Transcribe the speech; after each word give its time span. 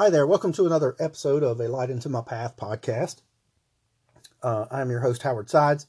Hi 0.00 0.08
there. 0.08 0.26
Welcome 0.26 0.54
to 0.54 0.64
another 0.64 0.96
episode 0.98 1.42
of 1.42 1.60
A 1.60 1.68
Light 1.68 1.90
into 1.90 2.08
My 2.08 2.22
Path 2.22 2.56
podcast. 2.56 3.16
Uh, 4.42 4.64
I'm 4.70 4.88
your 4.88 5.00
host, 5.00 5.22
Howard 5.24 5.50
Sides. 5.50 5.86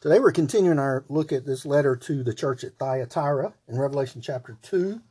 Today 0.00 0.18
we're 0.18 0.32
continuing 0.32 0.78
our 0.78 1.04
look 1.10 1.30
at 1.30 1.44
this 1.44 1.66
letter 1.66 1.94
to 1.94 2.22
the 2.24 2.32
church 2.32 2.64
at 2.64 2.78
Thyatira 2.78 3.52
in 3.68 3.78
Revelation 3.78 4.22
chapter 4.22 4.56
2, 4.62 5.02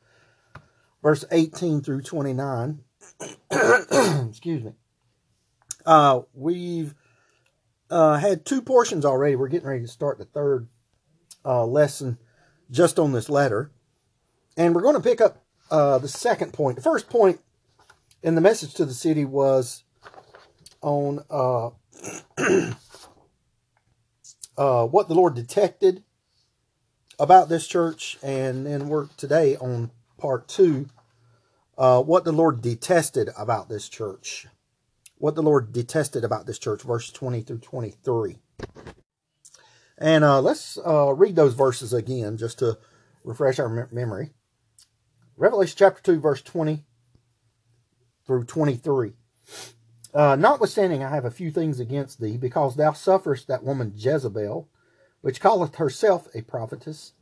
verse 1.04 1.25
18 1.29 1.81
through 1.81 2.01
29. 2.01 2.79
Excuse 3.51 4.63
me. 4.63 4.72
Uh, 5.86 6.22
we've 6.34 6.96
uh, 7.92 8.18
had 8.18 8.47
two 8.47 8.63
portions 8.63 9.06
already. 9.06 9.36
We're 9.36 9.50
getting 9.50 9.70
ready 9.70 9.81
to 9.84 9.88
start 9.88 10.18
the 10.18 10.26
third 10.26 10.68
uh, 11.46 11.68
lesson 11.68 12.18
just 12.72 12.97
on 12.97 13.12
this 13.12 13.29
letter. 13.29 13.70
And 14.58 14.74
we're 14.74 14.81
going 14.81 14.96
to 14.96 15.08
pick 15.08 15.22
up 15.22 15.46
uh, 15.70 16.00
the 16.00 16.08
second 16.08 16.52
point. 16.52 16.77
The 16.77 16.81
first 16.81 17.12
point 17.12 17.41
in 18.21 18.35
the 18.35 18.41
message 18.41 18.73
to 18.75 18.85
the 18.85 18.93
city 18.93 19.25
was 19.25 19.83
on 20.81 21.23
uh, 21.29 21.69
uh, 24.57 24.85
what 24.85 25.07
the 25.07 25.15
Lord 25.15 25.35
detected 25.35 26.03
about 27.17 27.49
this 27.49 27.67
church, 27.67 28.17
and 28.23 28.65
then 28.65 28.87
work 28.87 29.15
today 29.17 29.57
on 29.57 29.91
part 30.17 30.47
two, 30.47 30.87
uh, 31.77 32.01
what 32.01 32.23
the 32.23 32.31
Lord 32.31 32.61
detested 32.61 33.29
about 33.37 33.67
this 33.69 33.89
church. 33.89 34.47
What 35.17 35.35
the 35.35 35.43
Lord 35.43 35.73
detested 35.73 36.23
about 36.23 36.45
this 36.45 36.57
church, 36.57 36.81
verse 36.83 37.11
20 37.11 37.41
through 37.41 37.57
23. 37.57 38.37
And 39.97 40.23
uh, 40.23 40.39
let's 40.39 40.77
uh, 40.77 41.13
read 41.13 41.35
those 41.35 41.55
verses 41.55 41.91
again 41.91 42.37
just 42.37 42.59
to 42.59 42.77
refresh 43.25 43.59
our 43.59 43.89
memory. 43.91 44.29
Revelation 45.35 45.75
chapter 45.77 46.01
2, 46.01 46.21
verse 46.21 46.41
20 46.41 46.85
through 48.29 48.43
23. 48.43 49.13
Uh, 50.13 50.35
Notwithstanding, 50.35 51.04
I 51.04 51.15
have 51.15 51.26
a 51.26 51.31
few 51.31 51.49
things 51.49 51.79
against 51.79 52.21
thee, 52.21 52.37
because 52.37 52.76
thou 52.76 52.93
sufferest 52.93 53.48
that 53.48 53.63
woman 53.63 53.91
Jezebel, 53.95 54.70
which 55.21 55.41
calleth 55.41 55.77
herself 55.77 56.27
a 56.35 56.43
prophetess, 56.43 57.13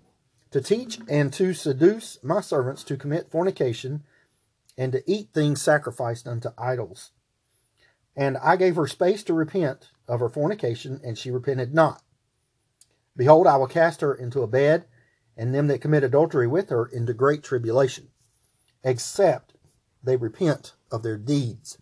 to 0.52 0.60
teach 0.60 1.00
and 1.08 1.32
to 1.32 1.54
seduce 1.54 2.22
my 2.22 2.42
servants 2.42 2.84
to 2.84 2.98
commit 2.98 3.32
fornication 3.32 4.04
and 4.78 4.92
to 4.92 5.02
eat 5.10 5.30
things 5.34 5.62
sacrificed 5.62 6.28
unto 6.28 6.50
idols. 6.58 7.12
And 8.14 8.36
I 8.40 8.58
gave 8.58 8.76
her 8.76 8.86
space 8.86 9.24
to 9.24 9.34
repent 9.34 9.92
of 10.10 10.20
her 10.20 10.28
fornication, 10.28 11.00
and 11.06 11.18
she 11.18 11.32
repented 11.32 11.74
not. 11.74 12.04
Behold, 13.16 13.48
I 13.48 13.56
will 13.56 13.68
cast 13.68 14.02
her 14.02 14.14
into 14.14 14.42
a 14.42 14.48
bed, 14.48 14.84
and 15.38 15.56
them 15.56 15.68
that 15.68 15.80
commit 15.80 16.04
adultery 16.04 16.48
with 16.48 16.68
her 16.68 16.86
into 16.86 17.14
great 17.14 17.44
tribulation, 17.44 18.10
except 18.84 19.54
they 20.04 20.18
repent 20.18 20.74
of 20.92 21.04
their 21.04 21.18
deeds. 21.18 21.78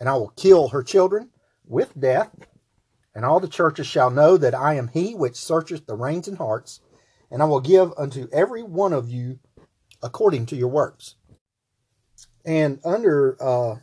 And 0.00 0.08
I 0.08 0.14
will 0.14 0.32
kill 0.36 0.68
her 0.68 0.82
children 0.82 1.30
with 1.64 1.98
death, 1.98 2.30
and 3.14 3.24
all 3.24 3.40
the 3.40 3.48
churches 3.48 3.86
shall 3.86 4.10
know 4.10 4.36
that 4.36 4.54
I 4.54 4.74
am 4.74 4.88
he 4.88 5.14
which 5.14 5.36
searcheth 5.36 5.86
the 5.86 5.96
reins 5.96 6.28
and 6.28 6.38
hearts, 6.38 6.80
and 7.30 7.42
I 7.42 7.46
will 7.46 7.60
give 7.60 7.92
unto 7.96 8.28
every 8.32 8.62
one 8.62 8.92
of 8.92 9.08
you 9.08 9.38
according 10.02 10.46
to 10.46 10.56
your 10.56 10.68
works. 10.68 11.16
And 12.44 12.80
under 12.84 13.36
uh, 13.40 13.76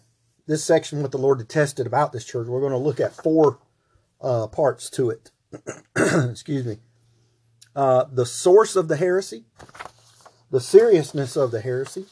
this 0.48 0.64
section, 0.64 1.02
what 1.02 1.12
the 1.12 1.18
Lord 1.18 1.38
detested 1.38 1.88
about 1.88 2.12
this 2.12 2.26
church, 2.26 2.48
we're 2.48 2.60
going 2.60 2.74
to 2.74 2.78
look 2.78 3.00
at 3.00 3.16
four 3.16 3.60
uh, 4.22 4.48
parts 4.48 4.90
to 4.92 5.10
it. 5.10 5.32
Excuse 5.96 6.66
me. 6.66 6.78
Uh, 7.76 8.06
the 8.12 8.26
source 8.26 8.76
of 8.76 8.88
the 8.88 8.98
heresy, 8.98 9.46
the 10.52 10.60
seriousness 10.60 11.38
of 11.38 11.52
the 11.52 11.62
heresy, 11.62 12.06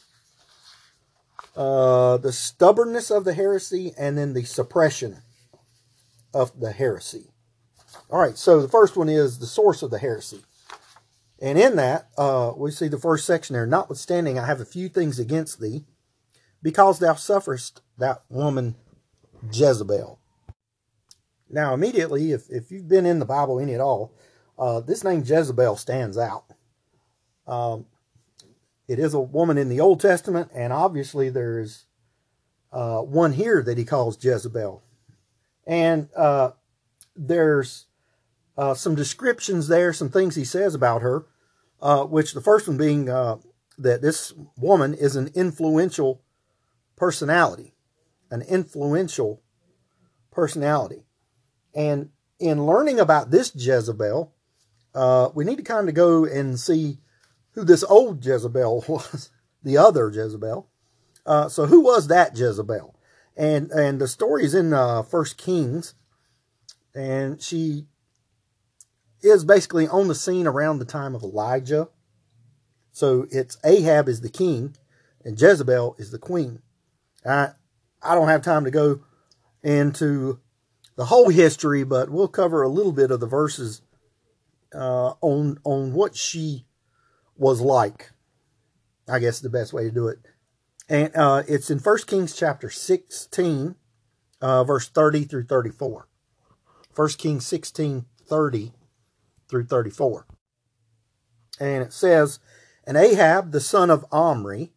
uh, 1.58 2.16
the 2.18 2.32
stubbornness 2.32 3.10
of 3.10 3.24
the 3.24 3.34
heresy, 3.34 3.92
and 3.98 4.16
then 4.16 4.32
the 4.32 4.44
suppression 4.44 5.18
of 6.32 6.60
the 6.60 6.70
heresy. 6.70 7.32
All 8.08 8.20
right, 8.20 8.38
so 8.38 8.62
the 8.62 8.68
first 8.68 8.96
one 8.96 9.08
is 9.08 9.40
the 9.40 9.46
source 9.46 9.82
of 9.82 9.90
the 9.90 9.98
heresy. 9.98 10.44
And 11.40 11.58
in 11.58 11.74
that, 11.76 12.08
uh, 12.16 12.52
we 12.56 12.70
see 12.70 12.86
the 12.86 12.98
first 12.98 13.26
section 13.26 13.54
there. 13.54 13.66
Notwithstanding, 13.66 14.38
I 14.38 14.46
have 14.46 14.60
a 14.60 14.64
few 14.64 14.88
things 14.88 15.18
against 15.18 15.60
thee, 15.60 15.84
because 16.62 17.00
thou 17.00 17.14
sufferest 17.14 17.82
that 17.98 18.22
woman 18.28 18.76
Jezebel. 19.52 20.20
Now, 21.50 21.74
immediately, 21.74 22.30
if, 22.30 22.48
if 22.50 22.70
you've 22.70 22.88
been 22.88 23.06
in 23.06 23.18
the 23.18 23.24
Bible 23.24 23.58
any 23.58 23.74
at 23.74 23.80
all, 23.80 24.14
uh, 24.58 24.78
this 24.78 25.02
name 25.02 25.24
Jezebel 25.24 25.76
stands 25.76 26.16
out. 26.16 26.44
Um, 27.48 27.86
it 28.88 28.98
is 28.98 29.12
a 29.12 29.20
woman 29.20 29.58
in 29.58 29.68
the 29.68 29.80
Old 29.80 30.00
Testament, 30.00 30.50
and 30.54 30.72
obviously 30.72 31.28
there's 31.28 31.84
uh, 32.72 33.00
one 33.00 33.32
here 33.32 33.62
that 33.62 33.78
he 33.78 33.84
calls 33.84 34.22
Jezebel. 34.22 34.82
And 35.66 36.08
uh, 36.16 36.52
there's 37.14 37.86
uh, 38.56 38.74
some 38.74 38.94
descriptions 38.94 39.68
there, 39.68 39.92
some 39.92 40.08
things 40.08 40.34
he 40.34 40.44
says 40.44 40.74
about 40.74 41.02
her, 41.02 41.26
uh, 41.82 42.04
which 42.04 42.32
the 42.32 42.40
first 42.40 42.66
one 42.66 42.78
being 42.78 43.10
uh, 43.10 43.36
that 43.76 44.00
this 44.00 44.32
woman 44.56 44.94
is 44.94 45.16
an 45.16 45.30
influential 45.34 46.22
personality, 46.96 47.74
an 48.30 48.42
influential 48.42 49.42
personality. 50.30 51.04
And 51.74 52.10
in 52.40 52.66
learning 52.66 52.98
about 52.98 53.30
this 53.30 53.52
Jezebel, 53.54 54.32
uh, 54.94 55.28
we 55.34 55.44
need 55.44 55.58
to 55.58 55.62
kind 55.62 55.88
of 55.88 55.94
go 55.94 56.24
and 56.24 56.58
see 56.58 56.98
who 57.52 57.64
this 57.64 57.84
old 57.84 58.24
Jezebel 58.24 58.84
was, 58.88 59.30
the 59.62 59.76
other 59.76 60.10
Jezebel. 60.10 60.68
Uh, 61.26 61.48
so 61.48 61.66
who 61.66 61.80
was 61.80 62.08
that 62.08 62.36
Jezebel? 62.36 62.94
And 63.36 63.70
and 63.70 64.00
the 64.00 64.08
story 64.08 64.44
is 64.44 64.54
in 64.54 64.72
uh, 64.72 65.02
First 65.02 65.36
Kings, 65.36 65.94
and 66.94 67.40
she 67.40 67.86
is 69.22 69.44
basically 69.44 69.86
on 69.86 70.08
the 70.08 70.14
scene 70.14 70.46
around 70.46 70.78
the 70.78 70.84
time 70.84 71.14
of 71.14 71.22
Elijah. 71.22 71.88
So 72.92 73.26
it's 73.30 73.56
Ahab 73.64 74.08
is 74.08 74.22
the 74.22 74.28
king, 74.28 74.76
and 75.24 75.40
Jezebel 75.40 75.96
is 75.98 76.10
the 76.10 76.18
queen. 76.18 76.62
I 77.24 77.50
I 78.02 78.14
don't 78.14 78.28
have 78.28 78.42
time 78.42 78.64
to 78.64 78.70
go 78.70 79.00
into 79.62 80.40
the 80.96 81.06
whole 81.06 81.28
history, 81.28 81.84
but 81.84 82.10
we'll 82.10 82.28
cover 82.28 82.62
a 82.62 82.68
little 82.68 82.92
bit 82.92 83.10
of 83.10 83.20
the 83.20 83.26
verses 83.26 83.82
uh, 84.74 85.14
on 85.20 85.58
on 85.64 85.92
what 85.92 86.16
she 86.16 86.66
was 87.38 87.60
like. 87.60 88.10
I 89.08 89.18
guess 89.18 89.40
the 89.40 89.48
best 89.48 89.72
way 89.72 89.84
to 89.84 89.90
do 89.90 90.08
it. 90.08 90.18
And 90.88 91.14
uh, 91.16 91.42
it's 91.48 91.70
in 91.70 91.78
1 91.78 91.98
Kings 92.06 92.34
chapter 92.34 92.68
16, 92.68 93.74
uh, 94.40 94.64
verse 94.64 94.88
30 94.88 95.24
through 95.24 95.44
34. 95.44 96.08
1 96.94 97.08
Kings 97.10 97.46
16, 97.46 98.04
30 98.26 98.72
through 99.48 99.64
34. 99.64 100.26
And 101.60 101.82
it 101.82 101.92
says, 101.92 102.38
And 102.86 102.96
Ahab, 102.96 103.52
the 103.52 103.60
son 103.60 103.90
of 103.90 104.04
Omri, 104.12 104.72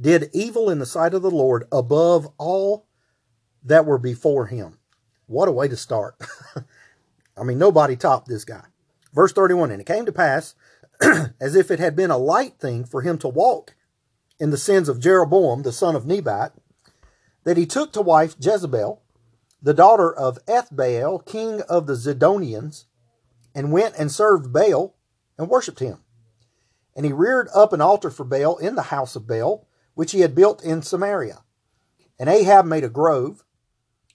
did 0.00 0.30
evil 0.32 0.70
in 0.70 0.78
the 0.78 0.86
sight 0.86 1.14
of 1.14 1.22
the 1.22 1.30
Lord 1.30 1.64
above 1.70 2.28
all 2.38 2.86
that 3.62 3.86
were 3.86 3.98
before 3.98 4.46
him. 4.46 4.78
What 5.26 5.48
a 5.48 5.52
way 5.52 5.68
to 5.68 5.76
start. 5.76 6.16
I 7.36 7.42
mean, 7.44 7.58
nobody 7.58 7.96
topped 7.96 8.28
this 8.28 8.44
guy. 8.44 8.64
Verse 9.12 9.32
31 9.32 9.70
And 9.70 9.80
it 9.80 9.86
came 9.86 10.06
to 10.06 10.12
pass 10.12 10.54
as 11.40 11.54
if 11.54 11.70
it 11.70 11.78
had 11.78 11.96
been 11.96 12.10
a 12.10 12.18
light 12.18 12.58
thing 12.58 12.84
for 12.84 13.02
him 13.02 13.18
to 13.18 13.28
walk 13.28 13.74
in 14.38 14.50
the 14.50 14.56
sins 14.56 14.88
of 14.88 15.00
Jeroboam, 15.00 15.62
the 15.62 15.72
son 15.72 15.94
of 15.94 16.06
Nebat, 16.06 16.52
that 17.44 17.56
he 17.56 17.66
took 17.66 17.92
to 17.92 18.02
wife 18.02 18.36
Jezebel, 18.38 19.02
the 19.62 19.74
daughter 19.74 20.12
of 20.12 20.44
Ethbaal, 20.46 21.24
king 21.24 21.62
of 21.62 21.86
the 21.86 21.94
Zidonians, 21.94 22.84
and 23.54 23.72
went 23.72 23.94
and 23.96 24.10
served 24.10 24.52
Baal 24.52 24.94
and 25.38 25.48
worshipped 25.48 25.80
him. 25.80 25.98
And 26.96 27.04
he 27.04 27.12
reared 27.12 27.48
up 27.54 27.72
an 27.72 27.80
altar 27.80 28.10
for 28.10 28.24
Baal 28.24 28.56
in 28.58 28.74
the 28.74 28.82
house 28.82 29.16
of 29.16 29.26
Baal, 29.26 29.66
which 29.94 30.12
he 30.12 30.20
had 30.20 30.34
built 30.34 30.62
in 30.64 30.82
Samaria. 30.82 31.42
And 32.18 32.28
Ahab 32.28 32.66
made 32.66 32.84
a 32.84 32.88
grove, 32.88 33.44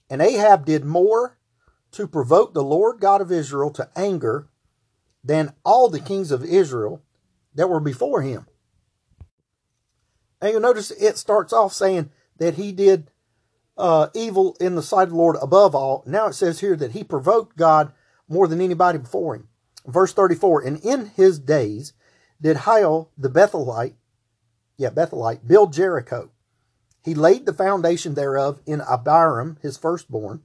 and 0.08 0.20
Ahab 0.20 0.64
did 0.64 0.84
more 0.84 1.38
to 1.92 2.06
provoke 2.06 2.54
the 2.54 2.62
Lord 2.62 3.00
God 3.00 3.20
of 3.20 3.32
Israel 3.32 3.70
to 3.70 3.88
anger 3.96 4.48
than 5.22 5.52
all 5.64 5.88
the 5.88 6.00
kings 6.00 6.30
of 6.30 6.44
Israel 6.44 7.02
that 7.54 7.68
were 7.68 7.80
before 7.80 8.22
him. 8.22 8.46
And 10.40 10.52
you'll 10.52 10.60
notice 10.60 10.90
it 10.90 11.18
starts 11.18 11.52
off 11.52 11.72
saying 11.72 12.10
that 12.38 12.54
he 12.54 12.72
did 12.72 13.10
uh, 13.76 14.08
evil 14.14 14.56
in 14.60 14.74
the 14.74 14.82
sight 14.82 15.04
of 15.04 15.10
the 15.10 15.16
Lord 15.16 15.36
above 15.40 15.74
all. 15.74 16.02
Now 16.06 16.26
it 16.26 16.34
says 16.34 16.60
here 16.60 16.76
that 16.76 16.92
he 16.92 17.04
provoked 17.04 17.56
God 17.56 17.92
more 18.28 18.48
than 18.48 18.60
anybody 18.60 18.98
before 18.98 19.36
him. 19.36 19.48
Verse 19.86 20.12
34 20.12 20.62
And 20.62 20.84
in 20.84 21.06
his 21.16 21.38
days 21.38 21.92
did 22.40 22.58
Hiel 22.58 23.10
the 23.18 23.30
Bethelite, 23.30 23.94
yeah, 24.76 24.90
Bethelite, 24.90 25.46
build 25.46 25.72
Jericho. 25.72 26.30
He 27.02 27.14
laid 27.14 27.46
the 27.46 27.54
foundation 27.54 28.14
thereof 28.14 28.60
in 28.66 28.80
Abiram, 28.82 29.58
his 29.62 29.76
firstborn, 29.76 30.42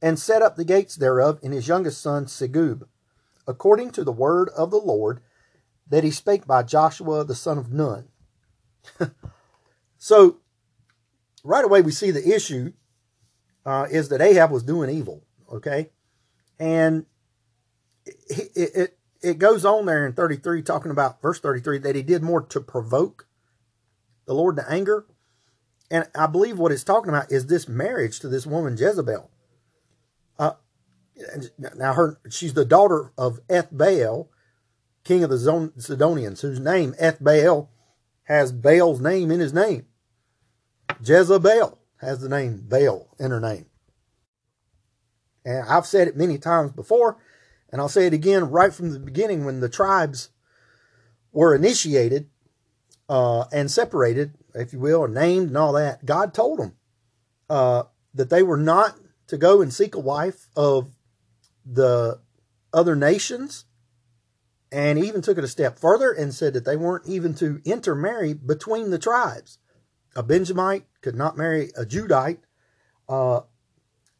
and 0.00 0.18
set 0.18 0.42
up 0.42 0.56
the 0.56 0.64
gates 0.64 0.96
thereof 0.96 1.38
in 1.42 1.52
his 1.52 1.68
youngest 1.68 2.00
son 2.00 2.26
Segub 2.26 2.84
according 3.50 3.90
to 3.90 4.04
the 4.04 4.12
word 4.12 4.48
of 4.56 4.70
the 4.70 4.78
Lord 4.78 5.20
that 5.88 6.04
he 6.04 6.10
spake 6.10 6.46
by 6.46 6.62
Joshua 6.62 7.24
the 7.24 7.34
son 7.34 7.58
of 7.58 7.72
Nun. 7.72 8.08
so 9.98 10.38
right 11.44 11.64
away 11.64 11.82
we 11.82 11.92
see 11.92 12.10
the 12.10 12.34
issue 12.34 12.72
uh, 13.66 13.86
is 13.90 14.08
that 14.08 14.22
Ahab 14.22 14.50
was 14.50 14.62
doing 14.62 14.88
evil. 14.88 15.22
Okay, 15.52 15.90
and 16.58 17.06
it, 18.06 18.50
it 18.54 18.98
it 19.20 19.38
goes 19.38 19.64
on 19.64 19.86
there 19.86 20.06
in 20.06 20.12
33 20.12 20.62
talking 20.62 20.90
about 20.90 21.20
verse 21.20 21.40
33 21.40 21.78
that 21.78 21.96
he 21.96 22.02
did 22.02 22.22
more 22.22 22.40
to 22.40 22.60
provoke 22.60 23.26
the 24.26 24.34
Lord 24.34 24.56
to 24.56 24.70
anger. 24.70 25.06
And 25.90 26.06
I 26.14 26.26
believe 26.26 26.58
what 26.58 26.72
it's 26.72 26.84
talking 26.84 27.08
about 27.08 27.32
is 27.32 27.46
this 27.46 27.68
marriage 27.68 28.20
to 28.20 28.28
this 28.28 28.46
woman 28.46 28.76
Jezebel. 28.76 29.28
Uh, 30.38 30.52
now 31.58 31.94
her 31.94 32.18
she's 32.30 32.54
the 32.54 32.64
daughter 32.64 33.12
of 33.16 33.40
Ethbaal, 33.48 34.28
king 35.04 35.24
of 35.24 35.30
the 35.30 35.72
Sidonians, 35.78 36.40
whose 36.40 36.60
name 36.60 36.94
Ethbaal 37.00 37.68
has 38.24 38.52
Baal's 38.52 39.00
name 39.00 39.30
in 39.30 39.40
his 39.40 39.52
name. 39.52 39.86
Jezebel 41.02 41.78
has 42.00 42.20
the 42.20 42.28
name 42.28 42.64
Baal 42.68 43.08
in 43.18 43.30
her 43.30 43.40
name. 43.40 43.66
And 45.44 45.68
I've 45.68 45.86
said 45.86 46.08
it 46.08 46.16
many 46.16 46.38
times 46.38 46.72
before, 46.72 47.18
and 47.70 47.80
I'll 47.80 47.88
say 47.88 48.06
it 48.06 48.12
again 48.12 48.50
right 48.50 48.72
from 48.72 48.90
the 48.90 48.98
beginning 48.98 49.44
when 49.44 49.60
the 49.60 49.68
tribes 49.68 50.30
were 51.32 51.54
initiated 51.54 52.28
uh, 53.08 53.44
and 53.52 53.70
separated, 53.70 54.34
if 54.54 54.72
you 54.72 54.78
will, 54.78 55.00
or 55.00 55.08
named 55.08 55.48
and 55.48 55.56
all 55.56 55.72
that. 55.72 56.04
God 56.04 56.34
told 56.34 56.58
them 56.58 56.76
uh, 57.48 57.84
that 58.14 58.30
they 58.30 58.42
were 58.42 58.56
not 58.56 58.96
to 59.28 59.36
go 59.36 59.62
and 59.62 59.72
seek 59.72 59.94
a 59.94 60.00
wife 60.00 60.48
of 60.56 60.90
the 61.72 62.20
other 62.72 62.96
nations, 62.96 63.64
and 64.72 64.98
even 64.98 65.22
took 65.22 65.38
it 65.38 65.44
a 65.44 65.48
step 65.48 65.78
further 65.78 66.12
and 66.12 66.34
said 66.34 66.54
that 66.54 66.64
they 66.64 66.76
weren't 66.76 67.06
even 67.06 67.34
to 67.34 67.60
intermarry 67.64 68.32
between 68.34 68.90
the 68.90 68.98
tribes. 68.98 69.58
A 70.14 70.22
Benjamite 70.22 70.84
could 71.02 71.14
not 71.14 71.36
marry 71.36 71.70
a 71.76 71.84
Judite. 71.84 72.38
Uh, 73.08 73.40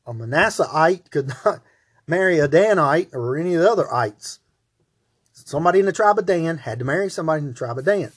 a 0.07 0.15
Manassehite 0.15 1.11
could 1.11 1.33
not 1.45 1.63
marry 2.07 2.39
a 2.39 2.49
Danite 2.49 3.11
or 3.13 3.37
any 3.37 3.55
of 3.55 3.63
the 3.63 3.71
other 3.71 3.93
ites. 3.93 4.41
Somebody 5.33 5.81
in 5.81 5.87
the 5.87 5.93
tribe 5.93 6.19
of 6.19 6.27
Dan 6.27 6.59
had 6.59 6.79
to 6.81 6.85
marry 6.85 7.11
somebody 7.11 7.43
in 7.43 7.49
the 7.49 7.55
tribe 7.55 7.79
of 7.79 7.85
Dan. 7.85 8.13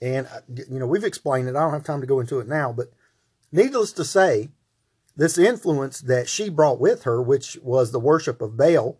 And, 0.00 0.26
uh, 0.26 0.40
you 0.68 0.78
know, 0.78 0.86
we've 0.86 1.04
explained 1.04 1.48
it. 1.48 1.56
I 1.56 1.60
don't 1.60 1.72
have 1.72 1.84
time 1.84 2.00
to 2.00 2.06
go 2.06 2.20
into 2.20 2.40
it 2.40 2.48
now, 2.48 2.72
but 2.72 2.92
needless 3.52 3.92
to 3.92 4.04
say, 4.04 4.50
this 5.16 5.38
influence 5.38 6.00
that 6.00 6.28
she 6.28 6.48
brought 6.48 6.80
with 6.80 7.04
her, 7.04 7.22
which 7.22 7.56
was 7.62 7.92
the 7.92 8.00
worship 8.00 8.42
of 8.42 8.56
Baal, 8.56 8.98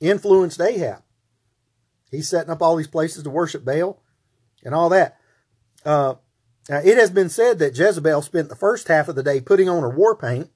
influenced 0.00 0.60
Ahab. 0.60 1.02
He's 2.10 2.28
setting 2.28 2.50
up 2.50 2.62
all 2.62 2.76
these 2.76 2.88
places 2.88 3.22
to 3.22 3.30
worship 3.30 3.64
Baal 3.64 4.02
and 4.64 4.74
all 4.74 4.88
that. 4.90 5.18
Uh, 5.84 6.14
it 6.68 6.96
has 6.96 7.10
been 7.10 7.28
said 7.28 7.58
that 7.58 7.76
Jezebel 7.76 8.22
spent 8.22 8.48
the 8.48 8.56
first 8.56 8.88
half 8.88 9.08
of 9.08 9.16
the 9.16 9.22
day 9.22 9.40
putting 9.40 9.68
on 9.68 9.82
her 9.82 9.90
war 9.90 10.16
paint 10.16 10.50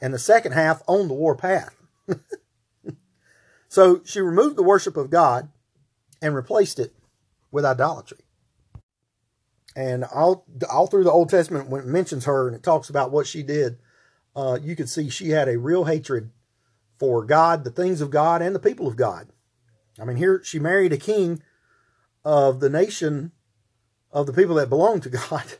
and 0.00 0.12
the 0.12 0.18
second 0.18 0.52
half 0.52 0.82
on 0.86 1.08
the 1.08 1.14
war 1.14 1.36
path. 1.36 1.74
so 3.68 4.00
she 4.04 4.20
removed 4.20 4.56
the 4.56 4.62
worship 4.62 4.96
of 4.96 5.10
God 5.10 5.50
and 6.20 6.34
replaced 6.34 6.78
it 6.78 6.94
with 7.50 7.64
idolatry. 7.64 8.18
And 9.74 10.04
all, 10.04 10.46
all 10.70 10.86
through 10.86 11.04
the 11.04 11.12
Old 11.12 11.28
Testament, 11.28 11.68
when 11.68 11.82
it 11.82 11.86
mentions 11.86 12.24
her 12.24 12.46
and 12.46 12.56
it 12.56 12.62
talks 12.62 12.88
about 12.88 13.10
what 13.10 13.26
she 13.26 13.42
did, 13.42 13.78
uh, 14.36 14.58
you 14.62 14.76
can 14.76 14.86
see 14.86 15.08
she 15.08 15.30
had 15.30 15.48
a 15.48 15.58
real 15.58 15.84
hatred 15.84 16.30
for 16.98 17.24
God, 17.24 17.64
the 17.64 17.70
things 17.70 18.00
of 18.00 18.10
God, 18.10 18.42
and 18.42 18.54
the 18.54 18.60
people 18.60 18.86
of 18.86 18.96
God. 18.96 19.28
I 19.98 20.04
mean, 20.04 20.18
here 20.18 20.42
she 20.44 20.58
married 20.58 20.92
a 20.92 20.98
king 20.98 21.42
of 22.24 22.60
the 22.60 22.68
nation 22.68 23.32
of 24.12 24.26
the 24.26 24.32
people 24.32 24.56
that 24.56 24.68
belong 24.68 25.00
to 25.00 25.08
God. 25.30 25.54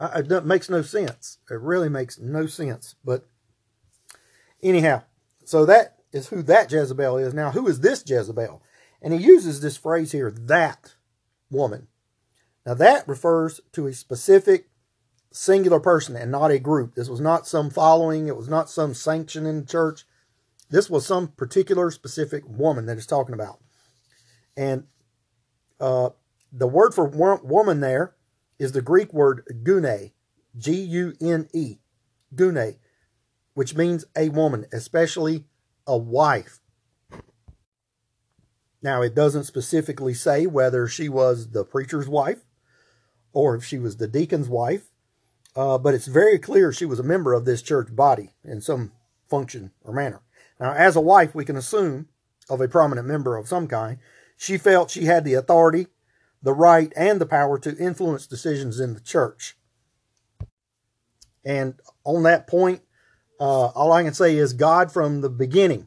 It 0.00 0.46
makes 0.46 0.70
no 0.70 0.80
sense. 0.80 1.38
It 1.50 1.60
really 1.60 1.88
makes 1.88 2.18
no 2.18 2.46
sense. 2.46 2.94
But 3.04 3.26
anyhow, 4.62 5.02
so 5.44 5.66
that 5.66 5.98
is 6.12 6.28
who 6.28 6.42
that 6.42 6.70
Jezebel 6.70 7.18
is. 7.18 7.34
Now, 7.34 7.50
who 7.50 7.66
is 7.66 7.80
this 7.80 8.04
Jezebel? 8.06 8.62
And 9.02 9.12
he 9.12 9.20
uses 9.20 9.60
this 9.60 9.76
phrase 9.76 10.12
here, 10.12 10.30
that 10.30 10.94
woman. 11.50 11.88
Now, 12.64 12.74
that 12.74 13.08
refers 13.08 13.60
to 13.72 13.86
a 13.86 13.92
specific 13.92 14.69
singular 15.32 15.80
person 15.80 16.16
and 16.16 16.30
not 16.30 16.50
a 16.50 16.58
group. 16.58 16.94
This 16.94 17.08
was 17.08 17.20
not 17.20 17.46
some 17.46 17.70
following, 17.70 18.28
it 18.28 18.36
was 18.36 18.48
not 18.48 18.70
some 18.70 18.94
sanction 18.94 19.46
in 19.46 19.60
the 19.60 19.66
church. 19.66 20.04
This 20.70 20.88
was 20.88 21.06
some 21.06 21.28
particular 21.28 21.90
specific 21.90 22.44
woman 22.46 22.86
that 22.86 22.98
is 22.98 23.06
talking 23.06 23.34
about. 23.34 23.58
And 24.56 24.84
uh, 25.80 26.10
the 26.52 26.68
word 26.68 26.94
for 26.94 27.06
woman 27.06 27.80
there 27.80 28.14
is 28.58 28.72
the 28.72 28.82
Greek 28.82 29.12
word 29.12 29.44
gune, 29.62 30.12
G 30.56 30.72
U 30.72 31.14
N 31.20 31.48
E, 31.52 31.78
gune, 32.34 32.76
which 33.54 33.74
means 33.74 34.04
a 34.16 34.28
woman, 34.28 34.66
especially 34.72 35.44
a 35.86 35.96
wife. 35.96 36.60
Now, 38.82 39.02
it 39.02 39.14
doesn't 39.14 39.44
specifically 39.44 40.14
say 40.14 40.46
whether 40.46 40.86
she 40.86 41.08
was 41.08 41.50
the 41.50 41.64
preacher's 41.64 42.08
wife 42.08 42.44
or 43.32 43.54
if 43.54 43.64
she 43.64 43.78
was 43.78 43.96
the 43.96 44.08
deacon's 44.08 44.48
wife, 44.48 44.89
uh, 45.56 45.78
but 45.78 45.94
it's 45.94 46.06
very 46.06 46.38
clear 46.38 46.72
she 46.72 46.86
was 46.86 46.98
a 46.98 47.04
member 47.04 47.32
of 47.32 47.44
this 47.44 47.62
church 47.62 47.94
body 47.94 48.30
in 48.44 48.60
some 48.60 48.92
function 49.28 49.72
or 49.82 49.92
manner. 49.92 50.20
Now, 50.58 50.72
as 50.74 50.96
a 50.96 51.00
wife, 51.00 51.34
we 51.34 51.44
can 51.44 51.56
assume 51.56 52.08
of 52.48 52.60
a 52.60 52.68
prominent 52.68 53.06
member 53.06 53.36
of 53.36 53.48
some 53.48 53.68
kind, 53.68 53.98
she 54.36 54.58
felt 54.58 54.90
she 54.90 55.04
had 55.04 55.24
the 55.24 55.34
authority 55.34 55.86
the 56.42 56.52
right 56.52 56.92
and 56.96 57.20
the 57.20 57.26
power 57.26 57.58
to 57.58 57.76
influence 57.76 58.26
decisions 58.26 58.80
in 58.80 58.94
the 58.94 59.00
church. 59.00 59.56
And 61.44 61.74
on 62.04 62.22
that 62.24 62.46
point, 62.46 62.82
uh, 63.38 63.66
all 63.68 63.92
I 63.92 64.02
can 64.02 64.14
say 64.14 64.36
is 64.36 64.52
God 64.52 64.92
from 64.92 65.20
the 65.20 65.30
beginning 65.30 65.86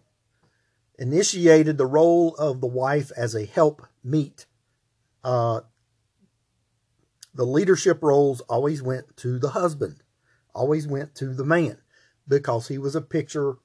initiated 0.97 1.77
the 1.77 1.85
role 1.85 2.35
of 2.35 2.61
the 2.61 2.67
wife 2.67 3.11
as 3.17 3.35
a 3.35 3.45
help 3.45 3.85
meet. 4.03 4.45
Uh, 5.23 5.61
the 7.33 7.45
leadership 7.45 7.99
roles 8.01 8.41
always 8.41 8.81
went 8.81 9.17
to 9.17 9.39
the 9.39 9.49
husband, 9.49 10.03
always 10.53 10.87
went 10.87 11.15
to 11.15 11.33
the 11.33 11.45
man, 11.45 11.77
because 12.27 12.67
he 12.67 12.77
was 12.77 12.95
a 12.95 13.01
picture 13.01 13.55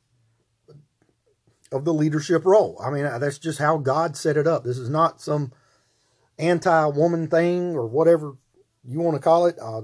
of 1.71 1.85
the 1.85 1.93
leadership 1.93 2.47
role. 2.47 2.81
I 2.83 2.91
mean, 2.91 3.05
that's 3.05 3.39
just 3.39 3.59
how 3.59 3.77
God 3.77 4.17
set 4.17 4.37
it 4.37 4.47
up. 4.47 4.65
This 4.65 4.79
is 4.79 4.89
not 4.89 5.21
some 5.21 5.53
anti-woman 6.39 7.29
thing 7.29 7.77
or 7.77 7.87
whatever 7.87 8.37
you 8.85 9.01
want 9.01 9.17
to 9.17 9.23
call 9.23 9.47
it. 9.47 9.59
Uh, 9.61 9.83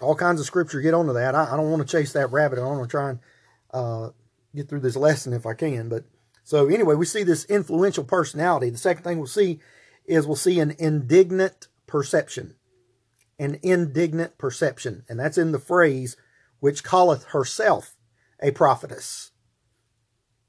all 0.00 0.16
kinds 0.16 0.40
of 0.40 0.46
scripture 0.46 0.80
get 0.80 0.94
onto 0.94 1.12
that. 1.12 1.34
I, 1.34 1.52
I 1.52 1.56
don't 1.56 1.70
want 1.70 1.86
to 1.86 1.96
chase 1.96 2.12
that 2.14 2.32
rabbit. 2.32 2.58
I 2.58 2.66
want 2.66 2.82
to 2.82 2.88
try 2.88 3.10
and 3.10 3.18
uh, 3.72 4.08
get 4.54 4.68
through 4.68 4.80
this 4.80 4.96
lesson 4.96 5.32
if 5.32 5.46
I 5.46 5.54
can. 5.54 5.88
But 5.88 6.04
so 6.42 6.66
anyway, 6.66 6.96
we 6.96 7.06
see 7.06 7.22
this 7.22 7.44
influential 7.44 8.02
personality. 8.02 8.70
The 8.70 8.78
second 8.78 9.04
thing 9.04 9.18
we'll 9.18 9.28
see 9.28 9.60
is 10.04 10.26
we'll 10.26 10.34
see 10.34 10.58
an 10.58 10.74
indignant 10.78 11.68
perception. 11.86 12.56
An 13.38 13.58
indignant 13.62 14.38
perception. 14.38 15.04
And 15.08 15.18
that's 15.18 15.38
in 15.38 15.52
the 15.52 15.58
phrase, 15.58 16.16
which 16.60 16.84
calleth 16.84 17.24
herself 17.24 17.96
a 18.40 18.50
prophetess. 18.50 19.30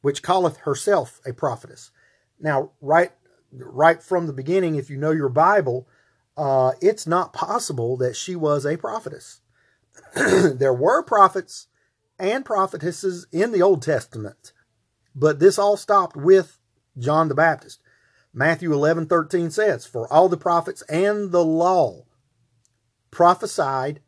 Which 0.02 0.22
calleth 0.22 0.58
herself 0.58 1.22
a 1.25 1.34
prophetess. 1.34 1.92
Now, 2.40 2.72
right 2.82 3.12
right 3.56 4.02
from 4.02 4.28
the 4.28 4.34
beginning, 4.34 4.75
if 4.75 4.90
you 4.90 4.98
know 4.98 5.12
your 5.12 5.30
Bible, 5.30 5.88
uh, 6.36 6.74
it's 6.82 7.06
not 7.06 7.34
possible 7.34 7.98
that 7.98 8.16
she 8.16 8.36
was 8.36 8.66
a 8.66 8.78
prophetess. 8.78 9.42
there 10.16 10.74
were 10.74 11.04
prophets 11.04 11.68
and 12.18 12.46
prophetesses 12.46 13.28
in 13.32 13.52
the 13.52 13.62
Old 13.62 13.82
Testament, 13.82 14.52
but 15.16 15.40
this 15.40 15.60
all 15.60 15.78
stopped 15.78 16.16
with 16.16 16.60
John 16.98 17.28
the 17.28 17.36
Baptist. 17.36 17.80
Matthew 18.34 18.74
11 18.74 19.06
13 19.06 19.52
says, 19.52 19.86
For 19.86 20.12
all 20.12 20.30
the 20.30 20.38
prophets 20.38 20.82
and 20.84 21.32
the 21.32 21.46
law 21.46 22.06
prophesied 23.13 24.01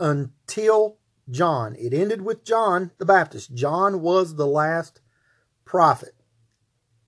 until 0.00 0.98
John. 1.30 1.76
It 1.78 1.92
ended 1.92 2.22
with 2.22 2.44
John 2.44 2.92
the 2.98 3.04
Baptist. 3.04 3.54
John 3.54 4.00
was 4.00 4.36
the 4.36 4.46
last 4.46 5.00
prophet 5.64 6.14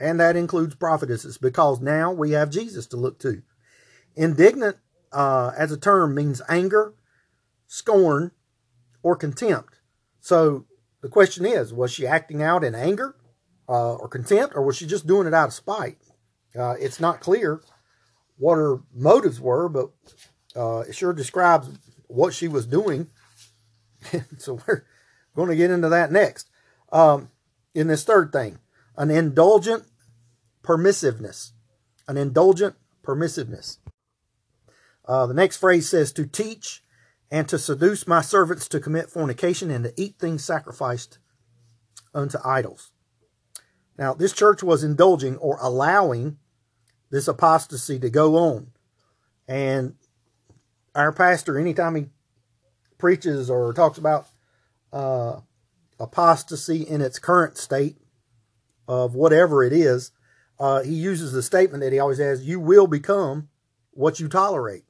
and 0.00 0.18
that 0.18 0.34
includes 0.34 0.74
prophetesses, 0.74 1.36
because 1.36 1.80
now 1.80 2.10
we 2.10 2.30
have 2.30 2.50
Jesus 2.50 2.86
to 2.86 2.96
look 2.96 3.18
to. 3.20 3.42
Indignant 4.16 4.78
uh, 5.12 5.52
as 5.56 5.70
a 5.70 5.76
term 5.76 6.14
means 6.14 6.40
anger, 6.48 6.94
scorn, 7.66 8.32
or 9.02 9.14
contempt. 9.14 9.80
So 10.20 10.64
the 11.02 11.08
question 11.08 11.44
is, 11.44 11.72
was 11.72 11.92
she 11.92 12.06
acting 12.06 12.42
out 12.42 12.64
in 12.64 12.74
anger 12.74 13.14
uh, 13.68 13.94
or 13.94 14.08
contempt, 14.08 14.56
or 14.56 14.62
was 14.62 14.76
she 14.76 14.86
just 14.86 15.06
doing 15.06 15.26
it 15.26 15.34
out 15.34 15.48
of 15.48 15.54
spite? 15.54 15.98
Uh, 16.58 16.74
it's 16.80 16.98
not 16.98 17.20
clear 17.20 17.60
what 18.38 18.56
her 18.56 18.80
motives 18.94 19.38
were, 19.38 19.68
but 19.68 19.90
uh, 20.56 20.84
it 20.88 20.94
sure 20.94 21.12
describes 21.12 21.68
what 22.06 22.34
she 22.34 22.48
was 22.48 22.66
doing. 22.66 23.08
so 24.38 24.60
we're 24.66 24.84
going 25.36 25.48
to 25.48 25.56
get 25.56 25.70
into 25.70 25.88
that 25.88 26.10
next. 26.10 26.48
Um, 26.92 27.30
in 27.74 27.86
this 27.86 28.04
third 28.04 28.32
thing, 28.32 28.58
an 28.96 29.10
indulgent 29.10 29.84
permissiveness. 30.62 31.52
An 32.08 32.16
indulgent 32.16 32.74
permissiveness. 33.02 33.78
Uh, 35.06 35.26
the 35.26 35.34
next 35.34 35.58
phrase 35.58 35.88
says 35.88 36.12
to 36.12 36.26
teach 36.26 36.82
and 37.30 37.48
to 37.48 37.58
seduce 37.58 38.06
my 38.06 38.20
servants 38.20 38.68
to 38.68 38.80
commit 38.80 39.10
fornication 39.10 39.70
and 39.70 39.84
to 39.84 39.92
eat 39.96 40.16
things 40.18 40.44
sacrificed 40.44 41.18
unto 42.12 42.38
idols. 42.44 42.90
Now, 43.96 44.14
this 44.14 44.32
church 44.32 44.62
was 44.62 44.82
indulging 44.82 45.36
or 45.36 45.58
allowing 45.60 46.38
this 47.10 47.28
apostasy 47.28 47.98
to 48.00 48.10
go 48.10 48.36
on. 48.36 48.68
And 49.46 49.94
our 50.94 51.12
pastor, 51.12 51.58
anytime 51.58 51.94
he 51.94 52.06
preaches 52.98 53.50
or 53.50 53.72
talks 53.72 53.98
about 53.98 54.26
uh, 54.92 55.40
apostasy 55.98 56.82
in 56.82 57.00
its 57.00 57.18
current 57.18 57.56
state 57.56 57.96
of 58.88 59.14
whatever 59.14 59.62
it 59.62 59.72
is, 59.72 60.10
uh, 60.58 60.82
he 60.82 60.92
uses 60.92 61.32
the 61.32 61.42
statement 61.42 61.82
that 61.82 61.92
he 61.92 61.98
always 61.98 62.18
has 62.18 62.44
you 62.44 62.60
will 62.60 62.86
become 62.86 63.48
what 63.92 64.20
you 64.20 64.28
tolerate. 64.28 64.84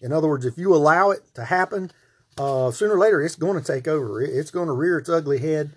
In 0.00 0.12
other 0.12 0.28
words, 0.28 0.46
if 0.46 0.58
you 0.58 0.74
allow 0.74 1.10
it 1.10 1.22
to 1.34 1.44
happen, 1.44 1.90
uh, 2.38 2.70
sooner 2.70 2.94
or 2.94 2.98
later 2.98 3.22
it's 3.22 3.36
going 3.36 3.60
to 3.60 3.66
take 3.66 3.88
over. 3.88 4.20
It's 4.20 4.50
going 4.50 4.66
to 4.66 4.72
rear 4.72 4.98
its 4.98 5.08
ugly 5.08 5.38
head 5.38 5.72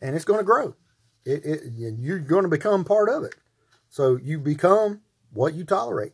and 0.00 0.14
it's 0.14 0.24
going 0.24 0.40
to 0.40 0.44
grow. 0.44 0.74
It, 1.24 1.44
it, 1.44 1.62
you're 1.76 2.18
going 2.18 2.44
to 2.44 2.48
become 2.48 2.84
part 2.84 3.08
of 3.08 3.24
it. 3.24 3.34
So 3.88 4.16
you 4.16 4.38
become 4.38 5.02
what 5.32 5.54
you 5.54 5.64
tolerate. 5.64 6.12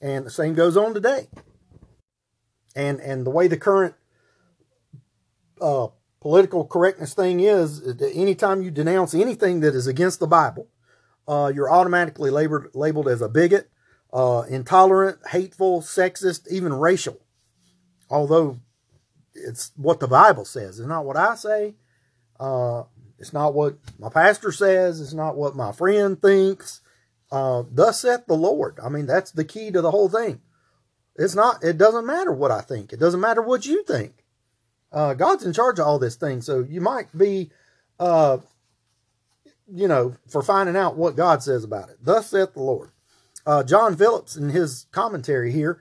And 0.00 0.26
the 0.26 0.30
same 0.30 0.54
goes 0.54 0.76
on 0.76 0.94
today. 0.94 1.28
And 2.76 3.00
and 3.00 3.26
the 3.26 3.30
way 3.30 3.48
the 3.48 3.56
current 3.56 3.94
uh, 5.60 5.88
political 6.20 6.66
correctness 6.66 7.14
thing 7.14 7.40
is, 7.40 7.82
anytime 8.14 8.62
you 8.62 8.70
denounce 8.70 9.14
anything 9.14 9.60
that 9.60 9.74
is 9.74 9.86
against 9.86 10.20
the 10.20 10.26
Bible, 10.26 10.68
uh, 11.26 11.50
you're 11.52 11.72
automatically 11.72 12.30
labeled 12.30 12.66
labeled 12.74 13.08
as 13.08 13.22
a 13.22 13.30
bigot, 13.30 13.70
uh, 14.12 14.42
intolerant, 14.48 15.18
hateful, 15.28 15.80
sexist, 15.80 16.46
even 16.50 16.74
racial. 16.74 17.18
Although 18.10 18.60
it's 19.34 19.72
what 19.76 19.98
the 19.98 20.06
Bible 20.06 20.44
says, 20.44 20.78
it's 20.78 20.88
not 20.88 21.06
what 21.06 21.16
I 21.16 21.34
say. 21.34 21.76
Uh, 22.38 22.82
it's 23.18 23.32
not 23.32 23.54
what 23.54 23.78
my 23.98 24.10
pastor 24.10 24.52
says. 24.52 25.00
It's 25.00 25.14
not 25.14 25.36
what 25.36 25.56
my 25.56 25.72
friend 25.72 26.20
thinks. 26.20 26.82
Uh, 27.32 27.62
thus 27.70 28.02
saith 28.02 28.26
the 28.26 28.34
Lord. 28.34 28.78
I 28.84 28.90
mean, 28.90 29.06
that's 29.06 29.30
the 29.30 29.44
key 29.44 29.70
to 29.70 29.80
the 29.80 29.90
whole 29.90 30.10
thing. 30.10 30.42
It's 31.18 31.34
not, 31.34 31.64
it 31.64 31.78
doesn't 31.78 32.06
matter 32.06 32.32
what 32.32 32.50
I 32.50 32.60
think. 32.60 32.92
It 32.92 33.00
doesn't 33.00 33.20
matter 33.20 33.42
what 33.42 33.66
you 33.66 33.82
think. 33.84 34.24
Uh, 34.92 35.14
God's 35.14 35.44
in 35.44 35.52
charge 35.52 35.78
of 35.78 35.86
all 35.86 35.98
this 35.98 36.16
thing. 36.16 36.42
So 36.42 36.60
you 36.60 36.80
might 36.80 37.16
be, 37.16 37.50
uh, 37.98 38.38
you 39.66 39.88
know, 39.88 40.16
for 40.28 40.42
finding 40.42 40.76
out 40.76 40.96
what 40.96 41.16
God 41.16 41.42
says 41.42 41.64
about 41.64 41.90
it. 41.90 41.98
Thus 42.02 42.30
saith 42.30 42.54
the 42.54 42.62
Lord. 42.62 42.90
Uh, 43.44 43.62
John 43.62 43.96
Phillips, 43.96 44.36
in 44.36 44.50
his 44.50 44.86
commentary 44.92 45.52
here, 45.52 45.80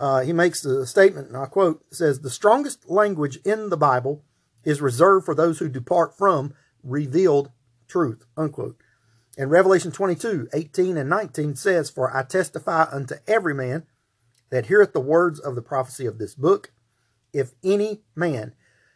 uh, 0.00 0.20
he 0.20 0.32
makes 0.32 0.64
a 0.64 0.86
statement, 0.86 1.28
and 1.28 1.36
I 1.36 1.46
quote, 1.46 1.84
says, 1.92 2.20
The 2.20 2.30
strongest 2.30 2.90
language 2.90 3.38
in 3.44 3.70
the 3.70 3.76
Bible 3.76 4.24
is 4.64 4.80
reserved 4.80 5.24
for 5.24 5.34
those 5.34 5.58
who 5.58 5.68
depart 5.68 6.16
from 6.16 6.54
revealed 6.82 7.50
truth, 7.86 8.24
unquote. 8.36 8.76
And 9.38 9.50
Revelation 9.50 9.92
22, 9.92 10.48
18 10.52 10.96
and 10.96 11.08
19 11.10 11.56
says, 11.56 11.90
For 11.90 12.14
I 12.16 12.22
testify 12.22 12.86
unto 12.90 13.16
every 13.26 13.54
man 13.54 13.84
that 14.50 14.66
heareth 14.66 14.92
the 14.92 15.00
words 15.00 15.40
of 15.40 15.54
the 15.54 15.62
prophecy 15.62 16.06
of 16.06 16.18
this 16.18 16.34
book, 16.34 16.72
if 17.32 17.52
any 17.62 18.02
man 18.14 18.54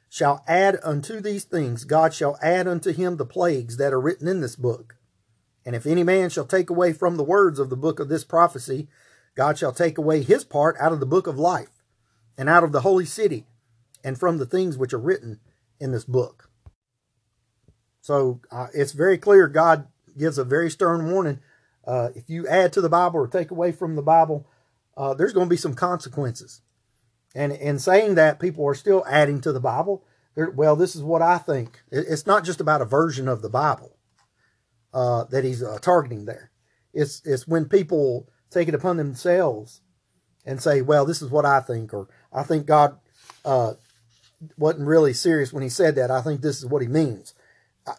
shall 0.09 0.45
add 0.47 0.79
unto 0.83 1.21
these 1.21 1.45
things, 1.45 1.85
God 1.85 2.15
shall 2.15 2.39
add 2.43 2.67
unto 2.67 2.93
him 2.93 3.17
the 3.17 3.27
plagues 3.27 3.77
that 3.77 3.93
are 3.93 4.01
written 4.01 4.29
in 4.29 4.41
this 4.41 4.57
book. 4.57 4.97
And 5.67 5.77
if 5.77 5.87
any 5.87 6.03
man 6.03 6.31
shall 6.31 6.47
take 6.47 6.71
away 6.71 6.93
from 6.93 7.17
the 7.17 7.25
words 7.25 7.59
of 7.59 7.69
the 7.69 7.77
book 7.77 8.01
of 8.01 8.09
this 8.09 8.25
prophecy, 8.25 8.89
God 9.35 9.59
shall 9.59 9.73
take 9.73 9.99
away 9.99 10.23
his 10.23 10.45
part 10.45 10.77
out 10.81 10.93
of 10.93 11.01
the 11.01 11.07
book 11.07 11.27
of 11.27 11.39
life, 11.39 11.85
and 12.39 12.49
out 12.49 12.65
of 12.65 12.73
the 12.73 12.81
holy 12.81 13.05
city, 13.05 13.47
and 14.03 14.19
from 14.19 14.39
the 14.39 14.47
things 14.47 14.79
which 14.79 14.93
are 14.93 14.99
written 14.99 15.41
in 15.79 15.93
this 15.93 16.05
book. 16.05 16.49
So 18.01 18.41
uh, 18.51 18.69
it's 18.73 18.93
very 18.93 19.19
clear 19.19 19.47
God 19.47 19.87
gives 20.17 20.39
a 20.39 20.45
very 20.45 20.71
stern 20.71 21.11
warning. 21.11 21.41
Uh, 21.87 22.09
if 22.15 22.31
you 22.31 22.49
add 22.49 22.73
to 22.73 22.81
the 22.81 22.89
Bible 22.89 23.21
or 23.21 23.29
take 23.29 23.51
away 23.51 23.73
from 23.73 23.97
the 23.97 24.03
Bible, 24.03 24.47
uh, 24.99 25.15
there's 25.15 25.33
going 25.33 25.47
to 25.47 25.51
be 25.51 25.57
some 25.57 25.75
consequences. 25.75 26.61
And 27.35 27.53
in 27.53 27.79
saying 27.79 28.17
that, 28.17 28.41
people 28.41 28.67
are 28.67 28.75
still 28.75 29.05
adding 29.09 29.41
to 29.43 29.53
the 29.53 29.61
Bible. 29.61 30.05
They're, 30.35 30.51
well, 30.51 30.75
this 30.77 30.97
is 30.97 31.03
what 31.03 31.23
I 31.23 31.39
think. 31.39 31.81
It's 31.91 32.27
not 32.27 32.45
just 32.45 32.61
about 32.61 32.83
a 32.83 32.85
version 32.85 33.29
of 33.29 33.41
the 33.41 33.49
Bible 33.49 33.97
uh, 34.93 35.25
that 35.31 35.45
he's 35.45 35.63
uh, 35.63 35.79
targeting 35.81 36.25
there. 36.25 36.51
It's 36.93 37.23
it's 37.25 37.47
when 37.47 37.67
people 37.67 38.29
take 38.51 38.67
it 38.67 38.75
upon 38.75 38.97
themselves 38.97 39.83
and 40.45 40.61
say, 40.61 40.81
"Well, 40.83 41.05
this 41.05 41.23
is 41.23 41.31
what 41.31 41.45
I 41.45 41.61
think," 41.61 41.93
or 41.93 42.09
"I 42.33 42.43
think 42.43 42.67
God 42.67 42.99
uh, 43.45 43.75
wasn't 44.57 44.89
really 44.89 45.13
serious 45.13 45.53
when 45.53 45.63
he 45.63 45.69
said 45.69 45.95
that. 45.97 46.11
I 46.11 46.23
think 46.23 46.41
this 46.41 46.59
is 46.59 46.67
what 46.67 46.83
he 46.83 46.89
means." 46.89 47.35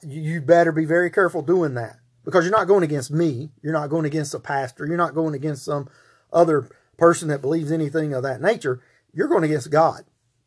you 0.04 0.40
better 0.40 0.72
be 0.72 0.86
very 0.86 1.10
careful 1.10 1.42
doing 1.42 1.74
that 1.74 1.98
because 2.24 2.46
you're 2.46 2.56
not 2.56 2.68
going 2.68 2.84
against 2.84 3.10
me. 3.10 3.50
You're 3.64 3.74
not 3.74 3.90
going 3.90 4.06
against 4.06 4.36
a 4.36 4.40
pastor. 4.40 4.86
You're 4.86 4.98
not 4.98 5.16
going 5.16 5.34
against 5.34 5.66
some 5.66 5.90
other 6.32 6.70
person 7.00 7.28
that 7.30 7.42
believes 7.42 7.72
anything 7.72 8.14
of 8.14 8.24
that 8.24 8.42
nature. 8.42 8.82
You're 9.14 9.28
going 9.28 9.44
against 9.44 9.72
God. 9.72 10.06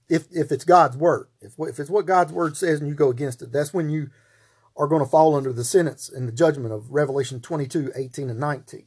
If, 0.08 0.26
if 0.30 0.52
it's 0.52 0.64
God's 0.64 0.96
word, 0.96 1.28
if, 1.40 1.54
if 1.58 1.80
it's 1.80 1.90
what 1.90 2.06
God's 2.06 2.32
word 2.32 2.56
says 2.56 2.80
and 2.80 2.88
you 2.88 2.94
go 2.94 3.08
against 3.08 3.40
it, 3.40 3.50
that's 3.50 3.72
when 3.72 3.88
you 3.88 4.10
are 4.76 4.86
going 4.86 5.02
to 5.02 5.08
fall 5.08 5.34
under 5.34 5.52
the 5.52 5.64
sentence 5.64 6.08
and 6.08 6.28
the 6.28 6.32
judgment 6.32 6.72
of 6.72 6.92
Revelation 6.92 7.40
22, 7.40 7.92
18, 7.94 8.30
and 8.30 8.40
19. 8.40 8.84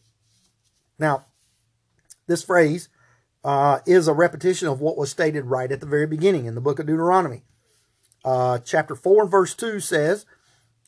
Now, 0.99 1.25
this 2.27 2.43
phrase 2.43 2.89
uh, 3.43 3.79
is 3.85 4.07
a 4.07 4.13
repetition 4.13 4.67
of 4.67 4.81
what 4.81 4.97
was 4.97 5.09
stated 5.09 5.45
right 5.45 5.71
at 5.71 5.79
the 5.79 5.85
very 5.85 6.07
beginning 6.07 6.45
in 6.45 6.55
the 6.55 6.61
book 6.61 6.79
of 6.79 6.87
Deuteronomy. 6.87 7.43
Uh, 8.23 8.57
chapter 8.59 8.95
4 8.95 9.23
and 9.23 9.31
verse 9.31 9.53
2 9.53 9.79
says, 9.79 10.25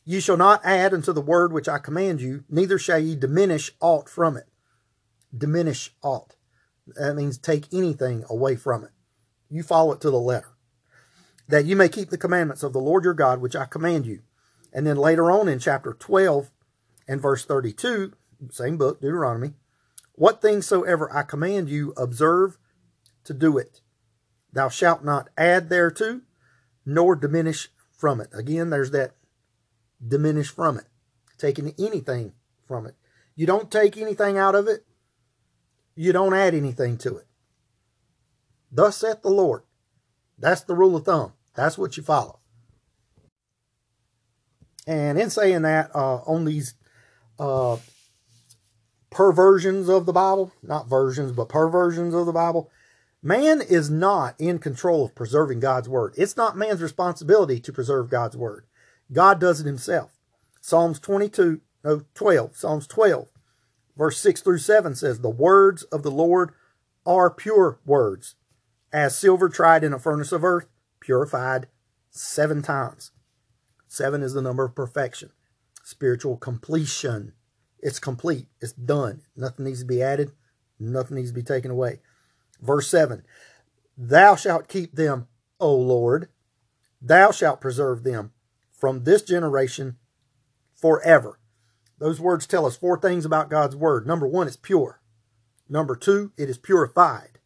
Ye 0.04 0.20
shall 0.20 0.36
not 0.36 0.64
add 0.64 0.92
unto 0.92 1.12
the 1.12 1.20
word 1.20 1.52
which 1.52 1.68
I 1.68 1.78
command 1.78 2.20
you, 2.20 2.44
neither 2.48 2.78
shall 2.78 2.98
ye 2.98 3.14
diminish 3.14 3.70
aught 3.80 4.08
from 4.08 4.36
it. 4.36 4.48
Diminish 5.36 5.94
aught. 6.02 6.34
That 6.96 7.16
means 7.16 7.38
take 7.38 7.72
anything 7.72 8.24
away 8.28 8.56
from 8.56 8.84
it. 8.84 8.90
You 9.50 9.62
follow 9.62 9.92
it 9.92 10.00
to 10.02 10.10
the 10.10 10.18
letter. 10.18 10.48
That 11.48 11.64
you 11.64 11.76
may 11.76 11.88
keep 11.88 12.10
the 12.10 12.18
commandments 12.18 12.62
of 12.62 12.72
the 12.72 12.80
Lord 12.80 13.04
your 13.04 13.14
God, 13.14 13.40
which 13.40 13.56
I 13.56 13.64
command 13.64 14.06
you. 14.06 14.20
And 14.72 14.86
then 14.86 14.96
later 14.96 15.30
on 15.30 15.48
in 15.48 15.58
chapter 15.58 15.94
12 15.94 16.50
and 17.06 17.20
verse 17.20 17.44
32, 17.44 18.12
same 18.50 18.76
book, 18.76 19.00
Deuteronomy, 19.00 19.54
what 20.12 20.42
things 20.42 20.66
soever 20.66 21.14
I 21.14 21.22
command 21.22 21.70
you, 21.70 21.94
observe 21.96 22.58
to 23.24 23.32
do 23.32 23.56
it. 23.56 23.80
Thou 24.52 24.68
shalt 24.68 25.04
not 25.04 25.28
add 25.36 25.68
thereto, 25.68 26.22
nor 26.84 27.16
diminish 27.16 27.68
from 27.96 28.20
it. 28.20 28.28
Again, 28.32 28.70
there's 28.70 28.90
that 28.90 29.12
diminish 30.06 30.48
from 30.48 30.78
it, 30.78 30.86
taking 31.38 31.74
anything 31.78 32.32
from 32.66 32.86
it. 32.86 32.94
You 33.34 33.46
don't 33.46 33.70
take 33.70 33.96
anything 33.96 34.36
out 34.36 34.54
of 34.54 34.66
it, 34.66 34.84
you 35.98 36.12
don't 36.12 36.32
add 36.32 36.54
anything 36.54 36.96
to 36.96 37.16
it. 37.16 37.26
Thus 38.70 38.98
saith 38.98 39.22
the 39.22 39.30
Lord. 39.30 39.62
That's 40.38 40.60
the 40.60 40.76
rule 40.76 40.94
of 40.94 41.04
thumb. 41.04 41.32
That's 41.56 41.76
what 41.76 41.96
you 41.96 42.04
follow. 42.04 42.38
And 44.86 45.18
in 45.18 45.28
saying 45.28 45.62
that, 45.62 45.90
uh, 45.92 46.18
on 46.18 46.44
these 46.44 46.74
uh, 47.36 47.78
perversions 49.10 49.88
of 49.88 50.06
the 50.06 50.12
Bible, 50.12 50.52
not 50.62 50.88
versions, 50.88 51.32
but 51.32 51.48
perversions 51.48 52.14
of 52.14 52.26
the 52.26 52.32
Bible, 52.32 52.70
man 53.20 53.60
is 53.60 53.90
not 53.90 54.36
in 54.38 54.60
control 54.60 55.04
of 55.04 55.16
preserving 55.16 55.58
God's 55.58 55.88
word. 55.88 56.14
It's 56.16 56.36
not 56.36 56.56
man's 56.56 56.80
responsibility 56.80 57.58
to 57.58 57.72
preserve 57.72 58.08
God's 58.08 58.36
word. 58.36 58.66
God 59.10 59.40
does 59.40 59.60
it 59.60 59.66
himself. 59.66 60.12
Psalms 60.60 61.00
22, 61.00 61.60
no, 61.82 62.02
12, 62.14 62.56
Psalms 62.56 62.86
12, 62.86 63.26
verse 63.98 64.18
6 64.20 64.40
through 64.40 64.58
7 64.58 64.94
says, 64.94 65.20
The 65.20 65.28
words 65.28 65.82
of 65.84 66.02
the 66.02 66.10
Lord 66.10 66.52
are 67.04 67.30
pure 67.30 67.80
words, 67.84 68.36
as 68.92 69.18
silver 69.18 69.48
tried 69.48 69.84
in 69.84 69.92
a 69.92 69.98
furnace 69.98 70.32
of 70.32 70.44
earth, 70.44 70.68
purified 71.00 71.66
seven 72.10 72.62
times. 72.62 73.10
Seven 73.88 74.22
is 74.22 74.32
the 74.32 74.42
number 74.42 74.64
of 74.64 74.74
perfection, 74.74 75.30
spiritual 75.82 76.36
completion. 76.36 77.32
It's 77.80 77.98
complete, 77.98 78.46
it's 78.60 78.72
done. 78.72 79.22
Nothing 79.36 79.64
needs 79.64 79.80
to 79.80 79.86
be 79.86 80.02
added, 80.02 80.32
nothing 80.78 81.16
needs 81.16 81.30
to 81.30 81.34
be 81.34 81.42
taken 81.42 81.70
away. 81.70 82.00
Verse 82.60 82.88
7 82.88 83.24
Thou 83.96 84.36
shalt 84.36 84.68
keep 84.68 84.94
them, 84.94 85.26
O 85.58 85.74
Lord, 85.74 86.28
thou 87.00 87.30
shalt 87.30 87.60
preserve 87.60 88.04
them 88.04 88.32
from 88.70 89.04
this 89.04 89.22
generation 89.22 89.96
forever. 90.74 91.38
Those 91.98 92.20
words 92.20 92.46
tell 92.46 92.66
us 92.66 92.76
four 92.76 92.98
things 92.98 93.24
about 93.24 93.50
God's 93.50 93.74
word. 93.74 94.06
Number 94.06 94.26
one, 94.26 94.46
it's 94.46 94.56
pure. 94.56 95.00
Number 95.68 95.96
two, 95.96 96.32
it 96.36 96.48
is 96.48 96.58
purified. 96.58 97.38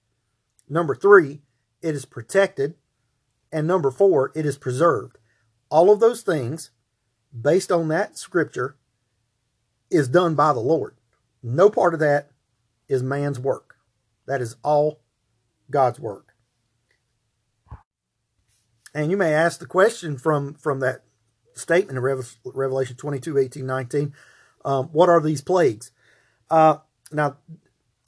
Number 0.68 0.94
three, 0.94 1.42
it 1.80 1.94
is 1.94 2.04
protected. 2.04 2.74
And 3.50 3.66
number 3.66 3.90
four, 3.90 4.32
it 4.34 4.46
is 4.46 4.58
preserved. 4.58 5.18
All 5.70 5.90
of 5.90 6.00
those 6.00 6.22
things, 6.22 6.70
based 7.38 7.72
on 7.72 7.88
that 7.88 8.16
scripture, 8.16 8.76
is 9.90 10.08
done 10.08 10.34
by 10.34 10.52
the 10.52 10.60
Lord. 10.60 10.96
No 11.42 11.68
part 11.68 11.94
of 11.94 12.00
that 12.00 12.30
is 12.88 13.02
man's 13.02 13.40
work. 13.40 13.76
That 14.26 14.40
is 14.40 14.56
all 14.62 15.00
God's 15.70 15.98
work. 15.98 16.34
And 18.94 19.10
you 19.10 19.16
may 19.16 19.32
ask 19.32 19.58
the 19.58 19.66
question 19.66 20.18
from, 20.18 20.54
from 20.54 20.80
that 20.80 21.04
statement 21.54 21.98
in 21.98 22.22
Revelation 22.54 22.96
22, 22.96 23.38
18, 23.38 23.66
19, 23.66 24.14
um, 24.64 24.86
what 24.92 25.08
are 25.08 25.20
these 25.20 25.40
plagues? 25.40 25.90
Uh, 26.50 26.78
now, 27.10 27.36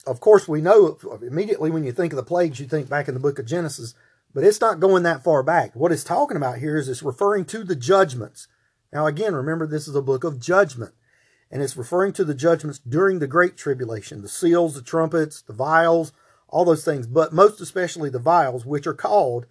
of 0.05 0.19
course, 0.19 0.47
we 0.47 0.61
know 0.61 0.97
immediately 1.21 1.71
when 1.71 1.83
you 1.83 1.91
think 1.91 2.13
of 2.13 2.17
the 2.17 2.23
plagues, 2.23 2.59
you 2.59 2.67
think 2.67 2.89
back 2.89 3.07
in 3.07 3.13
the 3.13 3.19
book 3.19 3.39
of 3.39 3.45
Genesis, 3.45 3.95
but 4.33 4.43
it's 4.43 4.61
not 4.61 4.79
going 4.79 5.03
that 5.03 5.23
far 5.23 5.43
back. 5.43 5.75
What 5.75 5.91
it's 5.91 6.03
talking 6.03 6.37
about 6.37 6.59
here 6.59 6.77
is 6.77 6.87
it's 6.87 7.01
referring 7.01 7.45
to 7.45 7.63
the 7.63 7.75
judgments. 7.75 8.47
Now, 8.93 9.07
again, 9.07 9.33
remember, 9.33 9.65
this 9.65 9.87
is 9.87 9.95
a 9.95 10.01
book 10.01 10.23
of 10.23 10.39
judgment, 10.39 10.93
and 11.49 11.61
it's 11.61 11.77
referring 11.77 12.13
to 12.13 12.23
the 12.23 12.35
judgments 12.35 12.79
during 12.79 13.19
the 13.19 13.27
Great 13.27 13.57
Tribulation 13.57 14.21
the 14.21 14.29
seals, 14.29 14.75
the 14.75 14.81
trumpets, 14.81 15.41
the 15.41 15.53
vials, 15.53 16.11
all 16.47 16.65
those 16.65 16.85
things, 16.85 17.07
but 17.07 17.33
most 17.33 17.59
especially 17.59 18.09
the 18.09 18.19
vials, 18.19 18.65
which 18.65 18.85
are 18.87 18.93
called 18.93 19.45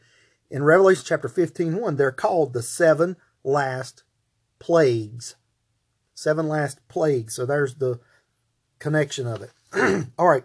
in 0.51 0.63
Revelation 0.63 1.05
chapter 1.07 1.29
15 1.29 1.77
1, 1.77 1.97
they're 1.97 2.13
called 2.13 2.53
the 2.53 2.63
seven 2.63 3.17
last 3.43 4.05
plagues. 4.59 5.37
Seven 6.15 6.49
last 6.49 6.87
plagues. 6.89 7.35
So 7.35 7.45
there's 7.45 7.77
the 7.77 8.01
connection 8.79 9.27
of 9.27 9.43
it. 9.43 9.51
All 10.19 10.29
right. 10.29 10.45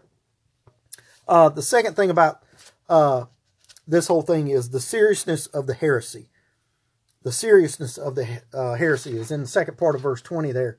Uh, 1.27 1.49
the 1.49 1.61
second 1.61 1.95
thing 1.95 2.09
about 2.09 2.41
uh, 2.89 3.25
this 3.87 4.07
whole 4.07 4.23
thing 4.23 4.47
is 4.47 4.69
the 4.69 4.79
seriousness 4.79 5.45
of 5.47 5.67
the 5.67 5.73
heresy. 5.73 6.29
The 7.23 7.31
seriousness 7.31 7.97
of 7.97 8.15
the 8.15 8.41
uh, 8.53 8.75
heresy 8.75 9.17
is 9.17 9.29
in 9.29 9.41
the 9.41 9.47
second 9.47 9.77
part 9.77 9.95
of 9.95 10.01
verse 10.01 10.21
20 10.21 10.51
there. 10.51 10.77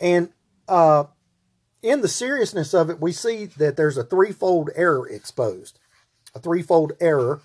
And 0.00 0.30
uh, 0.68 1.04
in 1.82 2.00
the 2.00 2.08
seriousness 2.08 2.72
of 2.72 2.88
it, 2.90 3.00
we 3.00 3.12
see 3.12 3.46
that 3.46 3.76
there's 3.76 3.96
a 3.96 4.04
threefold 4.04 4.70
error 4.74 5.08
exposed. 5.08 5.78
A 6.34 6.38
threefold 6.38 6.92
error 7.00 7.40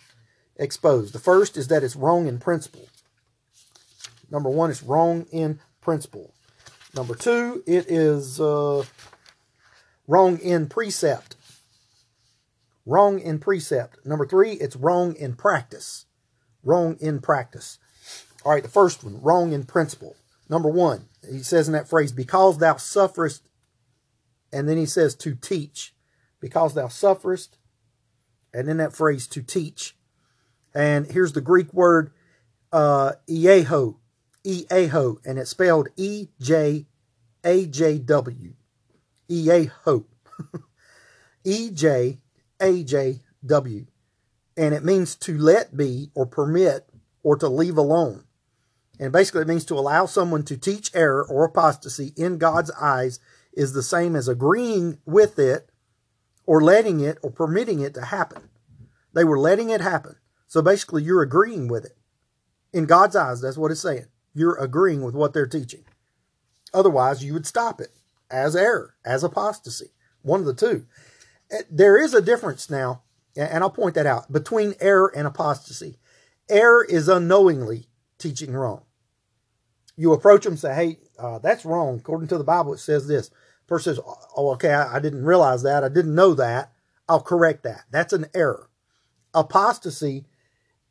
exposed. 0.55 1.13
The 1.13 1.19
first 1.19 1.57
is 1.57 1.67
that 1.69 1.83
it's 1.83 1.95
wrong 1.95 2.27
in 2.27 2.39
principle. 2.39 2.87
Number 4.29 4.49
one, 4.49 4.69
it's 4.69 4.83
wrong 4.83 5.25
in 5.31 5.59
principle. 5.83 6.33
Number 6.95 7.15
two, 7.15 7.63
it 7.67 7.89
is 7.89 8.39
uh, 8.39 8.83
wrong 10.07 10.39
in 10.39 10.67
precept. 10.67 11.35
Wrong 12.85 13.19
in 13.19 13.39
precept. 13.39 14.05
Number 14.05 14.25
three, 14.25 14.53
it's 14.53 14.75
wrong 14.75 15.15
in 15.15 15.35
practice. 15.35 16.05
Wrong 16.63 16.97
in 16.99 17.19
practice. 17.19 17.79
All 18.45 18.51
right, 18.51 18.63
the 18.63 18.69
first 18.69 19.03
one, 19.03 19.21
wrong 19.21 19.53
in 19.53 19.63
principle. 19.63 20.15
Number 20.49 20.69
one, 20.69 21.07
he 21.29 21.39
says 21.39 21.67
in 21.67 21.73
that 21.73 21.89
phrase, 21.89 22.11
because 22.11 22.57
thou 22.57 22.75
sufferest, 22.75 23.47
and 24.51 24.67
then 24.67 24.77
he 24.77 24.85
says 24.85 25.15
to 25.15 25.35
teach. 25.35 25.93
Because 26.39 26.73
thou 26.73 26.89
sufferest, 26.89 27.57
and 28.53 28.67
then 28.67 28.77
that 28.77 28.93
phrase 28.93 29.27
to 29.27 29.41
teach. 29.41 29.95
And 30.75 31.09
here's 31.09 31.31
the 31.31 31.41
Greek 31.41 31.73
word 31.73 32.11
uh, 32.73 33.13
ieho, 33.29 33.95
ieho, 34.45 35.17
and 35.25 35.39
it's 35.39 35.51
spelled 35.51 35.89
E 35.95 36.27
J 36.39 36.85
A 37.43 37.65
J 37.65 37.99
W. 37.99 38.53
Ieho. 39.29 40.05
E 41.45 41.71
J 41.71 42.19
A 42.61 42.83
J 42.83 43.19
W. 43.45 43.85
And 44.55 44.73
it 44.73 44.83
means 44.83 45.15
to 45.15 45.37
let 45.37 45.75
be 45.75 46.09
or 46.13 46.25
permit 46.25 46.87
or 47.21 47.35
to 47.37 47.49
leave 47.49 47.77
alone. 47.77 48.23
And 48.99 49.11
basically, 49.11 49.41
it 49.41 49.47
means 49.47 49.65
to 49.65 49.73
allow 49.73 50.05
someone 50.05 50.43
to 50.43 50.57
teach 50.57 50.91
error 50.93 51.25
or 51.27 51.43
apostasy 51.43 52.13
in 52.15 52.37
God's 52.37 52.71
eyes 52.79 53.19
is 53.53 53.73
the 53.73 53.83
same 53.83 54.15
as 54.15 54.27
agreeing 54.27 54.99
with 55.05 55.39
it 55.39 55.69
or 56.45 56.61
letting 56.61 56.99
it 56.99 57.17
or 57.21 57.31
permitting 57.31 57.79
it 57.79 57.93
to 57.95 58.05
happen. 58.05 58.49
They 59.13 59.23
were 59.23 59.39
letting 59.39 59.69
it 59.69 59.81
happen. 59.81 60.15
So 60.47 60.61
basically, 60.61 61.03
you're 61.03 61.21
agreeing 61.21 61.67
with 61.67 61.85
it. 61.85 61.97
In 62.71 62.85
God's 62.85 63.15
eyes, 63.15 63.41
that's 63.41 63.57
what 63.57 63.71
it's 63.71 63.81
saying. 63.81 64.07
You're 64.33 64.57
agreeing 64.57 65.03
with 65.03 65.15
what 65.15 65.33
they're 65.33 65.47
teaching. 65.47 65.85
Otherwise, 66.73 67.23
you 67.23 67.33
would 67.33 67.45
stop 67.45 67.79
it 67.79 67.91
as 68.31 68.55
error, 68.55 68.95
as 69.05 69.23
apostasy. 69.23 69.91
One 70.21 70.39
of 70.39 70.45
the 70.45 70.53
two. 70.53 70.85
Eh, 71.51 71.61
there 71.69 71.97
is 71.97 72.13
a 72.13 72.21
difference 72.21 72.69
now, 72.69 73.03
and 73.35 73.63
I'll 73.63 73.69
point 73.69 73.95
that 73.95 74.07
out, 74.07 74.31
between 74.31 74.75
error 74.79 75.11
and 75.15 75.27
apostasy. 75.27 75.97
Error 76.49 76.83
is 76.83 77.07
unknowingly 77.07 77.87
teaching 78.17 78.53
wrong. 78.53 78.83
You 79.95 80.13
approach 80.13 80.43
them 80.43 80.53
and 80.53 80.59
say, 80.59 80.73
hey, 80.73 80.97
uh, 81.19 81.39
that's 81.39 81.65
wrong. 81.65 81.99
According 81.99 82.27
to 82.29 82.37
the 82.37 82.43
Bible, 82.43 82.73
it 82.73 82.79
says 82.79 83.07
this. 83.07 83.29
Person 83.67 83.95
says, 83.95 84.03
oh, 84.35 84.51
okay, 84.51 84.73
I, 84.73 84.95
I 84.95 84.99
didn't 84.99 85.25
realize 85.25 85.63
that. 85.63 85.83
I 85.83 85.89
didn't 85.89 86.15
know 86.15 86.33
that. 86.33 86.73
I'll 87.07 87.21
correct 87.21 87.63
that. 87.63 87.83
That's 87.91 88.13
an 88.13 88.25
error. 88.33 88.69
Apostasy 89.33 90.25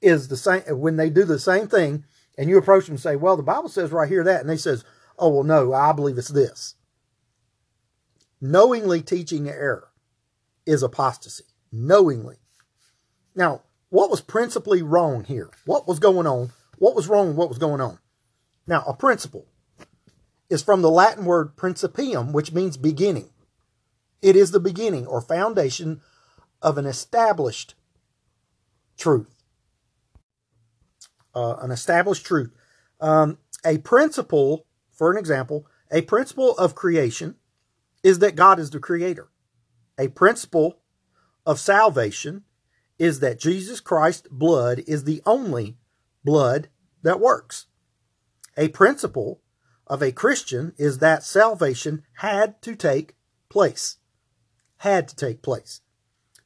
is 0.01 0.29
the 0.29 0.37
same 0.37 0.63
when 0.79 0.97
they 0.97 1.11
do 1.11 1.25
the 1.25 1.39
same 1.39 1.69
thing 1.69 2.05
and 2.39 2.49
you 2.49 2.59
approach 2.59 2.87
them 2.87 2.95
and 2.95 3.01
say, 3.01 3.17
Well, 3.17 3.37
the 3.37 3.43
Bible 3.43 3.69
says 3.69 3.91
right 3.91 4.09
here 4.09 4.25
that, 4.25 4.41
and 4.41 4.51
they 4.51 4.57
says, 4.57 4.85
Oh, 5.19 5.29
well, 5.29 5.45
no, 5.45 5.73
I 5.73 5.93
believe 5.93 6.19
it's 6.19 6.29
this. 6.29 6.75
Knowingly 8.41 9.03
teaching 9.03 9.49
error 9.49 9.89
is 10.67 10.83
apostasy. 10.83 11.45
Knowingly. 11.71 12.37
Now, 13.35 13.63
what 13.89 14.11
was 14.11 14.21
principally 14.21 14.83
wrong 14.83 15.25
here? 15.25 15.51
What 15.65 15.87
was 15.87 15.99
going 15.99 16.27
on? 16.27 16.53
What 16.79 16.95
was 16.95 17.09
wrong? 17.09 17.37
What 17.37 17.49
was 17.49 17.59
going 17.59 17.81
on? 17.81 17.99
Now, 18.67 18.83
a 18.87 18.95
principle 18.95 19.47
is 20.49 20.63
from 20.63 20.83
the 20.83 20.91
Latin 20.91 21.25
word 21.25 21.57
principium, 21.57 22.33
which 22.33 22.53
means 22.53 22.77
beginning. 22.77 23.31
It 24.21 24.37
is 24.37 24.51
the 24.51 24.61
beginning 24.61 25.07
or 25.07 25.21
foundation 25.21 26.01
of 26.61 26.79
an 26.79 26.87
established 26.87 27.75
truth 28.97 29.32
uh, 31.35 31.57
an 31.61 31.71
established 31.71 32.27
truth. 32.27 32.53
Um, 33.01 33.39
a 33.65 33.79
principle, 33.79 34.67
for 34.93 35.11
an 35.11 35.19
example, 35.19 35.67
a 35.91 36.03
principle 36.03 36.57
of 36.57 36.75
creation 36.75 37.37
is 38.03 38.19
that 38.21 38.37
God 38.37 38.59
is 38.59 38.71
the 38.71 38.81
creator. 38.81 39.29
A 39.99 40.09
principle 40.09 40.79
of 41.45 41.59
salvation 41.59 42.45
is 42.99 43.21
that 43.21 43.41
Jesus 43.41 43.81
Christ's 43.81 44.29
blood 44.31 44.83
is 44.87 45.05
the 45.05 45.23
only 45.27 45.77
blood 46.25 46.69
that 47.03 47.21
works. 47.21 47.67
A 48.57 48.69
principle 48.69 49.41
of 49.87 50.03
a 50.03 50.13
Christian 50.13 50.73
is 50.79 50.99
that 50.99 51.25
salvation 51.25 52.05
had 52.19 52.61
to 52.63 52.75
take 52.75 53.17
place. 53.49 53.97
Had 54.79 55.09
to 55.09 55.17
take 55.17 55.43
place. 55.43 55.81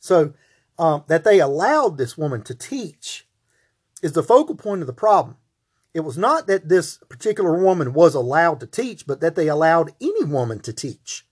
So, 0.00 0.34
um, 0.78 1.04
that 1.08 1.24
they 1.24 1.40
allowed 1.40 1.96
this 1.96 2.18
woman 2.18 2.42
to 2.42 2.54
teach 2.54 3.25
is 4.02 4.12
the 4.12 4.22
focal 4.22 4.54
point 4.54 4.80
of 4.80 4.86
the 4.86 4.92
problem. 4.92 5.36
It 5.94 6.00
was 6.00 6.18
not 6.18 6.46
that 6.46 6.68
this 6.68 6.98
particular 7.08 7.58
woman 7.58 7.94
was 7.94 8.14
allowed 8.14 8.60
to 8.60 8.66
teach, 8.66 9.06
but 9.06 9.20
that 9.20 9.34
they 9.34 9.48
allowed 9.48 9.94
any 10.00 10.24
woman 10.24 10.60
to 10.60 10.72
teach. 10.72 11.26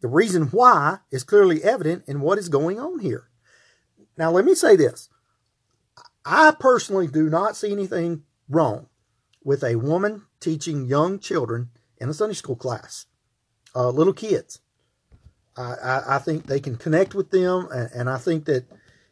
The 0.00 0.08
reason 0.08 0.48
why 0.48 0.98
is 1.10 1.22
clearly 1.22 1.62
evident 1.62 2.04
in 2.06 2.20
what 2.20 2.38
is 2.38 2.48
going 2.48 2.80
on 2.80 2.98
here. 2.98 3.28
Now, 4.18 4.30
let 4.30 4.44
me 4.44 4.54
say 4.54 4.76
this. 4.76 5.08
I 6.24 6.52
personally 6.58 7.06
do 7.06 7.30
not 7.30 7.56
see 7.56 7.70
anything 7.70 8.24
wrong 8.48 8.88
with 9.42 9.62
a 9.62 9.76
woman 9.76 10.22
teaching 10.40 10.86
young 10.86 11.18
children 11.18 11.70
in 11.98 12.08
a 12.08 12.14
Sunday 12.14 12.34
school 12.34 12.56
class, 12.56 13.06
uh, 13.74 13.90
little 13.90 14.12
kids. 14.12 14.60
I, 15.56 15.74
I, 15.74 16.16
I, 16.16 16.18
think 16.18 16.46
they 16.46 16.60
can 16.60 16.76
connect 16.76 17.14
with 17.14 17.30
them, 17.30 17.68
and, 17.72 17.90
and 17.94 18.10
I 18.10 18.18
think 18.18 18.46
that 18.46 18.64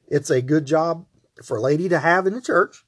it's 0.09 0.31
a 0.31 0.43
good 0.43 0.67
job 0.67 1.07
for 1.43 1.57
a 1.57 1.61
lady 1.61 1.89
to 1.89 1.99
have 1.99 2.27
in 2.27 2.35
the 2.35 2.41
church, 2.41 2.85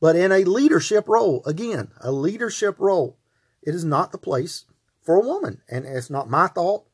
but 0.00 0.16
in 0.16 0.32
a 0.32 0.44
leadership 0.44 1.08
role. 1.08 1.42
Again, 1.46 1.90
a 2.00 2.12
leadership 2.12 2.76
role. 2.78 3.18
It 3.62 3.74
is 3.74 3.84
not 3.84 4.12
the 4.12 4.18
place 4.18 4.64
for 5.02 5.16
a 5.16 5.26
woman, 5.26 5.62
and 5.70 5.84
it's 5.84 6.10
not 6.10 6.30
my 6.30 6.48
thought. 6.48 6.84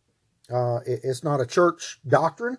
Uh, 0.52 0.80
it, 0.87 1.00
it's 1.02 1.24
not 1.24 1.40
a 1.40 1.46
church 1.46 2.00
doctrine. 2.07 2.59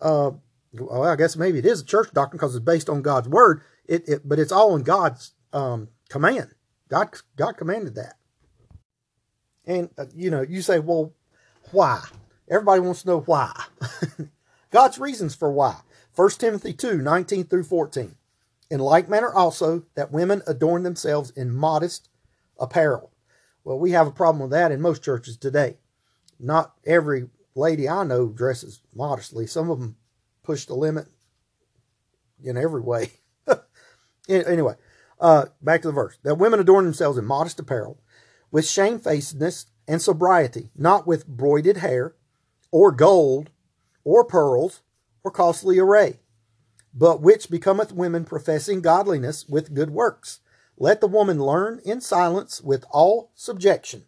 Uh, 0.00 0.32
well, 0.72 1.04
I 1.04 1.16
guess 1.16 1.36
maybe 1.36 1.58
it 1.58 1.66
is 1.66 1.80
a 1.80 1.84
church 1.84 2.12
doctrine 2.12 2.38
because 2.38 2.54
it's 2.54 2.64
based 2.64 2.88
on 2.88 3.02
God's 3.02 3.28
word. 3.28 3.62
It, 3.86 4.08
it 4.08 4.28
but 4.28 4.38
it's 4.38 4.52
all 4.52 4.76
in 4.76 4.82
God's 4.82 5.32
um, 5.52 5.88
command. 6.08 6.50
God, 6.88 7.10
God 7.36 7.56
commanded 7.56 7.94
that. 7.96 8.16
And 9.66 9.90
uh, 9.98 10.06
you 10.14 10.30
know, 10.30 10.42
you 10.42 10.62
say, 10.62 10.78
well, 10.78 11.12
why? 11.72 12.02
Everybody 12.48 12.80
wants 12.80 13.02
to 13.02 13.08
know 13.08 13.20
why. 13.20 13.52
God's 14.70 14.98
reasons 14.98 15.34
for 15.34 15.50
why. 15.50 15.80
1 16.20 16.28
Timothy 16.32 16.74
2 16.74 16.98
19 16.98 17.44
through 17.44 17.62
14. 17.62 18.14
In 18.70 18.78
like 18.78 19.08
manner 19.08 19.32
also, 19.32 19.84
that 19.94 20.12
women 20.12 20.42
adorn 20.46 20.82
themselves 20.82 21.30
in 21.30 21.50
modest 21.50 22.10
apparel. 22.58 23.10
Well, 23.64 23.78
we 23.78 23.92
have 23.92 24.06
a 24.06 24.10
problem 24.10 24.42
with 24.42 24.50
that 24.50 24.70
in 24.70 24.82
most 24.82 25.02
churches 25.02 25.38
today. 25.38 25.78
Not 26.38 26.74
every 26.84 27.30
lady 27.54 27.88
I 27.88 28.04
know 28.04 28.28
dresses 28.28 28.82
modestly. 28.94 29.46
Some 29.46 29.70
of 29.70 29.80
them 29.80 29.96
push 30.42 30.66
the 30.66 30.74
limit 30.74 31.06
in 32.44 32.58
every 32.58 32.82
way. 32.82 33.12
anyway, 34.28 34.74
uh, 35.18 35.46
back 35.62 35.80
to 35.82 35.88
the 35.88 35.94
verse. 35.94 36.18
That 36.22 36.34
women 36.34 36.60
adorn 36.60 36.84
themselves 36.84 37.16
in 37.16 37.24
modest 37.24 37.58
apparel, 37.58 37.98
with 38.50 38.68
shamefacedness 38.68 39.68
and 39.88 40.02
sobriety, 40.02 40.68
not 40.76 41.06
with 41.06 41.26
broided 41.26 41.78
hair, 41.78 42.14
or 42.70 42.92
gold, 42.92 43.48
or 44.04 44.22
pearls, 44.22 44.82
or 45.22 45.30
costly 45.30 45.78
array, 45.78 46.20
but 46.94 47.20
which 47.20 47.50
becometh 47.50 47.92
women 47.92 48.24
professing 48.24 48.80
godliness 48.80 49.48
with 49.48 49.74
good 49.74 49.90
works. 49.90 50.40
Let 50.76 51.00
the 51.00 51.06
woman 51.06 51.38
learn 51.38 51.80
in 51.84 52.00
silence 52.00 52.60
with 52.62 52.84
all 52.90 53.30
subjection. 53.34 54.04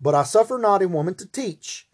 But 0.00 0.14
I 0.14 0.22
suffer 0.22 0.58
not 0.58 0.82
a 0.82 0.88
woman 0.88 1.14
to 1.14 1.26
teach, 1.26 1.88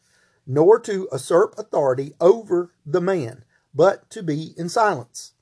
nor 0.47 0.79
to 0.81 1.09
usurp 1.11 1.55
authority 1.57 2.15
over 2.21 2.73
the 2.85 3.01
man, 3.01 3.45
but 3.75 4.11
to 4.11 4.23
be 4.23 4.53
in 4.57 4.69
silence. 4.69 5.33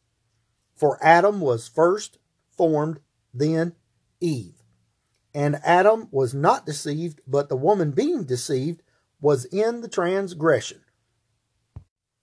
For 0.75 0.99
Adam 1.03 1.41
was 1.41 1.67
first 1.67 2.19
formed, 2.57 3.01
then 3.33 3.75
Eve. 4.21 4.63
And 5.35 5.57
Adam 5.65 6.09
was 6.11 6.35
not 6.35 6.67
deceived, 6.67 7.21
but 7.27 7.49
the 7.49 7.57
woman 7.57 7.93
being 7.93 8.25
deceived 8.25 8.83
was 9.21 9.47
in 9.47 9.81
the 9.81 9.89
transgression. 9.89 10.82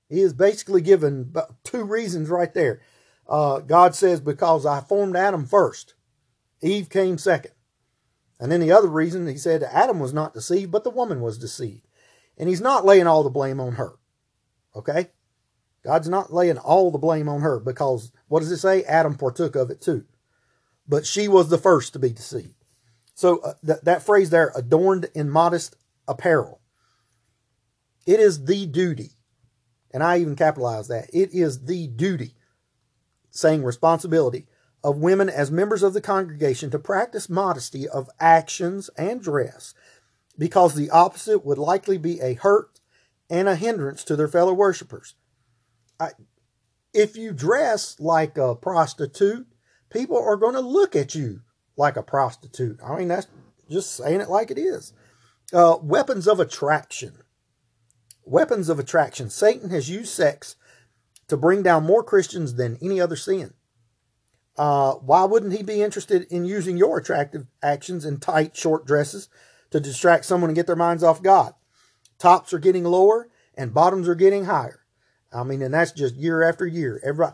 He 0.10 0.22
is 0.22 0.34
basically 0.34 0.82
given 0.82 1.34
two 1.63 1.84
reasons 1.84 2.30
right 2.30 2.54
there. 2.54 2.82
Uh, 3.28 3.60
God 3.60 3.93
says, 3.95 4.19
Because 4.19 4.65
I 4.65 4.82
formed 4.82 5.15
Adam 5.15 5.45
first, 5.45 5.93
Eve 6.62 6.89
came 6.89 7.17
second. 7.17 7.52
And 8.39 8.52
then 8.52 8.60
the 8.62 8.72
other 8.72 8.88
reason, 8.88 9.28
he 9.28 9.38
said, 9.38 9.63
Adam 9.63 10.00
was 10.00 10.13
not 10.13 10.34
deceived, 10.34 10.72
but 10.72 10.84
the 10.84 10.89
woman 10.89 11.22
was 11.22 11.38
deceived. 11.38 11.88
And 12.38 12.50
he's 12.50 12.62
not 12.62 12.86
laying 12.86 13.06
all 13.06 13.24
the 13.24 13.30
blame 13.30 13.60
on 13.60 13.74
her. 13.74 13.95
Okay? 14.76 15.10
God's 15.84 16.10
not 16.10 16.34
laying 16.34 16.58
all 16.58 16.89
the 16.89 16.98
blame 16.98 17.30
on 17.30 17.41
her 17.41 17.60
because 17.60 18.12
what 18.28 18.39
does 18.39 18.52
it 18.52 18.58
say? 18.58 18.84
Adam 18.84 19.15
partook 19.15 19.56
of 19.56 19.69
it 19.69 19.82
too. 19.82 20.06
But 20.88 21.06
she 21.06 21.28
was 21.28 21.50
the 21.50 21.58
first 21.58 21.93
to 21.93 22.00
be 22.00 22.10
deceived. 22.10 22.56
So 23.13 23.39
uh, 23.39 23.54
th- 23.65 23.82
that 23.84 24.04
phrase 24.04 24.30
there, 24.30 24.52
adorned 24.56 25.10
in 25.13 25.30
modest 25.30 25.76
apparel, 26.08 26.62
it 28.06 28.19
is 28.19 28.45
the 28.45 28.65
duty. 28.65 29.12
And 29.91 30.04
I 30.04 30.19
even 30.19 30.36
capitalize 30.36 30.88
that. 30.88 31.10
It 31.13 31.34
is 31.34 31.65
the 31.65 31.88
duty, 31.88 32.36
saying 33.30 33.63
responsibility 33.63 34.47
of 34.84 34.97
women 34.97 35.30
as 35.30 35.52
members 35.52 35.84
of 35.84 35.93
the 35.93 36.02
congregation 36.02 36.69
to 36.71 36.80
practice 36.80 37.30
modesty 37.30 37.88
of 37.88 38.10
actions 38.19 38.89
and 38.97 39.21
dress, 39.21 39.73
because 40.38 40.75
the 40.75 40.89
opposite 40.89 41.45
would 41.45 41.58
likely 41.58 41.97
be 41.97 42.21
a 42.21 42.34
hurt 42.36 42.80
and 43.30 43.49
a 43.49 43.56
hindrance 43.56 44.04
to 44.06 44.15
their 44.15 44.28
fellow 44.28 44.54
worshippers. 44.54 45.15
I, 45.99 46.12
if 46.93 47.17
you 47.17 47.34
dress 47.34 47.99
like 47.99 48.38
a 48.38 48.56
prostitute, 48.56 49.47
people 49.89 50.17
are 50.17 50.38
going 50.38 50.56
to 50.56 50.62
look 50.62 50.95
at 50.95 51.13
you 51.13 51.41
like 51.75 51.97
a 51.97 52.04
prostitute. 52.04 52.80
I 52.84 52.97
mean, 52.97 53.10
that's 53.10 53.28
just 53.69 53.95
saying 53.95 54.21
it 54.21 54.30
like 54.30 54.49
it 54.49 54.58
is. 54.58 54.93
Uh, 55.52 55.78
weapons 55.82 56.28
of 56.28 56.39
attraction. 56.39 57.17
Weapons 58.30 58.70
of 58.70 58.78
attraction. 58.78 59.32
Satan 59.32 59.72
has 59.72 59.89
used 59.89 60.13
sex 60.13 60.56
to 61.30 61.36
bring 61.36 61.63
down 61.63 61.84
more 61.84 62.04
Christians 62.04 62.54
than 62.54 62.78
any 62.80 63.02
other 63.02 63.15
sin. 63.15 63.56
Uh, 64.56 64.94
why 64.94 65.24
wouldn't 65.24 65.58
he 65.58 65.63
be 65.63 65.82
interested 65.82 66.28
in 66.30 66.46
using 66.46 66.78
your 66.78 67.00
attractive 67.00 67.48
actions 67.63 68.06
in 68.06 68.20
tight, 68.20 68.56
short 68.56 68.86
dresses 68.86 69.30
to 69.72 69.80
distract 69.80 70.26
someone 70.26 70.52
and 70.52 70.56
get 70.56 70.68
their 70.68 70.76
minds 70.76 71.02
off 71.02 71.24
God? 71.24 71.56
Tops 72.20 72.54
are 72.54 72.60
getting 72.60 72.84
lower 72.84 73.30
and 73.56 73.74
bottoms 73.74 74.08
are 74.08 74.13
getting 74.13 74.46
higher. 74.46 74.82
I 75.34 75.44
mean, 75.44 75.63
and 75.63 75.74
that's 75.74 75.92
just 75.92 76.13
year 76.13 76.44
after 76.44 76.68
year. 76.68 77.02
Every, 77.04 77.28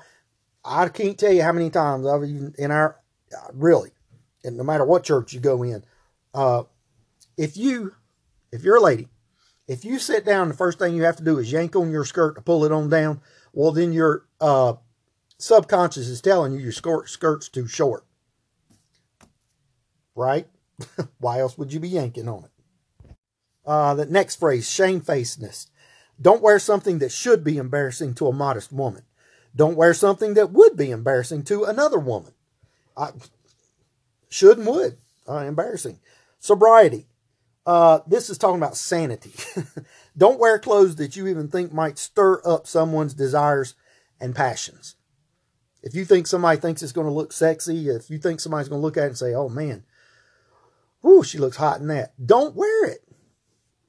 I 0.64 0.88
can't 0.88 1.18
tell 1.18 1.34
you 1.34 1.44
how 1.44 1.52
many 1.52 1.70
times 1.70 2.08
I've 2.08 2.24
even 2.24 2.56
in 2.58 2.72
our 2.72 3.02
really, 3.52 3.92
and 4.46 4.56
no 4.56 4.64
matter 4.64 4.86
what 4.86 5.04
church 5.04 5.34
you 5.34 5.42
go 5.42 5.62
in, 5.62 5.84
uh, 6.34 6.64
if 7.36 7.58
you, 7.58 7.96
if 8.54 8.64
you're 8.64 8.78
a 8.78 8.82
lady, 8.82 9.10
if 9.68 9.84
you 9.84 10.00
sit 10.00 10.26
down, 10.26 10.48
the 10.48 10.54
first 10.54 10.80
thing 10.80 10.96
you 10.96 11.04
have 11.04 11.18
to 11.18 11.24
do 11.24 11.40
is 11.40 11.52
yank 11.52 11.76
on 11.76 11.92
your 11.92 12.06
skirt 12.06 12.36
to 12.36 12.42
pull 12.42 12.66
it 12.66 12.72
on 12.72 12.90
down. 12.90 13.22
Well, 13.54 13.72
then 13.72 13.94
your 13.94 14.26
uh, 14.40 14.74
subconscious 15.38 16.08
is 16.08 16.22
telling 16.22 16.54
you 16.54 16.60
your 16.60 16.72
skirt, 16.72 17.10
skirt's 17.10 17.50
too 17.50 17.68
short. 17.68 18.06
Right? 20.16 20.48
Why 21.20 21.40
else 21.40 21.58
would 21.58 21.74
you 21.74 21.80
be 21.80 21.90
yanking 21.90 22.30
on 22.30 22.46
it? 22.46 23.16
Uh, 23.66 23.96
the 23.96 24.06
next 24.06 24.36
phrase, 24.36 24.70
shamefacedness. 24.70 25.68
Don't 26.22 26.44
wear 26.44 26.60
something 26.60 27.00
that 27.00 27.12
should 27.12 27.44
be 27.44 27.58
embarrassing 27.58 28.14
to 28.16 28.28
a 28.28 28.34
modest 28.34 28.72
woman. 28.72 29.04
Don't 29.56 29.76
wear 29.76 29.94
something 29.94 30.34
that 30.36 30.52
would 30.52 30.78
be 30.78 30.92
embarrassing 30.92 31.44
to 31.46 31.64
another 31.64 31.98
woman. 31.98 32.34
I, 32.96 33.12
should 34.30 34.58
and 34.58 34.68
would. 34.68 34.98
Uh, 35.28 35.38
embarrassing. 35.38 36.00
Sobriety. 36.40 37.08
Uh, 37.66 38.00
this 38.06 38.30
is 38.30 38.38
talking 38.38 38.62
about 38.62 38.78
sanity. 38.78 39.34
Don't 40.18 40.40
wear 40.40 40.60
clothes 40.60 40.98
that 40.98 41.16
you 41.16 41.28
even 41.28 41.48
think 41.48 41.74
might 41.74 41.98
stir 41.98 42.42
up 42.46 42.68
someone's 42.68 43.14
desires 43.14 43.74
and 44.20 44.36
passions. 44.36 44.96
If 45.82 45.96
you 45.96 46.06
think 46.06 46.28
somebody 46.28 46.60
thinks 46.60 46.84
it's 46.84 46.92
going 46.92 47.08
to 47.08 47.14
look 47.14 47.32
sexy, 47.32 47.90
if 47.90 48.10
you 48.10 48.18
think 48.18 48.40
somebody's 48.40 48.70
going 48.70 48.82
to 48.82 48.86
look 48.86 48.98
at 48.98 49.04
it 49.04 49.08
and 49.08 49.18
say, 49.18 49.34
oh 49.34 49.50
man, 49.50 49.84
whoo, 51.02 51.24
she 51.24 51.38
looks 51.38 51.58
hot 51.58 51.80
in 51.80 51.88
that, 51.88 52.14
don't 52.24 52.56
wear 52.56 52.86
it. 52.86 53.00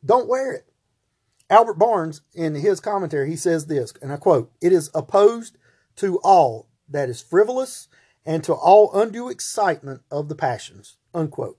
Don't 0.04 0.28
wear 0.28 0.52
it. 0.52 0.66
Albert 1.48 1.74
Barnes, 1.74 2.22
in 2.34 2.54
his 2.54 2.80
commentary, 2.80 3.30
he 3.30 3.36
says 3.36 3.66
this, 3.66 3.92
and 4.02 4.12
I 4.12 4.16
quote, 4.16 4.52
It 4.60 4.72
is 4.72 4.90
opposed 4.94 5.58
to 5.96 6.18
all 6.18 6.68
that 6.88 7.08
is 7.08 7.20
frivolous 7.20 7.88
and 8.24 8.42
to 8.44 8.52
all 8.52 8.92
undue 8.92 9.28
excitement 9.28 10.02
of 10.10 10.28
the 10.28 10.34
passions. 10.34 10.96
Unquote. 11.14 11.58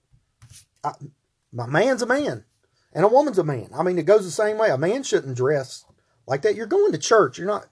My 1.52 1.66
man's 1.66 2.02
a 2.02 2.06
man 2.06 2.46
and 2.94 3.06
a 3.06 3.08
woman's 3.08 3.38
a 3.38 3.44
man. 3.44 3.70
I 3.74 3.84
mean, 3.84 3.98
it 3.98 4.06
goes 4.06 4.26
the 4.26 4.32
same 4.32 4.58
way. 4.58 4.70
A 4.70 4.78
man 4.78 5.04
shouldn't 5.04 5.38
dress 5.38 5.86
like 6.26 6.42
that. 6.42 6.56
You're 6.56 6.66
going 6.66 6.92
to 6.92 6.98
church. 6.98 7.38
You're 7.38 7.48
not 7.48 7.68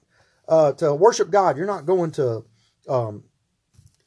uh, 0.48 0.72
to 0.74 0.94
worship 0.94 1.30
God. 1.30 1.56
You're 1.56 1.66
not 1.66 1.86
going 1.86 2.12
to 2.12 2.44
um, 2.88 3.24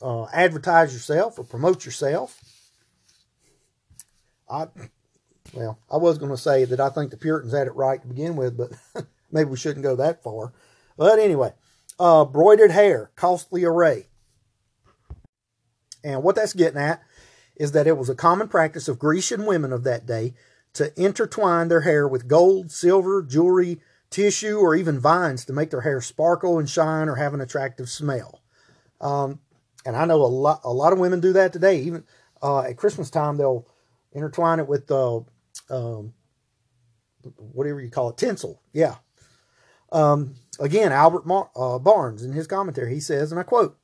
uh, 0.01 0.25
advertise 0.34 0.93
yourself 0.93 1.38
or 1.38 1.43
promote 1.43 1.86
yourself. 1.86 2.39
I, 4.49 4.67
well, 5.53 5.79
I 5.91 5.97
was 5.97 6.17
going 6.17 6.32
to 6.32 6.38
say 6.38 6.65
that 6.65 6.79
I 6.79 6.89
think 6.89 7.12
the 7.12 7.17
Puritans 7.17 7.53
had 7.53 7.67
it 7.67 7.75
right 7.75 8.01
to 8.01 8.08
begin 8.08 8.36
with, 8.36 8.58
but 8.58 8.71
maybe 9.32 9.49
we 9.49 9.58
shouldn't 9.58 9.84
go 9.84 9.95
that 9.97 10.23
far. 10.23 10.53
But 10.97 11.19
anyway, 11.19 11.53
uh, 11.99 12.25
broidered 12.25 12.71
hair, 12.71 13.12
costly 13.15 13.63
array. 13.63 14.08
And 16.03 16.23
what 16.23 16.36
that's 16.36 16.53
getting 16.53 16.79
at 16.79 17.01
is 17.59 17.73
that 17.73 17.85
it 17.85 17.97
was 17.97 18.09
a 18.09 18.15
common 18.15 18.47
practice 18.47 18.87
of 18.87 18.97
Grecian 18.97 19.45
women 19.45 19.71
of 19.71 19.83
that 19.83 20.05
day 20.05 20.33
to 20.73 20.91
intertwine 20.99 21.67
their 21.67 21.81
hair 21.81 22.07
with 22.07 22.27
gold, 22.27 22.71
silver, 22.71 23.21
jewelry, 23.21 23.81
tissue, 24.09 24.57
or 24.57 24.75
even 24.75 24.99
vines 24.99 25.45
to 25.45 25.53
make 25.53 25.69
their 25.69 25.81
hair 25.81 26.01
sparkle 26.01 26.57
and 26.57 26.69
shine 26.69 27.09
or 27.09 27.15
have 27.15 27.33
an 27.33 27.41
attractive 27.41 27.89
smell. 27.89 28.41
Um, 29.01 29.39
and 29.85 29.95
I 29.95 30.05
know 30.05 30.21
a 30.21 30.25
lot, 30.25 30.61
a 30.63 30.71
lot 30.71 30.93
of 30.93 30.99
women 30.99 31.19
do 31.19 31.33
that 31.33 31.53
today. 31.53 31.81
Even 31.81 32.05
uh, 32.41 32.61
at 32.61 32.77
Christmas 32.77 33.09
time, 33.09 33.37
they'll 33.37 33.67
intertwine 34.13 34.59
it 34.59 34.67
with 34.67 34.89
uh, 34.89 35.17
um, 35.69 36.13
whatever 37.37 37.81
you 37.81 37.89
call 37.89 38.09
it, 38.09 38.17
tinsel. 38.17 38.61
Yeah. 38.73 38.95
Um, 39.91 40.35
again, 40.59 40.91
Albert 40.91 41.25
Mar- 41.25 41.51
uh, 41.55 41.79
Barnes 41.79 42.23
in 42.23 42.31
his 42.31 42.47
commentary, 42.47 42.93
he 42.93 42.99
says, 42.99 43.31
and 43.31 43.39
I 43.39 43.43
quote, 43.43 43.77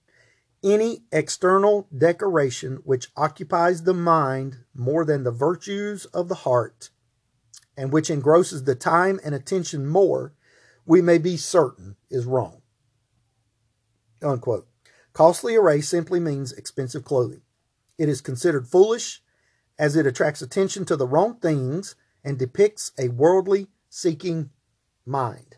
any 0.65 1.03
external 1.11 1.87
decoration 1.95 2.77
which 2.83 3.09
occupies 3.15 3.83
the 3.83 3.93
mind 3.93 4.57
more 4.73 5.05
than 5.05 5.23
the 5.23 5.31
virtues 5.31 6.05
of 6.05 6.27
the 6.27 6.35
heart, 6.35 6.89
and 7.77 7.93
which 7.93 8.09
engrosses 8.09 8.63
the 8.63 8.75
time 8.75 9.19
and 9.23 9.35
attention 9.35 9.85
more, 9.85 10.33
we 10.85 11.01
may 11.01 11.19
be 11.19 11.37
certain 11.37 11.95
is 12.09 12.25
wrong. 12.25 12.61
Unquote. 14.23 14.67
Costly 15.13 15.55
array 15.55 15.81
simply 15.81 16.19
means 16.19 16.51
expensive 16.51 17.05
clothing. 17.05 17.41
It 17.97 18.09
is 18.09 18.19
considered 18.19 18.67
foolish 18.67 19.21
as 19.77 19.95
it 19.95 20.07
attracts 20.07 20.41
attention 20.41 20.83
to 20.85 20.95
the 20.95 21.07
wrong 21.07 21.35
things 21.35 21.95
and 22.23 22.37
depicts 22.37 22.91
a 22.99 23.09
worldly 23.09 23.67
seeking 23.89 24.49
mind. 25.05 25.57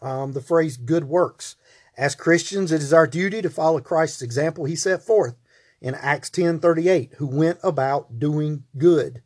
Um, 0.00 0.32
the 0.32 0.40
phrase 0.40 0.76
good 0.76 1.04
works. 1.04 1.56
As 1.98 2.14
Christians, 2.14 2.70
it 2.70 2.80
is 2.80 2.92
our 2.92 3.08
duty 3.08 3.42
to 3.42 3.50
follow 3.50 3.80
Christ's 3.80 4.22
example 4.22 4.66
he 4.66 4.76
set 4.76 5.02
forth 5.02 5.34
in 5.80 5.96
Acts 5.96 6.30
10:38, 6.30 7.14
who 7.14 7.26
went 7.26 7.58
about 7.60 8.20
doing 8.20 8.62
good. 8.78 9.20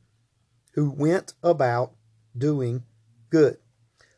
Who 0.72 0.90
went 0.90 1.34
about 1.42 1.94
doing 2.36 2.84
good. 3.28 3.58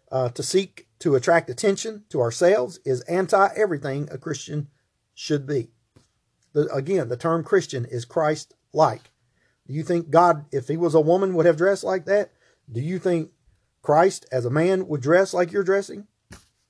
Uh, 0.08 0.28
to 0.28 0.42
seek 0.44 0.86
to 1.00 1.16
attract 1.16 1.50
attention 1.50 2.04
to 2.10 2.20
ourselves 2.20 2.78
is 2.84 3.00
anti 3.02 3.48
everything 3.56 4.08
a 4.12 4.18
Christian 4.18 4.68
should 5.14 5.48
be. 5.48 5.72
The, 6.52 6.72
again, 6.72 7.08
the 7.08 7.16
term 7.16 7.42
Christian 7.42 7.84
is 7.84 8.04
Christ 8.04 8.54
like. 8.72 9.10
Do 9.66 9.74
you 9.74 9.82
think 9.82 10.10
God, 10.10 10.44
if 10.52 10.68
he 10.68 10.76
was 10.76 10.94
a 10.94 11.00
woman, 11.00 11.34
would 11.34 11.46
have 11.46 11.56
dressed 11.56 11.82
like 11.82 12.04
that? 12.04 12.30
Do 12.70 12.80
you 12.80 13.00
think 13.00 13.32
Christ, 13.82 14.26
as 14.30 14.44
a 14.44 14.50
man, 14.50 14.86
would 14.86 15.00
dress 15.00 15.34
like 15.34 15.50
you're 15.50 15.64
dressing? 15.64 16.06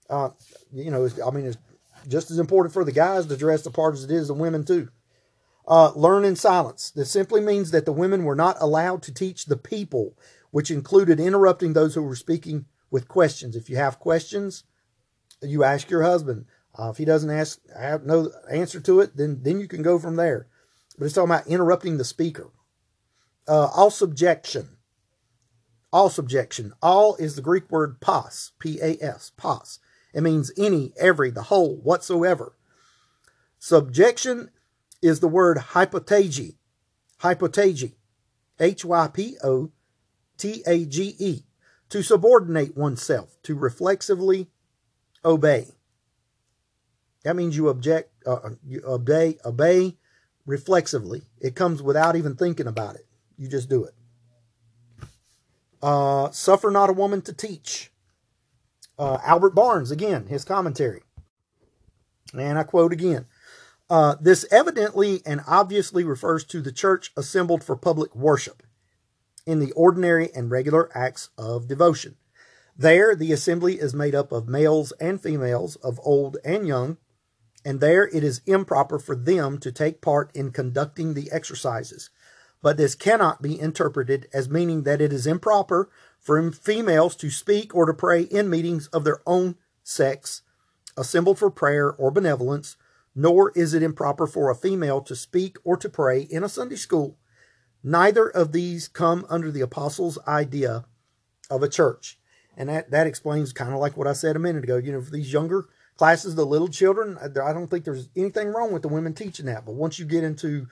Uh, 0.09 0.31
you 0.73 0.91
know, 0.91 1.09
I 1.25 1.31
mean, 1.31 1.55
just 2.09 2.31
as 2.31 2.39
important 2.39 2.73
for 2.73 2.85
the 2.85 2.93
guys 2.93 3.27
to 3.27 3.37
dress 3.37 3.63
the 3.63 3.71
part 3.71 3.95
as 3.95 4.05
it 4.05 4.11
is 4.11 4.29
the 4.29 4.35
women, 4.35 4.65
too. 4.65 4.89
Uh, 5.67 5.93
learn 5.95 6.25
in 6.25 6.37
silence. 6.37 6.91
This 6.91 7.11
simply 7.11 7.41
means 7.41 7.71
that 7.71 7.87
the 7.87 7.93
women 7.93 8.25
were 8.25 8.37
not 8.37 8.57
allowed 8.61 9.03
to 9.05 9.15
teach 9.15 9.47
the 9.47 9.57
people, 9.57 10.17
which 10.51 10.71
included 10.71 11.19
interrupting 11.19 11.73
those 11.73 11.95
who 11.95 12.03
were 12.03 12.17
speaking 12.17 12.67
with 12.91 13.09
questions. 13.09 13.57
If 13.57 13.71
you 13.71 13.77
have 13.77 13.99
questions, 13.99 14.65
you 15.43 15.65
ask 15.65 15.91
your 15.91 16.03
husband. 16.03 16.47
Uh, 16.79 16.91
if 16.91 16.99
he 16.99 17.05
doesn't 17.05 17.31
ask, 17.31 17.61
have 17.77 18.05
no 18.05 18.31
answer 18.51 18.81
to 18.81 19.01
it, 19.01 19.17
then 19.17 19.41
then 19.43 19.61
you 19.61 19.69
can 19.69 19.83
go 19.83 19.99
from 19.99 20.17
there. 20.17 20.49
But 20.99 21.07
it's 21.07 21.15
talking 21.15 21.31
about 21.31 21.47
interrupting 21.47 21.97
the 21.97 22.05
speaker. 22.05 22.51
Uh, 23.47 23.69
all 23.75 23.91
subjection. 23.91 24.77
All 25.93 26.11
subjection. 26.11 26.73
All 26.83 27.17
is 27.17 27.37
the 27.37 27.43
Greek 27.43 27.71
word 27.71 28.01
pas, 28.01 28.53
P-A-S, 28.59 29.33
pas. 29.37 29.79
It 30.15 30.23
means 30.23 30.51
any, 30.57 30.93
every, 30.99 31.31
the 31.31 31.43
whole, 31.43 31.77
whatsoever. 31.77 32.55
Subjection 33.59 34.51
is 35.03 35.21
the 35.21 35.29
word 35.29 35.59
hypotage. 35.59 36.55
Hypotage. 37.21 37.93
H-Y-P-O-T-A-G-E. 38.61 39.73
To 41.91 42.03
subordinate 42.03 42.77
oneself, 42.77 43.37
to 43.43 43.55
reflexively 43.55 44.49
obey. 45.25 45.69
That 47.25 47.37
means 47.37 47.57
you 47.57 47.69
object, 47.69 48.11
uh, 48.27 48.51
you 48.67 48.83
obey, 48.87 49.39
obey 49.45 49.97
reflexively. 50.47 51.23
It 51.41 51.55
comes 51.55 51.83
without 51.83 52.17
even 52.17 52.37
thinking 52.37 52.67
about 52.67 52.97
it. 52.97 53.07
You 53.37 53.49
just 53.49 53.69
do 53.69 53.85
it. 53.85 53.95
Uh, 55.83 56.31
suffer 56.31 56.71
not 56.71 56.91
a 56.91 56.95
woman 56.95 57.23
to 57.23 57.33
teach. 57.33 57.93
Uh, 58.99 59.19
Albert 59.25 59.55
Barnes, 59.55 59.91
again, 59.91 60.27
his 60.27 60.45
commentary. 60.45 61.03
And 62.33 62.59
I 62.59 62.63
quote 62.63 62.93
again 62.93 63.27
uh, 63.91 64.17
This 64.21 64.45
evidently 64.51 65.23
and 65.27 65.41
obviously 65.47 66.05
refers 66.05 66.45
to 66.45 66.61
the 66.61 66.73
church 66.73 67.13
assembled 67.17 67.65
for 67.65 67.77
public 67.77 68.15
worship 68.15 68.63
in 69.47 69.59
the 69.59 69.73
ordinary 69.73 70.31
and 70.35 70.51
regular 70.51 70.91
acts 70.97 71.31
of 71.37 71.69
devotion. 71.69 72.17
There, 72.77 73.15
the 73.15 73.33
assembly 73.33 73.79
is 73.79 73.95
made 73.95 74.15
up 74.15 74.33
of 74.33 74.49
males 74.49 74.93
and 75.01 75.21
females, 75.21 75.77
of 75.77 76.01
old 76.03 76.39
and 76.45 76.67
young, 76.67 76.97
and 77.65 77.81
there 77.81 78.09
it 78.09 78.25
is 78.25 78.43
improper 78.47 78.99
for 78.99 79.15
them 79.15 79.59
to 79.59 79.71
take 79.71 80.01
part 80.01 80.31
in 80.35 80.51
conducting 80.51 81.15
the 81.15 81.31
exercises. 81.31 82.11
But 82.63 82.77
this 82.77 82.95
cannot 82.95 83.43
be 83.43 83.61
interpreted 83.61 84.29
as 84.33 84.49
meaning 84.49 84.83
that 84.83 85.01
it 85.01 85.13
is 85.13 85.27
improper 85.27 85.91
for 86.25 86.51
females 86.51 87.15
to 87.17 87.29
speak 87.29 87.75
or 87.75 87.85
to 87.85 87.93
pray 87.93 88.23
in 88.23 88.49
meetings 88.49 88.87
of 88.89 89.05
their 89.05 89.21
own 89.27 89.57
sex, 89.83 90.41
assembled 90.97 91.39
for 91.39 91.51
prayer 91.51 91.93
or 91.93 92.11
benevolence, 92.11 92.79
nor 93.15 93.53
is 93.55 93.75
it 93.75 93.83
improper 93.83 94.27
for 94.27 94.51
a 94.51 94.55
female 94.55 95.03
to 95.03 95.15
speak 95.15 95.59
or 95.65 95.77
to 95.77 95.89
pray 95.89 96.23
in 96.23 96.43
a 96.43 96.49
Sunday 96.49 96.77
school. 96.77 97.19
Neither 97.83 98.27
of 98.27 98.53
these 98.53 98.89
come 98.89 99.27
under 99.29 99.51
the 99.51 99.61
apostles' 99.61 100.19
idea 100.27 100.87
of 101.51 101.63
a 101.63 101.69
church. 101.69 102.19
And 102.57 102.71
that, 102.71 102.91
that 102.91 103.07
explains 103.07 103.53
kind 103.53 103.75
of 103.75 103.79
like 103.79 103.97
what 103.97 104.07
I 104.07 104.15
said 104.15 104.35
a 104.35 104.39
minute 104.39 104.65
ago. 104.65 104.79
You 104.79 104.93
know, 104.93 105.03
for 105.03 105.11
these 105.11 105.31
younger 105.31 105.67
classes, 105.99 106.35
the 106.35 106.47
little 106.47 106.69
children, 106.69 107.19
I 107.21 107.53
don't 107.53 107.69
think 107.69 107.85
there's 107.85 108.09
anything 108.17 108.49
wrong 108.49 108.73
with 108.73 108.81
the 108.81 108.89
women 108.89 109.13
teaching 109.13 109.47
that. 109.47 109.67
But 109.67 109.75
once 109.75 109.99
you 109.99 110.07
get 110.07 110.25
into 110.25 110.69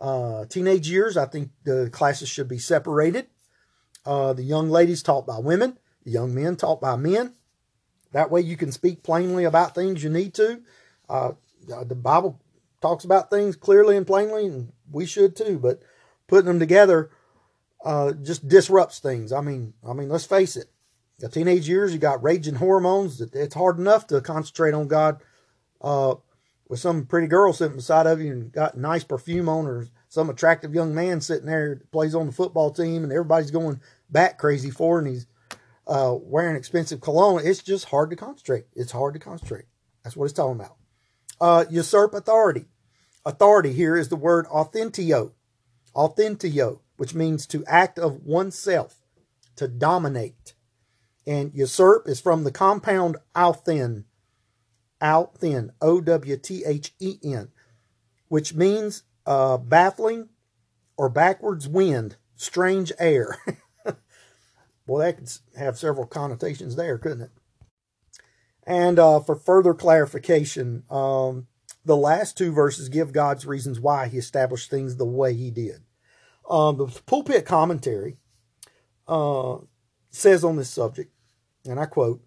uh, 0.00 0.46
teenage 0.46 0.90
years, 0.90 1.16
I 1.16 1.26
think 1.26 1.50
the 1.62 1.90
classes 1.92 2.28
should 2.28 2.48
be 2.48 2.58
separated. 2.58 3.28
Uh, 4.06 4.32
the 4.32 4.42
young 4.42 4.70
ladies 4.70 5.02
taught 5.02 5.26
by 5.26 5.38
women, 5.38 5.78
the 6.04 6.12
young 6.12 6.32
men 6.32 6.56
taught 6.56 6.80
by 6.80 6.96
men. 6.96 7.34
That 8.12 8.30
way 8.30 8.40
you 8.40 8.56
can 8.56 8.72
speak 8.72 9.02
plainly 9.02 9.44
about 9.44 9.74
things 9.74 10.02
you 10.02 10.08
need 10.08 10.32
to. 10.34 10.62
Uh, 11.08 11.32
the 11.66 11.96
Bible 11.96 12.40
talks 12.80 13.04
about 13.04 13.30
things 13.30 13.56
clearly 13.56 13.96
and 13.96 14.06
plainly, 14.06 14.46
and 14.46 14.72
we 14.90 15.06
should 15.06 15.34
too. 15.34 15.58
But 15.58 15.82
putting 16.28 16.46
them 16.46 16.60
together 16.60 17.10
uh, 17.84 18.12
just 18.12 18.48
disrupts 18.48 19.00
things. 19.00 19.32
I 19.32 19.40
mean, 19.40 19.74
I 19.86 19.92
mean, 19.92 20.08
let's 20.08 20.24
face 20.24 20.56
it. 20.56 20.70
The 21.18 21.28
teenage 21.28 21.68
years, 21.68 21.92
you 21.92 21.98
got 21.98 22.22
raging 22.22 22.56
hormones. 22.56 23.20
It's 23.20 23.54
hard 23.54 23.78
enough 23.78 24.06
to 24.08 24.20
concentrate 24.20 24.74
on 24.74 24.86
God 24.86 25.22
uh, 25.80 26.16
with 26.68 26.80
some 26.80 27.06
pretty 27.06 27.26
girl 27.26 27.52
sitting 27.52 27.76
beside 27.76 28.06
of 28.06 28.20
you 28.20 28.32
and 28.32 28.52
got 28.52 28.76
nice 28.76 29.04
perfume 29.04 29.48
on, 29.48 29.66
or 29.66 29.86
some 30.16 30.30
attractive 30.30 30.74
young 30.74 30.94
man 30.94 31.20
sitting 31.20 31.44
there 31.44 31.82
plays 31.92 32.14
on 32.14 32.24
the 32.24 32.32
football 32.32 32.70
team, 32.70 33.04
and 33.04 33.12
everybody's 33.12 33.50
going 33.50 33.78
back 34.08 34.38
crazy 34.38 34.70
for, 34.70 34.98
and 34.98 35.06
he's 35.06 35.26
uh, 35.86 36.16
wearing 36.18 36.56
expensive 36.56 37.02
cologne. 37.02 37.42
It's 37.44 37.62
just 37.62 37.84
hard 37.84 38.08
to 38.08 38.16
concentrate. 38.16 38.64
It's 38.74 38.92
hard 38.92 39.12
to 39.12 39.20
concentrate. 39.20 39.66
That's 40.02 40.16
what 40.16 40.24
it's 40.24 40.32
talking 40.32 40.58
about. 40.58 40.76
Uh, 41.38 41.66
usurp 41.68 42.14
authority. 42.14 42.64
Authority 43.26 43.74
here 43.74 43.94
is 43.94 44.08
the 44.08 44.16
word 44.16 44.46
authentio. 44.46 45.32
Authentio, 45.94 46.80
which 46.96 47.14
means 47.14 47.46
to 47.48 47.62
act 47.66 47.98
of 47.98 48.24
oneself, 48.24 49.02
to 49.56 49.68
dominate. 49.68 50.54
And 51.26 51.52
usurp 51.52 52.08
is 52.08 52.22
from 52.22 52.44
the 52.44 52.52
compound 52.52 53.18
outhen, 53.34 54.04
outhen, 55.02 55.72
O 55.82 56.00
W 56.00 56.36
T 56.38 56.64
H 56.64 56.94
E 57.00 57.18
N, 57.22 57.48
which 58.28 58.54
means 58.54 59.02
uh, 59.26 59.58
baffling 59.58 60.28
or 60.96 61.08
backwards 61.08 61.68
wind, 61.68 62.16
strange 62.36 62.92
air. 62.98 63.36
well, 64.86 64.98
that 64.98 65.18
could 65.18 65.30
have 65.56 65.78
several 65.78 66.06
connotations 66.06 66.76
there, 66.76 66.98
couldn't 66.98 67.22
it? 67.22 67.30
And 68.66 68.98
uh, 68.98 69.20
for 69.20 69.36
further 69.36 69.74
clarification, 69.74 70.84
um, 70.90 71.46
the 71.84 71.96
last 71.96 72.36
two 72.36 72.52
verses 72.52 72.88
give 72.88 73.12
God's 73.12 73.46
reasons 73.46 73.78
why 73.78 74.08
he 74.08 74.18
established 74.18 74.70
things 74.70 74.96
the 74.96 75.04
way 75.04 75.34
he 75.34 75.50
did. 75.50 75.82
Um, 76.50 76.76
the 76.76 76.86
pulpit 77.06 77.44
commentary 77.44 78.18
uh, 79.06 79.58
says 80.10 80.44
on 80.44 80.56
this 80.56 80.70
subject, 80.70 81.12
and 81.64 81.78
I 81.78 81.86
quote, 81.86 82.22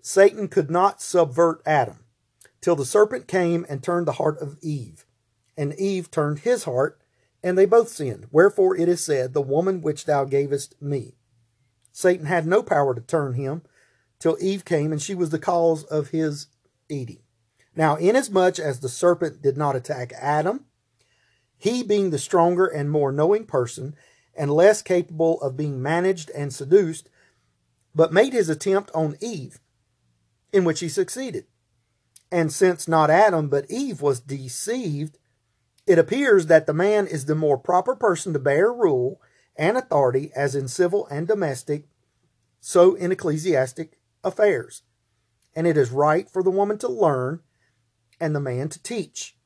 Satan 0.00 0.48
could 0.48 0.70
not 0.70 1.02
subvert 1.02 1.62
Adam 1.66 2.00
till 2.60 2.76
the 2.76 2.86
serpent 2.86 3.28
came 3.28 3.66
and 3.68 3.82
turned 3.82 4.06
the 4.06 4.12
heart 4.12 4.38
of 4.40 4.58
Eve, 4.62 5.03
and 5.56 5.74
Eve 5.74 6.10
turned 6.10 6.40
his 6.40 6.64
heart, 6.64 7.00
and 7.42 7.56
they 7.56 7.66
both 7.66 7.88
sinned. 7.88 8.26
Wherefore 8.30 8.76
it 8.76 8.88
is 8.88 9.02
said, 9.02 9.32
The 9.32 9.42
woman 9.42 9.82
which 9.82 10.04
thou 10.06 10.24
gavest 10.24 10.80
me. 10.80 11.16
Satan 11.92 12.26
had 12.26 12.46
no 12.46 12.62
power 12.62 12.94
to 12.94 13.00
turn 13.00 13.34
him 13.34 13.62
till 14.18 14.36
Eve 14.40 14.64
came, 14.64 14.90
and 14.90 15.00
she 15.00 15.14
was 15.14 15.30
the 15.30 15.38
cause 15.38 15.84
of 15.84 16.08
his 16.08 16.46
eating. 16.88 17.20
Now, 17.76 17.96
inasmuch 17.96 18.58
as 18.58 18.80
the 18.80 18.88
serpent 18.88 19.42
did 19.42 19.56
not 19.56 19.76
attack 19.76 20.12
Adam, 20.14 20.66
he 21.56 21.82
being 21.82 22.10
the 22.10 22.18
stronger 22.18 22.66
and 22.66 22.90
more 22.90 23.12
knowing 23.12 23.46
person, 23.46 23.94
and 24.36 24.50
less 24.50 24.82
capable 24.82 25.40
of 25.40 25.56
being 25.56 25.80
managed 25.80 26.30
and 26.30 26.52
seduced, 26.52 27.08
but 27.94 28.12
made 28.12 28.32
his 28.32 28.48
attempt 28.48 28.90
on 28.94 29.16
Eve, 29.20 29.60
in 30.52 30.64
which 30.64 30.80
he 30.80 30.88
succeeded. 30.88 31.46
And 32.32 32.52
since 32.52 32.88
not 32.88 33.10
Adam 33.10 33.48
but 33.48 33.70
Eve 33.70 34.02
was 34.02 34.20
deceived, 34.20 35.18
it 35.86 35.98
appears 35.98 36.46
that 36.46 36.66
the 36.66 36.74
man 36.74 37.06
is 37.06 37.26
the 37.26 37.34
more 37.34 37.58
proper 37.58 37.94
person 37.94 38.32
to 38.32 38.38
bear 38.38 38.72
rule 38.72 39.20
and 39.56 39.76
authority, 39.76 40.30
as 40.34 40.54
in 40.54 40.66
civil 40.66 41.06
and 41.08 41.28
domestic, 41.28 41.86
so 42.60 42.94
in 42.94 43.12
ecclesiastic 43.12 43.98
affairs. 44.22 44.82
And 45.54 45.66
it 45.66 45.76
is 45.76 45.90
right 45.90 46.28
for 46.28 46.42
the 46.42 46.50
woman 46.50 46.78
to 46.78 46.88
learn 46.88 47.40
and 48.18 48.34
the 48.34 48.40
man 48.40 48.68
to 48.70 48.82
teach. 48.82 49.36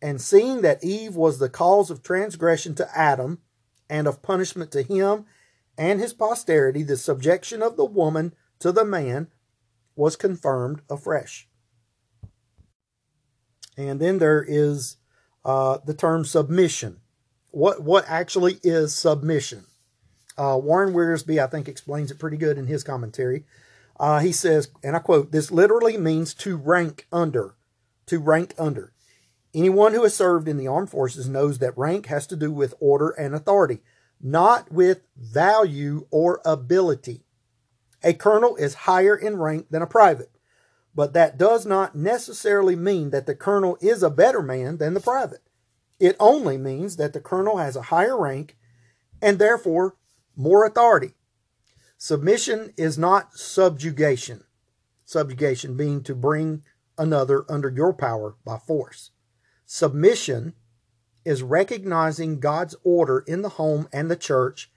And 0.00 0.20
seeing 0.20 0.62
that 0.62 0.84
Eve 0.84 1.16
was 1.16 1.38
the 1.38 1.48
cause 1.48 1.90
of 1.90 2.02
transgression 2.02 2.74
to 2.76 2.98
Adam 2.98 3.40
and 3.90 4.06
of 4.06 4.22
punishment 4.22 4.70
to 4.72 4.82
him 4.82 5.26
and 5.76 6.00
his 6.00 6.12
posterity, 6.12 6.82
the 6.82 6.96
subjection 6.96 7.62
of 7.62 7.76
the 7.76 7.84
woman 7.84 8.34
to 8.60 8.70
the 8.70 8.84
man 8.84 9.28
was 9.96 10.16
confirmed 10.16 10.82
afresh. 10.88 11.48
And 13.76 14.00
then 14.00 14.18
there 14.18 14.44
is 14.46 14.98
uh, 15.44 15.78
the 15.84 15.94
term 15.94 16.24
submission. 16.24 17.00
What 17.50 17.82
what 17.82 18.04
actually 18.08 18.58
is 18.62 18.94
submission? 18.94 19.64
Uh, 20.36 20.58
Warren 20.60 20.92
Wiersbe, 20.92 21.42
I 21.42 21.46
think, 21.46 21.68
explains 21.68 22.10
it 22.10 22.18
pretty 22.18 22.36
good 22.36 22.58
in 22.58 22.66
his 22.66 22.82
commentary. 22.82 23.44
Uh, 23.98 24.18
he 24.18 24.32
says, 24.32 24.68
and 24.82 24.96
I 24.96 24.98
quote, 24.98 25.30
this 25.30 25.52
literally 25.52 25.96
means 25.96 26.34
to 26.34 26.56
rank 26.56 27.06
under, 27.12 27.54
to 28.06 28.18
rank 28.18 28.54
under. 28.58 28.92
Anyone 29.54 29.94
who 29.94 30.02
has 30.02 30.16
served 30.16 30.48
in 30.48 30.56
the 30.56 30.66
armed 30.66 30.90
forces 30.90 31.28
knows 31.28 31.58
that 31.58 31.78
rank 31.78 32.06
has 32.06 32.26
to 32.26 32.36
do 32.36 32.50
with 32.50 32.74
order 32.80 33.10
and 33.10 33.34
authority, 33.34 33.78
not 34.20 34.72
with 34.72 35.02
value 35.16 36.08
or 36.10 36.40
ability. 36.44 37.22
A 38.02 38.14
colonel 38.14 38.56
is 38.56 38.74
higher 38.74 39.14
in 39.14 39.36
rank 39.36 39.66
than 39.70 39.82
a 39.82 39.86
private, 39.86 40.30
but 40.94 41.12
that 41.12 41.36
does 41.36 41.66
not 41.66 41.96
necessarily 41.96 42.76
mean 42.76 43.10
that 43.10 43.26
the 43.26 43.34
colonel 43.34 43.76
is 43.80 44.02
a 44.02 44.10
better 44.10 44.42
man 44.42 44.78
than 44.78 44.94
the 44.94 45.00
private. 45.00 45.42
It 45.98 46.16
only 46.20 46.58
means 46.58 46.96
that 46.96 47.12
the 47.12 47.20
colonel 47.20 47.56
has 47.56 47.76
a 47.76 47.82
higher 47.82 48.18
rank 48.18 48.56
and 49.20 49.38
therefore 49.38 49.96
more 50.36 50.64
authority. 50.64 51.14
Submission 51.98 52.72
is 52.76 52.98
not 52.98 53.34
subjugation. 53.34 54.44
Subjugation 55.04 55.76
being 55.76 56.02
to 56.02 56.14
bring 56.14 56.62
another 56.98 57.44
under 57.48 57.68
your 57.68 57.92
power 57.92 58.36
by 58.44 58.58
force. 58.58 59.10
Submission 59.66 60.54
is 61.24 61.42
recognizing 61.42 62.40
God's 62.40 62.76
order 62.84 63.20
in 63.26 63.42
the 63.42 63.50
home 63.50 63.88
and 63.92 64.10
the 64.10 64.16
church 64.16 64.70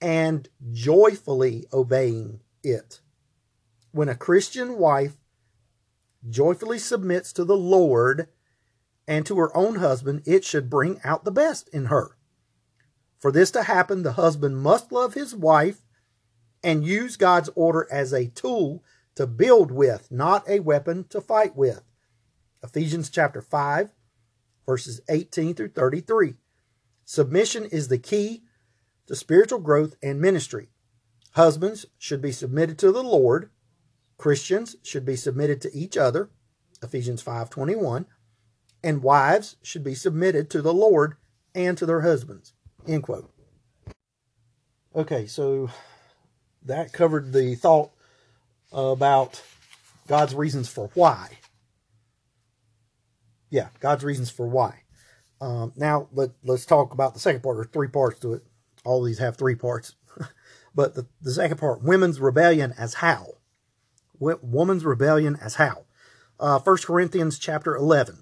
and 0.00 0.48
joyfully 0.70 1.66
obeying 1.72 2.40
it. 2.62 3.00
When 3.90 4.08
a 4.08 4.14
Christian 4.14 4.78
wife 4.78 5.16
joyfully 6.28 6.78
submits 6.78 7.32
to 7.34 7.44
the 7.44 7.56
Lord 7.56 8.28
and 9.06 9.24
to 9.26 9.38
her 9.38 9.56
own 9.56 9.76
husband, 9.76 10.22
it 10.26 10.44
should 10.44 10.70
bring 10.70 11.00
out 11.04 11.24
the 11.24 11.30
best 11.30 11.68
in 11.68 11.86
her. 11.86 12.16
For 13.18 13.32
this 13.32 13.50
to 13.52 13.64
happen, 13.64 14.02
the 14.02 14.12
husband 14.12 14.58
must 14.58 14.92
love 14.92 15.14
his 15.14 15.34
wife 15.34 15.86
and 16.62 16.84
use 16.84 17.16
God's 17.16 17.50
order 17.54 17.86
as 17.90 18.12
a 18.12 18.28
tool 18.28 18.84
to 19.14 19.26
build 19.26 19.70
with, 19.70 20.10
not 20.10 20.48
a 20.48 20.60
weapon 20.60 21.04
to 21.08 21.20
fight 21.20 21.56
with. 21.56 21.82
Ephesians 22.62 23.10
chapter 23.10 23.40
5, 23.40 23.92
verses 24.66 25.00
18 25.08 25.54
through 25.54 25.70
33. 25.70 26.34
Submission 27.04 27.64
is 27.64 27.88
the 27.88 27.98
key 27.98 28.42
to 29.06 29.16
spiritual 29.16 29.58
growth 29.58 29.96
and 30.02 30.20
ministry. 30.20 30.68
Husbands 31.32 31.86
should 31.98 32.20
be 32.20 32.32
submitted 32.32 32.78
to 32.78 32.92
the 32.92 33.02
Lord. 33.02 33.50
Christians 34.18 34.76
should 34.82 35.06
be 35.06 35.16
submitted 35.16 35.60
to 35.62 35.74
each 35.74 35.96
other. 35.96 36.28
Ephesians 36.82 37.22
5:21. 37.22 38.06
And 38.82 39.02
wives 39.02 39.56
should 39.62 39.82
be 39.82 39.94
submitted 39.94 40.50
to 40.50 40.60
the 40.60 40.74
Lord 40.74 41.16
and 41.54 41.78
to 41.78 41.86
their 41.86 42.02
husbands. 42.02 42.52
End 42.86 43.02
quote. 43.04 43.32
Okay, 44.94 45.26
so 45.26 45.70
that 46.62 46.92
covered 46.92 47.32
the 47.32 47.54
thought 47.54 47.90
about 48.72 49.42
God's 50.06 50.34
reasons 50.34 50.68
for 50.68 50.90
why. 50.94 51.38
Yeah, 53.50 53.68
God's 53.80 54.04
reasons 54.04 54.30
for 54.30 54.46
why. 54.46 54.82
Um, 55.40 55.72
now 55.76 56.08
let 56.12 56.30
let's 56.42 56.66
talk 56.66 56.92
about 56.92 57.14
the 57.14 57.20
second 57.20 57.42
part. 57.42 57.56
There's 57.56 57.68
three 57.68 57.88
parts 57.88 58.18
to 58.20 58.34
it. 58.34 58.44
All 58.84 59.02
these 59.02 59.18
have 59.18 59.36
three 59.36 59.54
parts, 59.54 59.94
but 60.74 60.94
the, 60.94 61.06
the 61.20 61.32
second 61.32 61.58
part: 61.58 61.82
women's 61.82 62.20
rebellion 62.20 62.74
as 62.76 62.94
how. 62.94 63.37
Woman's 64.18 64.84
rebellion 64.84 65.36
as 65.40 65.56
how. 65.56 65.84
Uh, 66.40 66.58
1 66.60 66.76
Corinthians 66.78 67.38
chapter 67.38 67.74
11, 67.74 68.18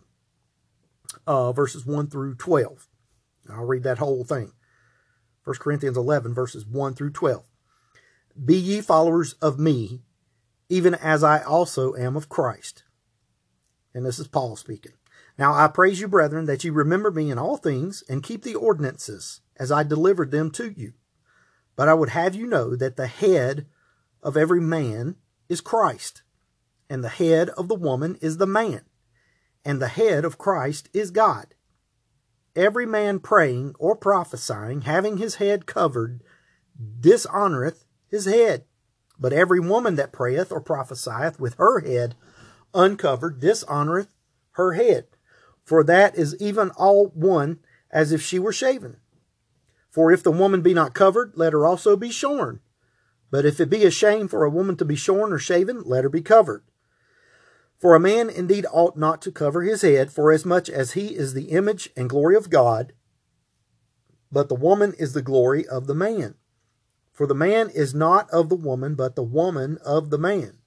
uh, 1.26 1.52
verses 1.52 1.84
1 1.84 2.08
through 2.08 2.34
12. 2.36 2.88
I'll 3.50 3.64
read 3.64 3.82
that 3.82 3.98
whole 3.98 4.24
thing. 4.24 4.52
1 5.44 5.56
Corinthians 5.56 5.96
11, 5.96 6.34
verses 6.34 6.66
1 6.66 6.94
through 6.94 7.10
12. 7.10 7.44
Be 8.42 8.56
ye 8.56 8.80
followers 8.80 9.34
of 9.34 9.58
me, 9.58 10.02
even 10.68 10.94
as 10.94 11.22
I 11.22 11.42
also 11.42 11.94
am 11.94 12.16
of 12.16 12.28
Christ. 12.28 12.84
And 13.94 14.04
this 14.04 14.18
is 14.18 14.28
Paul 14.28 14.56
speaking. 14.56 14.92
Now 15.38 15.54
I 15.54 15.68
praise 15.68 16.00
you, 16.00 16.08
brethren, 16.08 16.46
that 16.46 16.64
ye 16.64 16.70
remember 16.70 17.10
me 17.10 17.30
in 17.30 17.38
all 17.38 17.56
things, 17.56 18.02
and 18.08 18.22
keep 18.22 18.42
the 18.42 18.54
ordinances 18.54 19.40
as 19.58 19.70
I 19.70 19.82
delivered 19.82 20.30
them 20.30 20.50
to 20.52 20.70
you. 20.70 20.94
But 21.76 21.88
I 21.88 21.94
would 21.94 22.10
have 22.10 22.34
you 22.34 22.46
know 22.46 22.74
that 22.74 22.96
the 22.96 23.06
head 23.06 23.66
of 24.22 24.36
every 24.36 24.60
man 24.60 25.16
is 25.48 25.60
Christ, 25.60 26.22
and 26.88 27.02
the 27.02 27.08
head 27.08 27.48
of 27.50 27.68
the 27.68 27.74
woman 27.74 28.16
is 28.20 28.38
the 28.38 28.46
man, 28.46 28.82
and 29.64 29.80
the 29.80 29.88
head 29.88 30.24
of 30.24 30.38
Christ 30.38 30.88
is 30.92 31.10
God. 31.10 31.54
Every 32.54 32.86
man 32.86 33.20
praying 33.20 33.74
or 33.78 33.96
prophesying, 33.96 34.82
having 34.82 35.18
his 35.18 35.36
head 35.36 35.66
covered, 35.66 36.22
dishonoreth 37.00 37.84
his 38.08 38.24
head. 38.24 38.64
But 39.18 39.32
every 39.32 39.60
woman 39.60 39.96
that 39.96 40.12
prayeth 40.12 40.52
or 40.52 40.60
prophesieth 40.60 41.38
with 41.40 41.54
her 41.54 41.80
head 41.80 42.14
uncovered 42.74 43.40
dishonoreth 43.40 44.08
her 44.52 44.72
head. 44.72 45.06
For 45.64 45.82
that 45.84 46.16
is 46.16 46.36
even 46.40 46.70
all 46.70 47.08
one 47.08 47.58
as 47.90 48.12
if 48.12 48.22
she 48.22 48.38
were 48.38 48.52
shaven. 48.52 48.98
For 49.90 50.12
if 50.12 50.22
the 50.22 50.30
woman 50.30 50.60
be 50.60 50.74
not 50.74 50.94
covered, 50.94 51.32
let 51.36 51.52
her 51.52 51.64
also 51.66 51.96
be 51.96 52.10
shorn. 52.10 52.60
But 53.30 53.44
if 53.44 53.60
it 53.60 53.70
be 53.70 53.84
a 53.84 53.90
shame 53.90 54.28
for 54.28 54.44
a 54.44 54.50
woman 54.50 54.76
to 54.76 54.84
be 54.84 54.96
shorn 54.96 55.32
or 55.32 55.38
shaven, 55.38 55.82
let 55.84 56.04
her 56.04 56.10
be 56.10 56.22
covered. 56.22 56.62
For 57.78 57.94
a 57.94 58.00
man 58.00 58.30
indeed 58.30 58.66
ought 58.72 58.96
not 58.96 59.20
to 59.22 59.32
cover 59.32 59.62
his 59.62 59.82
head, 59.82 60.10
forasmuch 60.10 60.68
as 60.68 60.92
he 60.92 61.14
is 61.14 61.34
the 61.34 61.50
image 61.50 61.90
and 61.96 62.08
glory 62.08 62.36
of 62.36 62.50
God, 62.50 62.92
but 64.32 64.48
the 64.48 64.54
woman 64.54 64.94
is 64.98 65.12
the 65.12 65.22
glory 65.22 65.66
of 65.66 65.86
the 65.86 65.94
man. 65.94 66.34
For 67.12 67.26
the 67.26 67.34
man 67.34 67.70
is 67.70 67.94
not 67.94 68.30
of 68.30 68.48
the 68.48 68.56
woman, 68.56 68.94
but 68.94 69.16
the 69.16 69.22
woman 69.22 69.78
of 69.84 70.10
the 70.10 70.18
man. 70.18 70.58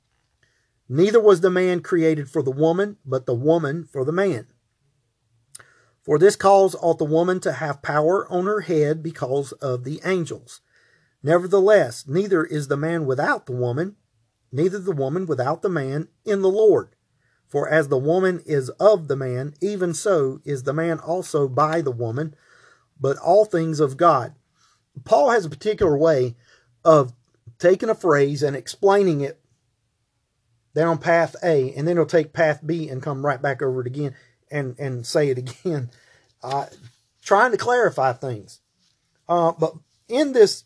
Neither 0.88 1.20
was 1.20 1.42
the 1.42 1.52
man 1.52 1.82
created 1.82 2.30
for 2.30 2.42
the 2.42 2.52
woman, 2.52 2.98
but 3.06 3.26
the 3.26 3.36
woman 3.36 3.86
for 3.86 4.04
the 4.04 4.12
man. 4.12 4.48
For 6.02 6.18
this 6.18 6.36
cause 6.36 6.76
ought 6.82 6.98
the 6.98 7.06
woman 7.06 7.40
to 7.42 7.54
have 7.54 7.84
power 7.84 8.28
on 8.32 8.46
her 8.46 8.62
head 8.62 9.04
because 9.04 9.52
of 9.54 9.84
the 9.84 10.02
angels. 10.04 10.62
Nevertheless, 11.22 12.08
neither 12.08 12.44
is 12.44 12.68
the 12.68 12.78
man 12.78 13.06
without 13.06 13.46
the 13.46 13.52
woman, 13.52 13.96
neither 14.52 14.80
the 14.80 14.92
woman 14.92 15.26
without 15.26 15.62
the 15.62 15.70
man 15.70 16.08
in 16.26 16.42
the 16.42 16.50
Lord. 16.50 16.96
For 17.48 17.68
as 17.68 17.88
the 17.88 17.98
woman 17.98 18.42
is 18.46 18.70
of 18.72 19.08
the 19.08 19.16
man, 19.16 19.56
even 19.60 19.94
so 19.94 20.40
is 20.46 20.64
the 20.64 20.74
man 20.74 21.00
also 21.00 21.48
by 21.48 21.82
the 21.82 21.92
woman, 21.92 22.36
but 23.00 23.18
all 23.18 23.44
things 23.44 23.80
of 23.80 23.98
God. 23.98 24.36
Paul 25.04 25.32
has 25.32 25.46
a 25.46 25.50
particular 25.50 25.98
way 25.98 26.36
of 26.86 27.14
taking 27.58 27.90
a 27.90 27.96
phrase 27.96 28.44
and 28.44 28.56
explaining 28.56 29.22
it 29.22 29.42
down 30.76 31.00
path 31.00 31.36
A, 31.44 31.74
and 31.74 31.88
then 31.88 31.98
he'll 31.98 32.06
take 32.06 32.34
path 32.34 32.62
B 32.66 32.88
and 32.88 33.02
come 33.02 33.26
right 33.26 33.42
back 33.42 33.62
over 33.62 33.82
it 33.82 33.88
again 33.88 34.14
and 34.52 34.76
and 34.80 35.06
say 35.06 35.30
it 35.30 35.38
again, 35.38 35.90
uh, 36.44 36.68
trying 37.22 37.52
to 37.52 37.58
clarify 37.58 38.14
things. 38.14 38.60
Uh, 39.28 39.52
but 39.52 39.74
in 40.08 40.34
this 40.34 40.64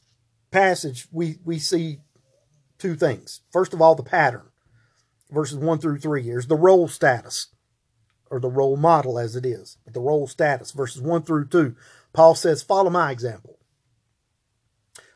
passage, 0.53 1.07
we 1.11 1.39
we 1.43 1.59
see 1.59 1.99
two 2.77 2.95
things. 2.95 3.41
First 3.51 3.73
of 3.73 3.81
all, 3.81 3.95
the 3.95 4.03
pattern, 4.03 4.49
verses 5.29 5.57
one 5.57 5.79
through 5.79 5.99
three. 5.99 6.23
Here's 6.23 6.47
the 6.47 6.55
role 6.55 6.87
status, 6.87 7.47
or 8.29 8.39
the 8.39 8.49
role 8.49 8.77
model 8.77 9.19
as 9.19 9.35
it 9.35 9.45
is. 9.45 9.77
But 9.83 9.93
the 9.93 9.99
role 9.99 10.27
status, 10.27 10.71
verses 10.71 11.01
one 11.01 11.23
through 11.23 11.47
two. 11.47 11.75
Paul 12.13 12.35
says, 12.35 12.63
"Follow 12.63 12.89
my 12.89 13.11
example." 13.11 13.57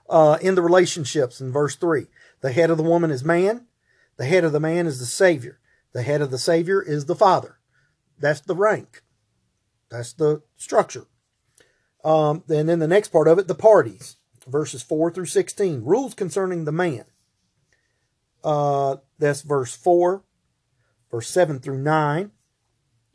Uh, 0.10 0.38
in 0.42 0.56
the 0.56 0.62
relationships, 0.62 1.40
in 1.40 1.52
verse 1.52 1.76
three, 1.76 2.08
the 2.42 2.52
head 2.52 2.70
of 2.70 2.78
the 2.78 2.84
woman 2.84 3.12
is 3.12 3.24
man. 3.24 3.68
The 4.18 4.26
head 4.26 4.44
of 4.44 4.52
the 4.52 4.60
man 4.60 4.88
is 4.88 5.00
the 5.00 5.06
Savior. 5.06 5.60
The 5.94 6.02
head 6.02 6.22
of 6.22 6.32
the 6.32 6.38
Savior 6.38 6.82
is 6.82 7.06
the 7.06 7.16
Father. 7.16 7.60
That's 8.20 8.42
the 8.42 8.56
rank. 8.56 9.04
That's 9.90 10.14
the 10.14 10.42
structure. 10.56 11.06
Um, 12.04 12.44
and 12.50 12.68
then 12.68 12.80
the 12.80 12.88
next 12.88 13.10
part 13.10 13.28
of 13.28 13.38
it, 13.38 13.48
the 13.48 13.56
parties, 13.56 14.16
verses 14.48 14.82
4 14.84 15.12
through 15.12 15.26
16. 15.26 15.84
Rules 15.84 16.14
concerning 16.14 16.66
the 16.66 16.72
man. 16.72 17.06
Uh, 18.44 18.98
that's 19.20 19.42
verse 19.42 19.76
4, 19.76 20.24
verse 21.12 21.28
7 21.28 21.60
through 21.60 21.80
9, 21.80 22.32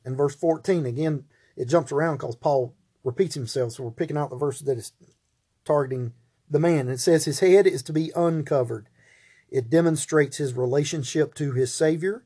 and 0.04 0.16
verse 0.16 0.34
14. 0.34 0.84
Again, 0.86 1.24
it 1.56 1.68
jumps 1.68 1.92
around 1.92 2.16
because 2.16 2.36
Paul 2.36 2.74
repeats 3.04 3.34
himself, 3.34 3.72
so 3.72 3.84
we're 3.84 3.90
picking 3.90 4.16
out 4.16 4.30
the 4.30 4.36
verses 4.36 4.66
that 4.66 4.78
is 4.78 4.92
targeting 5.64 6.12
the 6.50 6.58
man. 6.58 6.80
And 6.80 6.90
it 6.90 7.00
says 7.00 7.24
his 7.24 7.40
head 7.40 7.66
is 7.66 7.82
to 7.84 7.92
be 7.92 8.12
uncovered. 8.14 8.88
It 9.48 9.70
demonstrates 9.70 10.38
his 10.38 10.54
relationship 10.54 11.34
to 11.34 11.52
his 11.52 11.72
Savior 11.72 12.24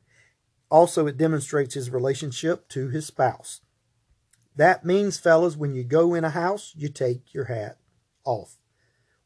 also, 0.71 1.07
it 1.07 1.17
demonstrates 1.17 1.75
his 1.75 1.91
relationship 1.91 2.69
to 2.71 2.89
his 2.89 3.07
spouse. 3.07 3.61
That 4.57 4.85
means, 4.85 5.19
fellas, 5.19 5.57
when 5.57 5.75
you 5.75 5.85
go 5.85 6.15
in 6.15 6.25
a 6.25 6.31
house, 6.31 6.73
you 6.77 6.89
take 6.89 7.33
your 7.33 7.45
hat 7.45 7.79
off. 8.25 8.57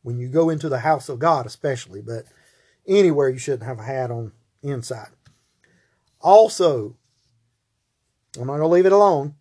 When 0.02 0.18
you 0.18 0.28
go 0.28 0.50
into 0.50 0.68
the 0.68 0.80
house 0.80 1.08
of 1.08 1.18
God, 1.18 1.46
especially, 1.46 2.00
but 2.00 2.24
anywhere 2.86 3.28
you 3.28 3.38
shouldn't 3.38 3.64
have 3.64 3.78
a 3.78 3.84
hat 3.84 4.10
on 4.10 4.32
inside. 4.62 5.08
Also, 6.20 6.96
I'm 8.36 8.46
not 8.46 8.58
going 8.58 8.60
to 8.60 8.66
leave 8.66 8.86
it 8.86 8.92
alone. 8.92 9.34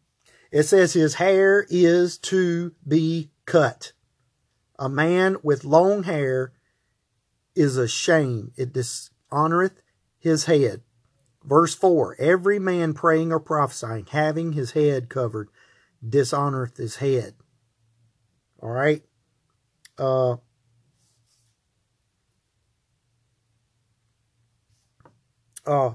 It 0.52 0.64
says 0.64 0.94
his 0.94 1.16
hair 1.16 1.66
is 1.70 2.18
to 2.20 2.74
be 2.88 3.30
cut. 3.46 3.92
A 4.78 4.90
man 4.90 5.38
with 5.44 5.64
long 5.64 6.04
hair 6.04 6.54
is 7.56 7.78
a 7.78 7.88
shame. 7.88 8.52
It 8.56 8.74
dishonoreth 8.74 9.76
his 10.18 10.46
head. 10.46 10.82
Verse 11.44 11.76
4 11.76 12.16
Every 12.20 12.60
man 12.60 12.94
praying 12.94 13.32
or 13.32 13.40
prophesying, 13.40 14.08
having 14.10 14.54
his 14.54 14.72
head 14.72 15.10
covered, 15.10 15.50
dishonoreth 16.08 16.78
his 16.78 16.98
head. 16.98 17.36
All 18.62 18.70
right? 18.70 19.04
Uh, 19.98 20.38
uh, 25.66 25.94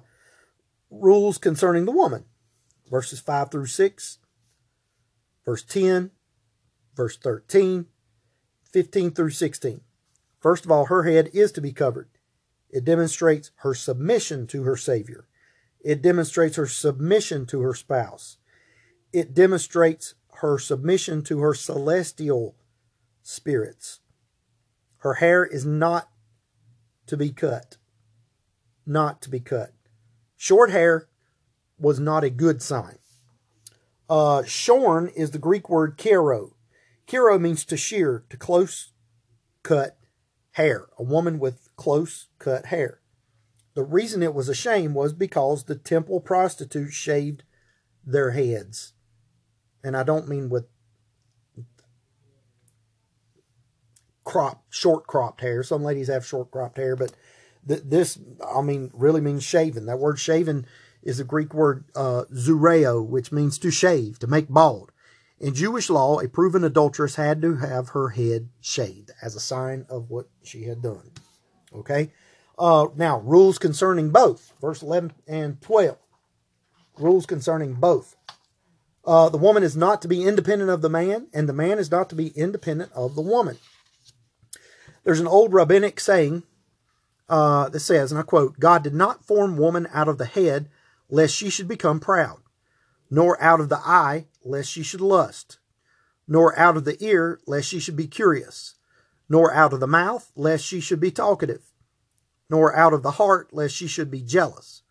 rules 0.91 1.39
concerning 1.39 1.85
the 1.85 1.93
woman. 1.93 2.25
Verses 2.91 3.21
5 3.21 3.51
through 3.51 3.67
6, 3.67 4.19
verse 5.45 5.63
10, 5.63 6.11
verse 6.95 7.17
13, 7.17 7.87
15 8.71 9.11
through 9.11 9.31
16. 9.31 9.81
First 10.39 10.65
of 10.65 10.71
all, 10.71 10.87
her 10.87 11.05
head 11.05 11.31
is 11.33 11.51
to 11.53 11.61
be 11.61 11.73
covered. 11.73 12.09
It 12.69 12.85
demonstrates 12.85 13.51
her 13.57 13.75
submission 13.75 14.47
to 14.49 14.65
her 14.65 14.77
Savior. 14.77 15.27
It 15.85 16.03
demonstrates 16.03 16.57
her 16.57 16.67
submission 16.67 17.47
to 17.47 17.61
her 17.61 17.75
spouse. 17.75 18.39
It 19.13 19.33
demonstrates 19.33 20.15
her 20.41 20.59
submission 20.59 21.23
to 21.25 21.39
her 21.41 21.55
celestial 21.55 22.57
spirits. 23.23 24.01
Her 24.99 25.15
hair 25.15 25.45
is 25.45 25.65
not 25.65 26.09
to 27.07 27.17
be 27.17 27.31
cut. 27.31 27.77
Not 28.87 29.23
to 29.23 29.31
be 29.31 29.41
cut. 29.41 29.73
Short 30.37 30.71
hair 30.71 31.09
was 31.79 31.99
not 31.99 32.25
a 32.25 32.31
good 32.31 32.63
sign. 32.63 32.99
Uh, 34.09 34.43
shorn 34.45 35.09
is 35.09 35.31
the 35.31 35.39
Greek 35.39 35.69
word 35.69 35.97
kero. 35.97 36.53
Kero 37.07 37.41
means 37.41 37.65
to 37.65 37.77
shear, 37.77 38.25
to 38.29 38.37
close 38.37 38.93
cut 39.63 39.99
hair, 40.53 40.87
a 40.99 41.03
woman 41.03 41.39
with 41.39 41.69
close 41.77 42.29
cut 42.39 42.67
hair. 42.67 43.01
The 43.75 43.83
reason 43.83 44.23
it 44.23 44.35
was 44.35 44.49
a 44.49 44.55
shame 44.55 44.95
was 44.95 45.13
because 45.13 45.65
the 45.65 45.75
temple 45.75 46.21
prostitutes 46.21 46.95
shaved 46.95 47.43
their 48.07 48.31
heads. 48.31 48.93
And 49.83 49.97
I 49.97 50.03
don't 50.03 50.29
mean 50.29 50.49
with 50.49 50.67
crop, 54.25 54.65
short 54.71 55.07
cropped 55.07 55.41
hair. 55.41 55.63
Some 55.63 55.83
ladies 55.83 56.09
have 56.09 56.25
short 56.25 56.51
cropped 56.51 56.77
hair, 56.77 56.95
but 56.97 57.13
th- 57.67 57.83
this, 57.85 58.19
I 58.55 58.63
mean, 58.63 58.91
really 58.95 59.21
means 59.21 59.45
shaven. 59.45 59.87
That 59.87 59.99
word 59.99 60.19
shaven 60.19 60.67
is 61.03 61.21
a 61.21 61.25
Greek 61.25 61.53
word 61.55 61.85
uh, 61.95 62.25
zureo, 62.33 63.05
which 63.07 63.33
means 63.33 63.59
to 63.59 63.71
shave, 63.71 64.19
to 64.21 64.27
make 64.27 64.49
bald. 64.49 64.93
In 65.39 65.55
Jewish 65.55 65.91
law, 65.91 66.21
a 66.21 66.29
proven 66.29 66.65
adulteress 66.65 67.17
had 67.17 67.43
to 67.43 67.57
have 67.57 67.91
her 67.91 68.11
head 68.11 68.49
shaved 68.61 69.11
as 69.21 69.35
a 69.35 69.41
sign 69.41 69.85
of 69.91 70.09
what 70.09 70.29
she 70.43 70.65
had 70.65 70.81
done. 70.81 71.11
Okay? 71.75 72.13
Uh, 72.59 72.87
now, 72.97 73.19
rules 73.21 73.59
concerning 73.59 74.11
both, 74.11 74.53
verse 74.61 74.81
11 74.81 75.13
and 75.27 75.61
12. 75.61 75.99
Rules 76.99 77.27
concerning 77.27 77.75
both. 77.75 78.17
Uh, 79.05 79.29
the 79.29 79.37
woman 79.37 79.63
is 79.63 79.77
not 79.77 80.01
to 80.01 80.09
be 80.09 80.25
independent 80.25 80.71
of 80.71 80.81
the 80.81 80.89
man, 80.89 81.27
and 81.35 81.49
the 81.49 81.53
man 81.53 81.79
is 81.79 81.91
not 81.91 82.09
to 82.09 82.15
be 82.15 82.29
independent 82.29 82.91
of 82.93 83.15
the 83.15 83.21
woman. 83.21 83.59
There's 85.03 85.21
an 85.21 85.27
old 85.27 85.53
rabbinic 85.53 86.01
saying 86.01 86.45
uh, 87.29 87.69
that 87.69 87.81
says, 87.81 88.13
and 88.13 88.19
I 88.19 88.23
quote, 88.23 88.59
God 88.59 88.83
did 88.83 88.95
not 88.95 89.25
form 89.25 89.57
woman 89.57 89.89
out 89.93 90.09
of 90.09 90.19
the 90.19 90.27
head, 90.27 90.69
lest 91.09 91.35
she 91.35 91.51
should 91.51 91.69
become 91.69 92.01
proud, 92.01 92.41
nor 93.11 93.41
out 93.43 93.61
of 93.61 93.69
the 93.69 93.79
eye, 93.79 94.27
lest 94.45 94.71
she 94.71 94.83
should 94.83 95.01
lust, 95.01 95.59
nor 96.29 96.59
out 96.59 96.77
of 96.77 96.85
the 96.85 97.03
ear, 97.03 97.41
lest 97.47 97.69
she 97.69 97.79
should 97.79 97.97
be 97.97 98.07
curious, 98.07 98.75
nor 99.29 99.53
out 99.53 99.73
of 99.73 99.81
the 99.81 99.87
mouth, 99.87 100.31
lest 100.35 100.65
she 100.65 100.81
should 100.81 101.01
be 101.01 101.11
talkative 101.11 101.75
nor 102.51 102.75
out 102.77 102.93
of 102.93 103.03
the 103.03 103.13
heart, 103.13 103.53
lest 103.53 103.75
she 103.75 103.87
should 103.87 104.11
be 104.11 104.21
jealous, 104.21 104.83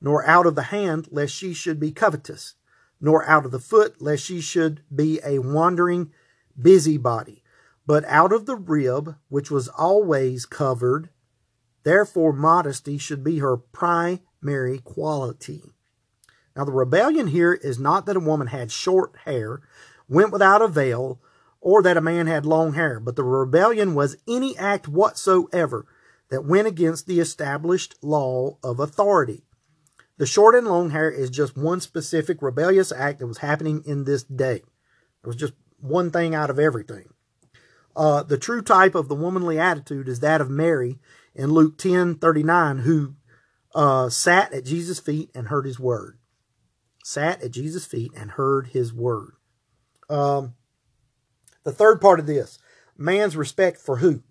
nor 0.00 0.24
out 0.26 0.46
of 0.46 0.54
the 0.54 0.64
hand, 0.64 1.08
lest 1.10 1.32
she 1.32 1.52
should 1.52 1.78
be 1.78 1.92
covetous, 1.92 2.54
nor 3.00 3.24
out 3.26 3.44
of 3.44 3.50
the 3.50 3.60
foot, 3.60 4.00
lest 4.00 4.24
she 4.24 4.40
should 4.40 4.82
be 4.94 5.20
a 5.24 5.38
wandering 5.38 6.12
busybody, 6.60 7.42
but 7.86 8.04
out 8.06 8.32
of 8.32 8.46
the 8.46 8.56
rib, 8.56 9.16
which 9.28 9.50
was 9.50 9.68
always 9.68 10.46
covered. 10.46 11.10
Therefore, 11.84 12.32
modesty 12.32 12.98
should 12.98 13.24
be 13.24 13.38
her 13.38 13.56
primary 13.56 14.78
quality. 14.78 15.62
Now, 16.54 16.64
the 16.64 16.72
rebellion 16.72 17.28
here 17.28 17.54
is 17.54 17.78
not 17.78 18.06
that 18.06 18.16
a 18.16 18.20
woman 18.20 18.48
had 18.48 18.70
short 18.70 19.16
hair, 19.24 19.62
went 20.08 20.32
without 20.32 20.62
a 20.62 20.68
veil, 20.68 21.20
or 21.60 21.82
that 21.82 21.96
a 21.96 22.02
man 22.02 22.26
had 22.26 22.44
long 22.44 22.74
hair, 22.74 23.00
but 23.00 23.16
the 23.16 23.24
rebellion 23.24 23.94
was 23.94 24.16
any 24.28 24.56
act 24.58 24.88
whatsoever 24.88 25.86
that 26.28 26.44
went 26.44 26.66
against 26.66 27.06
the 27.06 27.20
established 27.20 27.94
law 28.02 28.58
of 28.62 28.80
authority. 28.80 29.44
The 30.18 30.26
short 30.26 30.54
and 30.54 30.66
long 30.66 30.90
hair 30.90 31.10
is 31.10 31.30
just 31.30 31.56
one 31.56 31.80
specific 31.80 32.42
rebellious 32.42 32.92
act 32.92 33.20
that 33.20 33.26
was 33.26 33.38
happening 33.38 33.82
in 33.86 34.04
this 34.04 34.22
day. 34.22 34.56
It 34.56 35.26
was 35.26 35.36
just 35.36 35.54
one 35.80 36.10
thing 36.10 36.34
out 36.34 36.50
of 36.50 36.58
everything. 36.58 37.08
Uh, 37.94 38.22
the 38.22 38.38
true 38.38 38.62
type 38.62 38.94
of 38.94 39.08
the 39.08 39.14
womanly 39.14 39.58
attitude 39.58 40.08
is 40.08 40.20
that 40.20 40.40
of 40.40 40.50
Mary 40.50 40.98
in 41.34 41.52
Luke 41.52 41.78
10 41.78 42.16
39, 42.16 42.78
who 42.78 43.14
uh, 43.74 44.08
sat 44.08 44.52
at 44.52 44.64
Jesus' 44.64 45.00
feet 45.00 45.30
and 45.34 45.48
heard 45.48 45.66
his 45.66 45.80
word. 45.80 46.18
Sat 47.04 47.42
at 47.42 47.50
Jesus' 47.50 47.86
feet 47.86 48.12
and 48.16 48.32
heard 48.32 48.68
his 48.68 48.92
word. 48.92 49.32
Um, 50.08 50.54
the 51.64 51.72
third 51.72 52.00
part 52.00 52.20
of 52.20 52.26
this 52.26 52.58
man's 52.96 53.36
respect 53.36 53.78
for 53.78 53.98
who? 53.98 54.22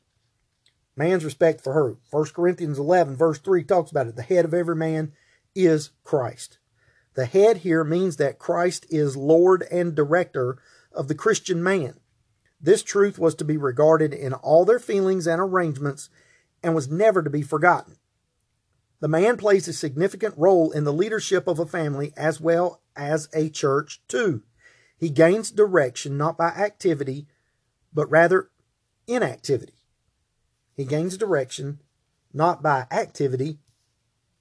man's 0.95 1.25
respect 1.25 1.61
for 1.61 1.73
her. 1.73 1.97
1 2.09 2.25
Corinthians 2.35 2.77
11, 2.77 3.15
verse 3.15 3.39
3 3.39 3.63
talks 3.63 3.91
about 3.91 4.07
it. 4.07 4.15
The 4.15 4.21
head 4.21 4.45
of 4.45 4.53
every 4.53 4.75
man 4.75 5.13
is 5.55 5.91
Christ. 6.03 6.59
The 7.13 7.25
head 7.25 7.57
here 7.57 7.83
means 7.83 8.17
that 8.17 8.39
Christ 8.39 8.85
is 8.89 9.17
Lord 9.17 9.63
and 9.71 9.95
director 9.95 10.57
of 10.91 11.07
the 11.07 11.15
Christian 11.15 11.61
man. 11.61 11.95
This 12.59 12.83
truth 12.83 13.17
was 13.17 13.35
to 13.35 13.43
be 13.43 13.57
regarded 13.57 14.13
in 14.13 14.33
all 14.33 14.65
their 14.65 14.79
feelings 14.79 15.27
and 15.27 15.41
arrangements 15.41 16.09
and 16.63 16.75
was 16.75 16.89
never 16.89 17.23
to 17.23 17.29
be 17.29 17.41
forgotten. 17.41 17.97
The 18.99 19.07
man 19.07 19.37
plays 19.37 19.67
a 19.67 19.73
significant 19.73 20.35
role 20.37 20.71
in 20.71 20.83
the 20.83 20.93
leadership 20.93 21.47
of 21.47 21.59
a 21.59 21.65
family 21.65 22.13
as 22.15 22.39
well 22.39 22.81
as 22.95 23.29
a 23.33 23.49
church, 23.49 24.01
too. 24.07 24.43
He 24.97 25.09
gains 25.09 25.49
direction 25.49 26.17
not 26.17 26.37
by 26.37 26.49
activity, 26.49 27.27
but 27.91 28.09
rather 28.11 28.51
inactivity. 29.07 29.73
He 30.75 30.85
gains 30.85 31.17
direction 31.17 31.79
not 32.31 32.61
by 32.61 32.85
activity, 32.91 33.57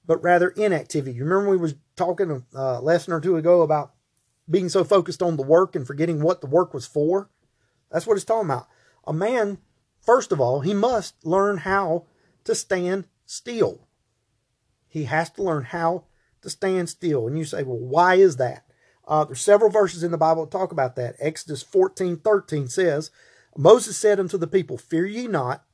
but 0.07 0.23
rather 0.23 0.51
inactivity. 0.51 1.17
You 1.17 1.25
remember 1.25 1.51
we 1.51 1.57
was 1.57 1.75
talking 1.97 2.31
a 2.55 2.59
uh, 2.59 2.81
lesson 2.81 3.13
or 3.13 3.21
two 3.21 3.37
ago 3.37 3.63
about 3.63 3.95
being 4.49 4.69
so 4.69 4.85
focused 4.85 5.23
on 5.23 5.37
the 5.37 5.43
work 5.43 5.75
and 5.75 5.87
forgetting 5.87 6.21
what 6.21 6.41
the 6.41 6.47
work 6.47 6.75
was 6.75 6.87
for? 6.87 7.31
That's 7.91 8.07
what 8.07 8.17
it's 8.17 8.25
talking 8.25 8.51
about. 8.51 8.69
A 9.07 9.13
man, 9.13 9.59
first 10.01 10.33
of 10.33 10.41
all, 10.41 10.61
he 10.61 10.75
must 10.75 11.25
learn 11.25 11.59
how 11.59 12.07
to 12.51 12.55
stand 12.57 13.05
still. 13.25 13.87
He 14.89 15.05
has 15.05 15.31
to 15.31 15.43
learn 15.43 15.65
how 15.65 16.05
to 16.43 16.51
stand 16.51 16.89
still. 16.89 17.27
And 17.29 17.39
you 17.39 17.45
say, 17.45 17.63
well, 17.63 17.79
why 17.79 18.17
is 18.17 18.37
that? 18.37 18.65
Uh, 19.07 19.25
there's 19.25 19.41
several 19.41 19.71
verses 19.71 20.03
in 20.03 20.11
the 20.11 20.19
Bible 20.19 20.45
that 20.45 20.51
talk 20.51 20.73
about 20.73 20.97
that. 20.97 21.17
Exodus 21.21 21.63
14, 21.63 22.17
13 22.17 22.69
says, 22.69 23.11
Moses 23.57 23.97
said 23.97 24.21
unto 24.21 24.37
the 24.37 24.47
people, 24.47 24.79
Fear 24.79 25.07
ye 25.07 25.27
not, 25.27 25.65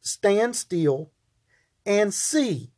stand 0.00 0.56
still 0.56 1.12
and 1.86 2.12
see 2.12 2.72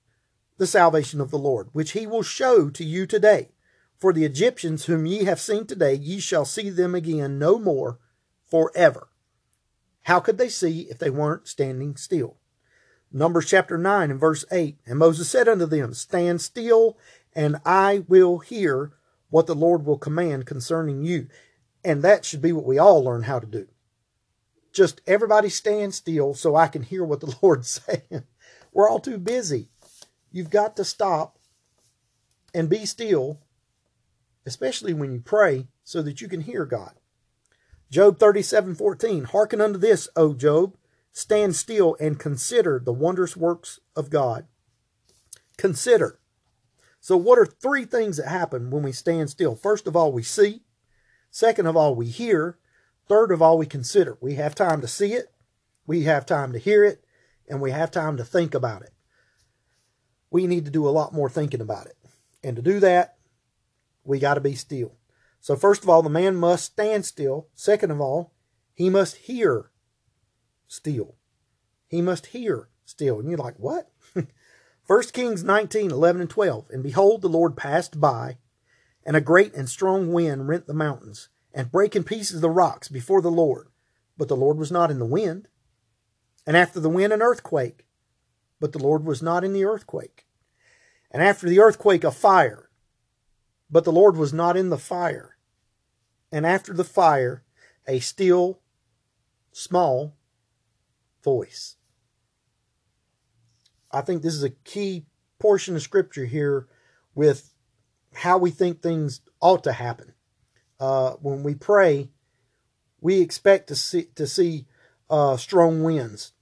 the 0.58 0.66
salvation 0.66 1.20
of 1.20 1.30
the 1.30 1.38
Lord, 1.38 1.68
which 1.72 1.92
he 1.92 2.06
will 2.06 2.22
show 2.22 2.68
to 2.70 2.84
you 2.84 3.06
today. 3.06 3.50
For 3.98 4.12
the 4.12 4.24
Egyptians 4.24 4.84
whom 4.84 5.06
ye 5.06 5.24
have 5.24 5.40
seen 5.40 5.66
today, 5.66 5.94
ye 5.94 6.18
shall 6.18 6.44
see 6.44 6.68
them 6.68 6.94
again 6.94 7.38
no 7.38 7.58
more 7.58 7.98
forever. 8.48 9.08
How 10.02 10.20
could 10.20 10.38
they 10.38 10.48
see 10.48 10.82
if 10.90 10.98
they 10.98 11.10
weren't 11.10 11.48
standing 11.48 11.96
still? 11.96 12.36
Numbers 13.16 13.46
chapter 13.46 13.78
9 13.78 14.10
and 14.10 14.20
verse 14.20 14.44
8 14.50 14.78
And 14.86 14.98
Moses 14.98 15.28
said 15.28 15.48
unto 15.48 15.66
them, 15.66 15.94
Stand 15.94 16.40
still, 16.40 16.98
and 17.34 17.56
I 17.64 18.04
will 18.08 18.38
hear 18.38 18.92
what 19.30 19.46
the 19.46 19.54
Lord 19.54 19.84
will 19.84 19.98
command 19.98 20.46
concerning 20.46 21.02
you. 21.04 21.28
And 21.84 22.02
that 22.02 22.24
should 22.24 22.42
be 22.42 22.52
what 22.52 22.64
we 22.64 22.78
all 22.78 23.02
learn 23.02 23.24
how 23.24 23.38
to 23.38 23.46
do 23.46 23.68
just 24.76 25.00
everybody 25.06 25.48
stand 25.48 25.94
still 25.94 26.34
so 26.34 26.54
I 26.54 26.68
can 26.68 26.82
hear 26.82 27.02
what 27.02 27.20
the 27.20 27.34
Lord's 27.42 27.80
saying. 27.84 28.24
We're 28.72 28.88
all 28.88 29.00
too 29.00 29.18
busy. 29.18 29.70
You've 30.30 30.50
got 30.50 30.76
to 30.76 30.84
stop 30.84 31.38
and 32.54 32.68
be 32.68 32.84
still, 32.84 33.40
especially 34.44 34.92
when 34.92 35.12
you 35.12 35.20
pray, 35.20 35.66
so 35.82 36.02
that 36.02 36.20
you 36.20 36.28
can 36.28 36.42
hear 36.42 36.66
God. 36.66 36.92
Job 37.90 38.18
37 38.18 38.74
14. 38.74 39.24
Hearken 39.24 39.60
unto 39.60 39.78
this, 39.78 40.08
O 40.14 40.34
Job. 40.34 40.76
Stand 41.16 41.56
still 41.56 41.96
and 41.98 42.18
consider 42.18 42.78
the 42.78 42.92
wondrous 42.92 43.38
works 43.38 43.80
of 43.96 44.10
God. 44.10 44.44
Consider. 45.56 46.20
So, 47.00 47.16
what 47.16 47.38
are 47.38 47.46
three 47.46 47.86
things 47.86 48.18
that 48.18 48.28
happen 48.28 48.70
when 48.70 48.82
we 48.82 48.92
stand 48.92 49.30
still? 49.30 49.56
First 49.56 49.86
of 49.86 49.96
all, 49.96 50.12
we 50.12 50.22
see. 50.22 50.60
Second 51.30 51.68
of 51.68 51.74
all, 51.74 51.94
we 51.94 52.08
hear. 52.08 52.58
Third 53.08 53.32
of 53.32 53.40
all, 53.40 53.56
we 53.56 53.64
consider. 53.64 54.18
We 54.20 54.34
have 54.34 54.54
time 54.54 54.82
to 54.82 54.86
see 54.86 55.14
it, 55.14 55.32
we 55.86 56.02
have 56.02 56.26
time 56.26 56.52
to 56.52 56.58
hear 56.58 56.84
it, 56.84 57.02
and 57.48 57.62
we 57.62 57.70
have 57.70 57.90
time 57.90 58.18
to 58.18 58.24
think 58.24 58.54
about 58.54 58.82
it. 58.82 58.92
We 60.30 60.46
need 60.46 60.66
to 60.66 60.70
do 60.70 60.86
a 60.86 60.90
lot 60.90 61.14
more 61.14 61.30
thinking 61.30 61.62
about 61.62 61.86
it. 61.86 61.96
And 62.44 62.56
to 62.56 62.62
do 62.62 62.78
that, 62.80 63.16
we 64.04 64.18
got 64.18 64.34
to 64.34 64.42
be 64.42 64.54
still. 64.54 64.92
So, 65.40 65.56
first 65.56 65.82
of 65.82 65.88
all, 65.88 66.02
the 66.02 66.10
man 66.10 66.36
must 66.36 66.72
stand 66.72 67.06
still. 67.06 67.48
Second 67.54 67.90
of 67.90 68.02
all, 68.02 68.34
he 68.74 68.90
must 68.90 69.16
hear 69.16 69.70
still. 70.66 71.16
He 71.88 72.02
must 72.02 72.26
hear 72.26 72.68
still. 72.84 73.20
And 73.20 73.28
you're 73.28 73.38
like, 73.38 73.56
what? 73.58 73.90
1 74.86 75.02
Kings 75.12 75.42
19, 75.42 75.90
11 75.90 76.20
and 76.20 76.30
12. 76.30 76.70
And 76.70 76.82
behold, 76.82 77.22
the 77.22 77.28
Lord 77.28 77.56
passed 77.56 78.00
by, 78.00 78.38
and 79.04 79.16
a 79.16 79.20
great 79.20 79.54
and 79.54 79.68
strong 79.68 80.12
wind 80.12 80.48
rent 80.48 80.66
the 80.66 80.74
mountains 80.74 81.28
and 81.52 81.72
break 81.72 81.96
in 81.96 82.04
pieces 82.04 82.40
the 82.40 82.50
rocks 82.50 82.88
before 82.88 83.22
the 83.22 83.30
Lord. 83.30 83.68
But 84.16 84.28
the 84.28 84.36
Lord 84.36 84.58
was 84.58 84.70
not 84.70 84.90
in 84.90 84.98
the 84.98 85.04
wind. 85.04 85.48
And 86.46 86.56
after 86.56 86.80
the 86.80 86.88
wind, 86.88 87.12
an 87.12 87.22
earthquake. 87.22 87.86
But 88.60 88.72
the 88.72 88.78
Lord 88.78 89.04
was 89.04 89.22
not 89.22 89.44
in 89.44 89.52
the 89.52 89.64
earthquake. 89.64 90.26
And 91.10 91.22
after 91.22 91.48
the 91.48 91.60
earthquake, 91.60 92.04
a 92.04 92.10
fire. 92.10 92.70
But 93.70 93.84
the 93.84 93.92
Lord 93.92 94.16
was 94.16 94.32
not 94.32 94.56
in 94.56 94.70
the 94.70 94.78
fire. 94.78 95.36
And 96.30 96.46
after 96.46 96.72
the 96.72 96.84
fire, 96.84 97.42
a 97.86 98.00
still, 98.00 98.60
small 99.52 100.16
voice. 101.26 101.74
I 103.90 104.00
think 104.00 104.22
this 104.22 104.34
is 104.34 104.44
a 104.44 104.50
key 104.50 105.06
portion 105.40 105.74
of 105.74 105.82
scripture 105.82 106.24
here 106.24 106.68
with 107.16 107.52
how 108.14 108.38
we 108.38 108.52
think 108.52 108.80
things 108.80 109.20
ought 109.40 109.64
to 109.64 109.72
happen. 109.72 110.14
Uh, 110.78 111.14
when 111.14 111.42
we 111.42 111.54
pray, 111.54 112.10
we 113.00 113.20
expect 113.20 113.66
to 113.68 113.74
see 113.74 114.04
to 114.14 114.26
see 114.26 114.66
uh, 115.10 115.36
strong 115.36 115.82
winds. 115.82 116.32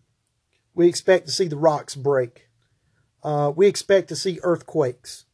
We 0.75 0.87
expect 0.87 1.27
to 1.27 1.33
see 1.33 1.49
the 1.49 1.57
rocks 1.57 1.95
break. 1.95 2.49
Uh, 3.23 3.51
we 3.57 3.67
expect 3.67 4.09
to 4.09 4.17
see 4.17 4.39
earthquakes. 4.43 5.25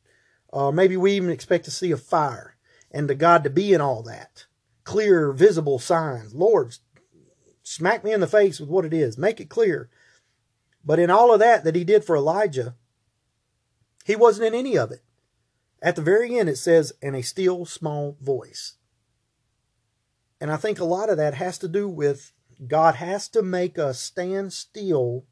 Uh, 0.53 0.70
maybe 0.70 0.96
we 0.96 1.12
even 1.12 1.30
expect 1.30 1.64
to 1.64 1.72
see 1.72 1.90
a 1.90 1.96
fire, 1.96 2.57
and 2.92 3.09
to 3.09 3.16
God 3.16 3.42
to 3.42 3.51
be 3.51 3.72
in 3.72 3.80
all 3.80 4.03
that. 4.05 4.46
Clear, 4.84 5.32
visible 5.32 5.80
signs. 5.80 6.34
Lord, 6.34 6.76
smack 7.63 8.05
me 8.05 8.13
in 8.13 8.21
the 8.21 8.27
face 8.27 8.61
with 8.61 8.69
what 8.69 8.85
it 8.85 8.95
is. 8.95 9.19
Make 9.19 9.41
it 9.41 9.49
clear. 9.49 9.91
But 10.85 10.99
in 10.99 11.11
all 11.11 11.33
of 11.33 11.41
that 11.41 11.65
that 11.65 11.77
he 11.77 11.85
did 11.85 12.05
for 12.05 12.17
Elijah, 12.17 12.75
he 14.05 14.17
wasn't 14.17 14.49
in 14.49 14.55
any 14.55 14.77
of 14.79 14.91
it. 14.91 15.03
At 15.83 15.97
the 15.97 16.03
very 16.03 16.39
end, 16.39 16.49
it 16.49 16.57
says, 16.57 16.93
in 17.01 17.15
a 17.15 17.23
still 17.23 17.65
small 17.65 18.17
voice. 18.21 18.77
And 20.41 20.51
I 20.51 20.57
think 20.57 20.79
a 20.79 20.85
lot 20.85 21.11
of 21.11 21.17
that 21.19 21.35
has 21.35 21.59
to 21.59 21.69
do 21.69 21.89
with 21.89 22.33
God 22.67 22.97
has 22.97 23.29
to 23.31 23.43
make 23.43 23.79
us 23.79 24.01
stand 24.01 24.53
still 24.53 25.25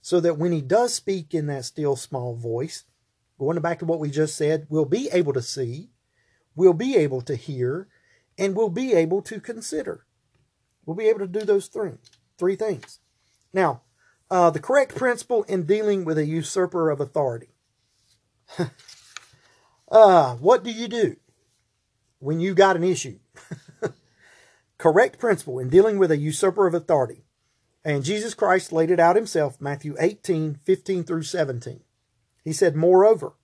so 0.00 0.20
that 0.20 0.38
when 0.38 0.52
He 0.52 0.60
does 0.62 0.94
speak 0.94 1.34
in 1.34 1.46
that 1.46 1.64
still 1.64 1.96
small 1.96 2.36
voice, 2.36 2.84
going 3.38 3.60
back 3.60 3.78
to 3.80 3.84
what 3.84 3.98
we 3.98 4.10
just 4.10 4.36
said, 4.36 4.66
we'll 4.68 4.84
be 4.84 5.08
able 5.12 5.32
to 5.32 5.42
see, 5.42 5.90
we'll 6.54 6.72
be 6.72 6.96
able 6.96 7.20
to 7.22 7.34
hear, 7.34 7.88
and 8.38 8.54
we'll 8.54 8.70
be 8.70 8.92
able 8.92 9.20
to 9.22 9.40
consider. 9.40 10.05
We'll 10.86 10.96
be 10.96 11.08
able 11.08 11.18
to 11.18 11.26
do 11.26 11.40
those 11.40 11.66
three, 11.66 11.98
three 12.38 12.56
things. 12.56 13.00
Now, 13.52 13.82
uh, 14.30 14.50
the 14.50 14.60
correct 14.60 14.94
principle 14.94 15.42
in 15.44 15.64
dealing 15.64 16.04
with 16.04 16.16
a 16.16 16.24
usurper 16.24 16.90
of 16.90 17.00
authority. 17.00 17.48
uh, 19.90 20.34
what 20.36 20.62
do 20.62 20.70
you 20.70 20.88
do 20.88 21.16
when 22.20 22.40
you 22.40 22.54
got 22.54 22.76
an 22.76 22.84
issue? 22.84 23.18
correct 24.78 25.18
principle 25.18 25.58
in 25.58 25.68
dealing 25.68 25.98
with 25.98 26.10
a 26.10 26.16
usurper 26.16 26.66
of 26.66 26.74
authority. 26.74 27.24
And 27.84 28.04
Jesus 28.04 28.34
Christ 28.34 28.72
laid 28.72 28.90
it 28.90 28.98
out 28.98 29.16
himself, 29.16 29.60
Matthew 29.60 29.96
18, 29.98 30.58
15 30.64 31.04
through 31.04 31.22
17. 31.22 31.80
He 32.44 32.52
said, 32.52 32.74
Moreover, 32.74 33.34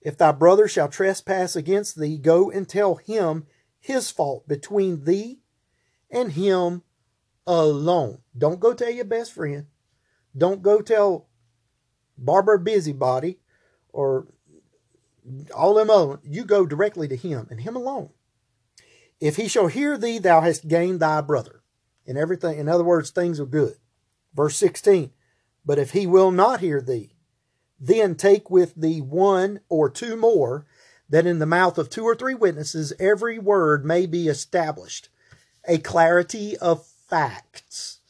if 0.00 0.16
thy 0.16 0.32
brother 0.32 0.68
shall 0.68 0.88
trespass 0.88 1.54
against 1.56 1.98
thee, 1.98 2.18
go 2.18 2.50
and 2.50 2.68
tell 2.68 2.96
him 2.96 3.46
his 3.80 4.10
fault 4.10 4.48
between 4.48 5.04
thee 5.04 5.40
and 6.10 6.32
him 6.32 6.82
alone. 7.46 8.18
Don't 8.36 8.60
go 8.60 8.74
tell 8.74 8.90
your 8.90 9.04
best 9.04 9.32
friend. 9.32 9.66
Don't 10.36 10.62
go 10.62 10.80
tell 10.80 11.28
Barbara 12.16 12.58
Busybody 12.58 13.38
or 13.92 14.26
all 15.54 15.74
them 15.74 15.90
other. 15.90 16.20
You 16.22 16.44
go 16.44 16.66
directly 16.66 17.08
to 17.08 17.16
him 17.16 17.46
and 17.50 17.60
him 17.60 17.76
alone. 17.76 18.10
If 19.20 19.36
he 19.36 19.48
shall 19.48 19.68
hear 19.68 19.96
thee, 19.96 20.18
thou 20.18 20.40
hast 20.40 20.68
gained 20.68 21.00
thy 21.00 21.20
brother. 21.20 21.62
In 22.04 22.16
everything, 22.16 22.58
in 22.58 22.68
other 22.68 22.84
words, 22.84 23.10
things 23.10 23.40
are 23.40 23.46
good. 23.46 23.76
Verse 24.34 24.56
16. 24.56 25.10
But 25.64 25.78
if 25.78 25.92
he 25.92 26.06
will 26.06 26.30
not 26.30 26.60
hear 26.60 26.82
thee, 26.82 27.14
then 27.80 28.14
take 28.14 28.50
with 28.50 28.74
thee 28.74 29.00
one 29.00 29.60
or 29.68 29.88
two 29.88 30.16
more, 30.16 30.66
that 31.08 31.26
in 31.26 31.38
the 31.38 31.46
mouth 31.46 31.78
of 31.78 31.88
two 31.88 32.04
or 32.04 32.14
three 32.14 32.34
witnesses 32.34 32.92
every 32.98 33.38
word 33.38 33.84
may 33.84 34.06
be 34.06 34.28
established. 34.28 35.08
A 35.66 35.78
clarity 35.78 36.56
of 36.58 36.86
facts. 36.86 38.00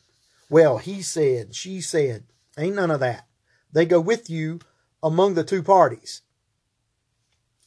Well, 0.51 0.79
he 0.79 1.03
said, 1.03 1.55
she 1.55 1.81
said, 1.81 2.25
ain't 2.59 2.77
none 2.77 2.91
of 2.91 3.01
that. 3.01 3.27
They 3.73 3.87
go 3.87 4.01
with 4.01 4.29
you 4.31 4.61
among 5.03 5.35
the 5.35 5.45
two 5.45 5.63
parties 5.63 6.23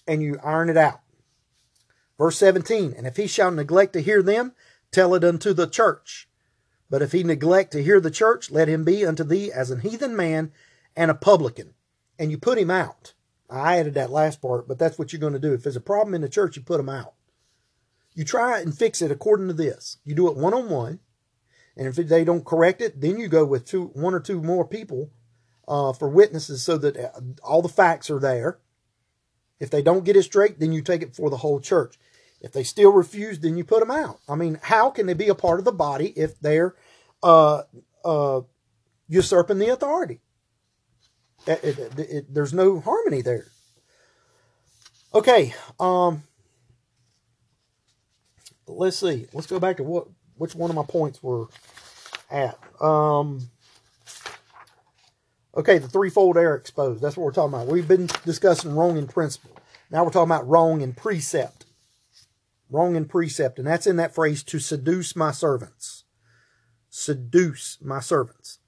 and 0.07 0.23
you 0.23 0.39
iron 0.43 0.69
it 0.69 0.77
out. 0.77 1.01
Verse 2.17 2.38
17, 2.38 2.93
and 2.97 3.05
if 3.05 3.17
he 3.17 3.27
shall 3.27 3.51
neglect 3.51 3.93
to 3.93 4.01
hear 4.01 4.23
them, 4.23 4.53
tell 4.91 5.13
it 5.13 5.23
unto 5.23 5.53
the 5.53 5.67
church. 5.67 6.27
But 6.89 7.01
if 7.01 7.11
he 7.11 7.23
neglect 7.23 7.71
to 7.73 7.83
hear 7.83 7.99
the 7.99 8.09
church, 8.09 8.49
let 8.49 8.67
him 8.67 8.83
be 8.83 9.05
unto 9.05 9.23
thee 9.23 9.51
as 9.51 9.69
an 9.69 9.81
heathen 9.81 10.15
man 10.15 10.51
and 10.95 11.11
a 11.11 11.15
publican. 11.15 11.73
And 12.17 12.31
you 12.31 12.38
put 12.38 12.57
him 12.57 12.71
out. 12.71 13.13
I 13.49 13.77
added 13.77 13.93
that 13.93 14.09
last 14.09 14.41
part, 14.41 14.67
but 14.67 14.79
that's 14.79 14.97
what 14.97 15.13
you're 15.13 15.19
going 15.19 15.33
to 15.33 15.39
do. 15.39 15.53
If 15.53 15.63
there's 15.63 15.75
a 15.75 15.81
problem 15.81 16.15
in 16.15 16.21
the 16.21 16.29
church, 16.29 16.55
you 16.55 16.63
put 16.63 16.77
them 16.77 16.89
out. 16.89 17.13
You 18.18 18.26
try 18.26 18.59
and 18.61 18.76
fix 18.76 19.03
it 19.03 19.11
according 19.11 19.47
to 19.47 19.53
this. 19.53 19.97
You 20.03 20.15
do 20.15 20.28
it 20.28 20.36
one 20.36 20.55
on 20.55 20.70
one. 20.70 20.99
And 21.78 21.86
if 21.86 21.95
they 21.95 22.26
don't 22.26 22.43
correct 22.43 22.82
it, 22.82 22.99
then 22.99 23.20
you 23.20 23.28
go 23.28 23.45
with 23.45 23.63
two, 23.63 23.91
one 23.93 24.15
or 24.15 24.20
two 24.20 24.41
more 24.41 24.68
people 24.68 25.11
uh, 25.68 25.93
for 25.93 26.09
witnesses 26.09 26.63
so 26.63 26.80
that 26.80 26.97
uh, 26.97 27.22
all 27.43 27.61
the 27.61 27.70
facts 27.70 28.09
are 28.09 28.20
there. 28.20 28.57
If 29.59 29.70
they 29.70 29.84
don't 29.84 30.03
get 30.03 30.15
it 30.15 30.24
straight, 30.24 30.59
then 30.59 30.72
you 30.72 30.82
take 30.82 31.03
it 31.03 31.15
for 31.15 31.30
the 31.30 31.38
whole 31.38 31.59
church. 31.59 31.99
If 32.41 32.53
they 32.53 32.63
still 32.63 32.91
refuse, 32.91 33.38
then 33.38 33.55
you 33.55 33.63
put 33.63 33.82
them 33.82 33.91
out. 33.91 34.20
I 34.28 34.34
mean, 34.34 34.57
how 34.63 34.89
can 34.89 35.05
they 35.05 35.13
be 35.13 35.28
a 35.28 35.36
part 35.36 35.59
of 35.59 35.65
the 35.65 35.72
body 35.72 36.07
if 36.15 36.39
they're 36.39 36.74
uh, 37.22 37.61
uh, 38.03 38.41
usurping 39.07 39.59
the 39.59 39.70
authority? 39.70 40.22
It, 41.45 41.63
it, 41.63 41.99
it, 41.99 42.34
there's 42.34 42.53
no 42.53 42.80
harmony 42.80 43.22
there. 43.22 43.45
Okay, 45.13 45.53
um, 45.80 46.24
let's 48.68 48.97
see. 48.97 49.28
Let's 49.34 49.47
go 49.47 49.59
back 49.59 49.78
to 49.78 49.84
what 49.84 50.07
which 50.38 50.55
one 50.55 50.70
of 50.70 50.76
my 50.76 50.84
points 50.84 51.22
were 51.24 51.47
at. 52.30 52.57
Um, 52.80 53.49
okay, 55.55 55.80
the 55.80 55.88
threefold 55.88 56.38
error 56.38 56.55
exposed. 56.55 57.01
That's 57.01 57.18
what 57.18 57.24
we're 57.24 57.32
talking 57.32 57.53
about. 57.53 57.68
We've 57.68 57.88
been 57.88 58.07
discussing 58.26 58.76
wrong 58.76 58.97
in 58.97 59.07
principle. 59.07 59.51
Now 59.89 60.03
we're 60.03 60.11
talking 60.11 60.32
about 60.32 60.47
wrong 60.47 60.82
in 60.82 60.93
precept. 60.93 61.65
Wrong 62.70 62.95
in 62.95 63.05
precept. 63.05 63.57
And 63.57 63.68
that's 63.68 63.88
in 63.88 63.95
that 63.97 64.13
phrase, 64.13 64.43
to 64.43 64.59
seduce 64.59 65.15
my 65.15 65.32
servants. 65.32 66.03
Seduce 66.89 67.78
my 67.82 67.99
servants. 67.99 68.59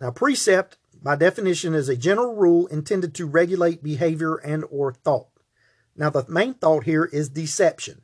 Now, 0.00 0.10
precept, 0.10 0.76
by 1.02 1.16
definition, 1.16 1.74
is 1.74 1.88
a 1.88 1.96
general 1.96 2.34
rule 2.34 2.66
intended 2.66 3.14
to 3.14 3.26
regulate 3.26 3.82
behavior 3.82 4.36
and 4.36 4.64
or 4.70 4.92
thought. 4.92 5.28
Now, 5.96 6.10
the 6.10 6.24
main 6.28 6.54
thought 6.54 6.84
here 6.84 7.04
is 7.04 7.28
deception 7.28 8.02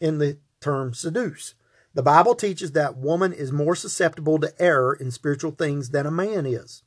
in 0.00 0.18
the 0.18 0.38
term 0.60 0.94
seduce. 0.94 1.54
The 1.94 2.02
Bible 2.02 2.34
teaches 2.34 2.72
that 2.72 2.98
woman 2.98 3.32
is 3.32 3.52
more 3.52 3.74
susceptible 3.74 4.38
to 4.40 4.52
error 4.60 4.94
in 4.94 5.10
spiritual 5.10 5.52
things 5.52 5.90
than 5.90 6.06
a 6.06 6.10
man 6.10 6.44
is. 6.44 6.82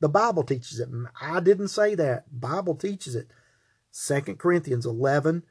The 0.00 0.08
Bible 0.08 0.42
teaches 0.42 0.80
it. 0.80 0.88
I 1.20 1.40
didn't 1.40 1.68
say 1.68 1.94
that. 1.94 2.40
Bible 2.40 2.74
teaches 2.74 3.14
it. 3.14 3.28
2 3.92 4.34
Corinthians 4.36 4.86
11, 4.86 5.44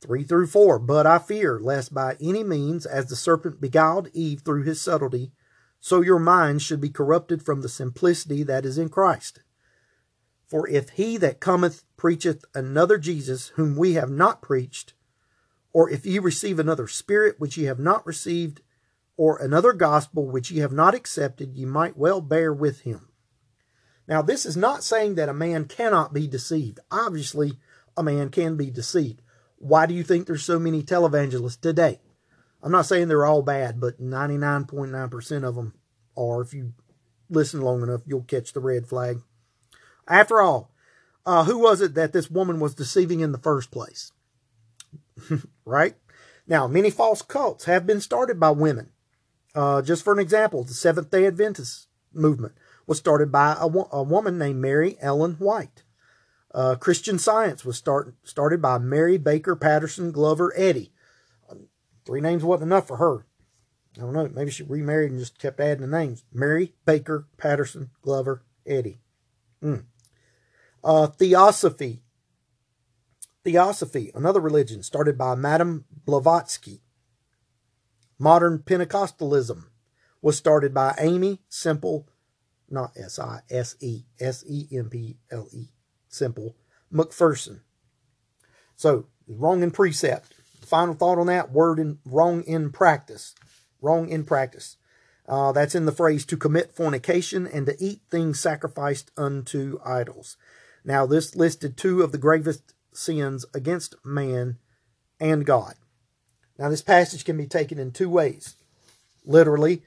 3 0.00 0.24
through 0.24 0.46
4. 0.46 0.78
But 0.78 1.06
I 1.06 1.18
fear, 1.18 1.58
lest 1.60 1.92
by 1.94 2.16
any 2.20 2.42
means, 2.44 2.86
as 2.86 3.06
the 3.06 3.16
serpent 3.16 3.60
beguiled 3.60 4.08
Eve 4.12 4.42
through 4.44 4.62
his 4.62 4.80
subtlety, 4.80 5.32
so 5.80 6.00
your 6.00 6.18
minds 6.18 6.62
should 6.62 6.80
be 6.80 6.90
corrupted 6.90 7.42
from 7.42 7.60
the 7.60 7.68
simplicity 7.68 8.42
that 8.44 8.64
is 8.64 8.78
in 8.78 8.88
Christ. 8.88 9.40
For 10.46 10.68
if 10.68 10.90
he 10.90 11.16
that 11.16 11.40
cometh 11.40 11.82
preacheth 11.96 12.44
another 12.54 12.98
Jesus, 12.98 13.48
whom 13.56 13.74
we 13.74 13.94
have 13.94 14.10
not 14.10 14.42
preached, 14.42 14.94
or 15.72 15.90
if 15.90 16.04
ye 16.04 16.18
receive 16.18 16.58
another 16.58 16.86
spirit 16.86 17.36
which 17.38 17.56
ye 17.56 17.64
have 17.64 17.78
not 17.78 18.06
received, 18.06 18.60
or 19.16 19.36
another 19.38 19.72
gospel 19.72 20.26
which 20.26 20.50
ye 20.50 20.60
have 20.60 20.72
not 20.72 20.94
accepted, 20.94 21.54
ye 21.54 21.64
might 21.64 21.96
well 21.96 22.20
bear 22.20 22.52
with 22.52 22.80
him. 22.80 23.08
Now, 24.08 24.22
this 24.22 24.44
is 24.44 24.56
not 24.56 24.82
saying 24.82 25.14
that 25.14 25.28
a 25.28 25.34
man 25.34 25.66
cannot 25.66 26.12
be 26.12 26.26
deceived. 26.26 26.80
Obviously, 26.90 27.58
a 27.96 28.02
man 28.02 28.30
can 28.30 28.56
be 28.56 28.70
deceived. 28.70 29.22
Why 29.56 29.86
do 29.86 29.94
you 29.94 30.02
think 30.02 30.26
there's 30.26 30.44
so 30.44 30.58
many 30.58 30.82
televangelists 30.82 31.60
today? 31.60 32.00
I'm 32.62 32.72
not 32.72 32.86
saying 32.86 33.08
they're 33.08 33.26
all 33.26 33.42
bad, 33.42 33.80
but 33.80 34.00
99.9% 34.00 35.44
of 35.44 35.54
them 35.54 35.74
are. 36.16 36.42
If 36.42 36.52
you 36.52 36.74
listen 37.28 37.60
long 37.60 37.82
enough, 37.82 38.02
you'll 38.06 38.22
catch 38.22 38.52
the 38.52 38.60
red 38.60 38.86
flag. 38.86 39.20
After 40.08 40.40
all, 40.40 40.70
uh, 41.24 41.44
who 41.44 41.58
was 41.58 41.80
it 41.80 41.94
that 41.94 42.12
this 42.12 42.30
woman 42.30 42.60
was 42.60 42.74
deceiving 42.74 43.20
in 43.20 43.32
the 43.32 43.38
first 43.38 43.70
place? 43.70 44.12
right? 45.64 45.94
Now, 46.46 46.66
many 46.66 46.90
false 46.90 47.22
cults 47.22 47.64
have 47.64 47.86
been 47.86 48.00
started 48.00 48.38
by 48.40 48.50
women. 48.50 48.90
Uh, 49.54 49.82
just 49.82 50.02
for 50.02 50.12
an 50.12 50.18
example, 50.18 50.64
the 50.64 50.74
Seventh 50.74 51.10
day 51.10 51.26
Adventist 51.26 51.88
movement 52.12 52.54
was 52.86 52.98
started 52.98 53.30
by 53.30 53.56
a, 53.58 53.66
a 53.92 54.02
woman 54.02 54.38
named 54.38 54.60
Mary 54.60 54.96
Ellen 55.00 55.34
White. 55.34 55.84
Uh, 56.54 56.74
Christian 56.74 57.18
Science 57.18 57.64
was 57.64 57.76
start, 57.76 58.14
started 58.24 58.60
by 58.60 58.78
Mary 58.78 59.16
Baker 59.16 59.56
Patterson 59.56 60.10
Glover 60.12 60.52
Eddy. 60.56 60.92
three 62.04 62.20
names 62.20 62.44
wasn't 62.44 62.68
enough 62.68 62.86
for 62.86 62.96
her. 62.96 63.26
I 63.96 64.00
don't 64.00 64.12
know. 64.12 64.28
Maybe 64.28 64.50
she 64.50 64.62
remarried 64.62 65.10
and 65.10 65.20
just 65.20 65.38
kept 65.38 65.60
adding 65.60 65.82
the 65.82 65.98
names. 65.98 66.24
Mary 66.32 66.74
Baker 66.84 67.26
Patterson 67.36 67.90
Glover 68.02 68.42
Eddy. 68.66 68.98
Mm. 69.62 69.84
Uh, 70.82 71.06
Theosophy 71.06 72.02
Theosophy, 73.44 74.10
another 74.14 74.40
religion 74.40 74.82
started 74.82 75.18
by 75.18 75.34
Madame 75.34 75.84
Blavatsky. 76.06 76.80
Modern 78.18 78.60
Pentecostalism 78.60 79.64
was 80.20 80.36
started 80.36 80.72
by 80.72 80.94
Aimee 80.98 81.40
Semple, 81.48 82.08
not 82.70 82.92
S 82.96 83.18
I 83.18 83.40
S 83.50 83.74
E 83.80 84.04
S 84.20 84.44
E 84.46 84.68
M 84.72 84.88
P 84.88 85.16
L 85.30 85.48
E, 85.52 85.70
Semple 86.08 86.54
McPherson. 86.92 87.60
So, 88.76 89.06
wrong 89.26 89.62
in 89.62 89.72
precept. 89.72 90.34
Final 90.64 90.94
thought 90.94 91.18
on 91.18 91.26
that 91.26 91.50
word 91.50 91.80
in 91.80 91.98
wrong 92.04 92.44
in 92.44 92.70
practice. 92.70 93.34
Wrong 93.80 94.08
in 94.08 94.24
practice. 94.24 94.76
Uh, 95.28 95.50
that's 95.50 95.74
in 95.74 95.86
the 95.86 95.92
phrase 95.92 96.24
to 96.26 96.36
commit 96.36 96.74
fornication 96.74 97.46
and 97.46 97.66
to 97.66 97.76
eat 97.82 98.02
things 98.10 98.38
sacrificed 98.38 99.10
unto 99.16 99.80
idols. 99.84 100.36
Now, 100.84 101.06
this 101.06 101.34
listed 101.34 101.76
two 101.76 102.02
of 102.02 102.12
the 102.12 102.18
gravest 102.18 102.74
sins 102.92 103.44
against 103.54 103.94
man 104.04 104.58
and 105.20 105.44
God. 105.46 105.74
Now, 106.58 106.68
this 106.68 106.82
passage 106.82 107.24
can 107.24 107.36
be 107.36 107.46
taken 107.46 107.78
in 107.78 107.92
two 107.92 108.10
ways 108.10 108.56
literally 109.24 109.82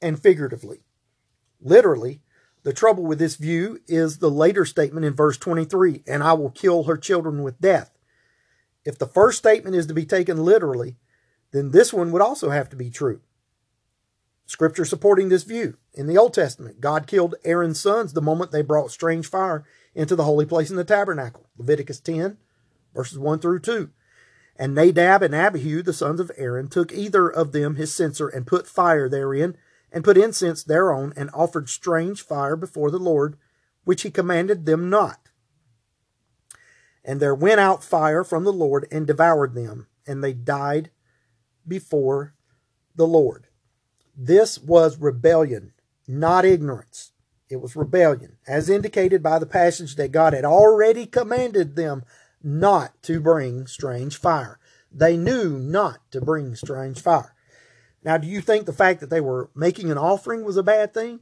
and 0.00 0.20
figuratively. 0.20 0.80
Literally, 1.60 2.20
the 2.62 2.72
trouble 2.72 3.04
with 3.04 3.18
this 3.18 3.36
view 3.36 3.80
is 3.86 4.18
the 4.18 4.30
later 4.30 4.64
statement 4.64 5.04
in 5.04 5.14
verse 5.14 5.36
23 5.36 6.02
and 6.06 6.22
I 6.22 6.32
will 6.34 6.50
kill 6.50 6.84
her 6.84 6.96
children 6.96 7.42
with 7.42 7.60
death. 7.60 7.96
If 8.84 8.98
the 8.98 9.06
first 9.06 9.38
statement 9.38 9.76
is 9.76 9.86
to 9.86 9.94
be 9.94 10.04
taken 10.04 10.44
literally, 10.44 10.96
then 11.52 11.70
this 11.70 11.92
one 11.92 12.12
would 12.12 12.22
also 12.22 12.50
have 12.50 12.68
to 12.70 12.76
be 12.76 12.90
true. 12.90 13.20
Scripture 14.46 14.84
supporting 14.84 15.28
this 15.28 15.42
view. 15.42 15.76
In 15.92 16.06
the 16.06 16.16
Old 16.16 16.32
Testament, 16.32 16.80
God 16.80 17.06
killed 17.06 17.34
Aaron's 17.44 17.80
sons 17.80 18.12
the 18.12 18.22
moment 18.22 18.50
they 18.50 18.62
brought 18.62 18.90
strange 18.90 19.28
fire 19.28 19.64
into 19.98 20.14
the 20.14 20.22
holy 20.22 20.46
place 20.46 20.70
in 20.70 20.76
the 20.76 20.84
tabernacle. 20.84 21.44
Leviticus 21.58 21.98
10, 21.98 22.36
verses 22.94 23.18
1 23.18 23.40
through 23.40 23.58
2. 23.58 23.90
And 24.56 24.72
Nadab 24.72 25.24
and 25.24 25.34
Abihu, 25.34 25.82
the 25.82 25.92
sons 25.92 26.20
of 26.20 26.30
Aaron, 26.36 26.68
took 26.68 26.92
either 26.92 27.28
of 27.28 27.50
them 27.50 27.74
his 27.74 27.92
censer 27.92 28.28
and 28.28 28.46
put 28.46 28.68
fire 28.68 29.08
therein, 29.08 29.56
and 29.90 30.04
put 30.04 30.16
incense 30.16 30.62
thereon, 30.62 31.12
and 31.16 31.30
offered 31.34 31.68
strange 31.68 32.22
fire 32.22 32.54
before 32.54 32.92
the 32.92 32.98
Lord, 32.98 33.36
which 33.82 34.02
he 34.02 34.10
commanded 34.10 34.66
them 34.66 34.88
not. 34.88 35.18
And 37.04 37.18
there 37.18 37.34
went 37.34 37.58
out 37.58 37.82
fire 37.82 38.22
from 38.22 38.44
the 38.44 38.52
Lord 38.52 38.86
and 38.92 39.04
devoured 39.04 39.54
them, 39.54 39.88
and 40.06 40.22
they 40.22 40.32
died 40.32 40.90
before 41.66 42.34
the 42.94 43.06
Lord. 43.06 43.48
This 44.16 44.60
was 44.60 45.00
rebellion, 45.00 45.72
not 46.06 46.44
ignorance. 46.44 47.10
It 47.50 47.60
was 47.60 47.76
rebellion, 47.76 48.36
as 48.46 48.68
indicated 48.68 49.22
by 49.22 49.38
the 49.38 49.46
passage 49.46 49.96
that 49.96 50.12
God 50.12 50.34
had 50.34 50.44
already 50.44 51.06
commanded 51.06 51.76
them 51.76 52.04
not 52.42 53.02
to 53.04 53.20
bring 53.20 53.66
strange 53.66 54.18
fire. 54.18 54.58
They 54.92 55.16
knew 55.16 55.58
not 55.58 56.00
to 56.12 56.20
bring 56.20 56.54
strange 56.54 57.00
fire. 57.00 57.34
Now, 58.04 58.16
do 58.16 58.26
you 58.26 58.40
think 58.40 58.66
the 58.66 58.72
fact 58.72 59.00
that 59.00 59.10
they 59.10 59.20
were 59.20 59.50
making 59.54 59.90
an 59.90 59.98
offering 59.98 60.44
was 60.44 60.56
a 60.56 60.62
bad 60.62 60.94
thing? 60.94 61.20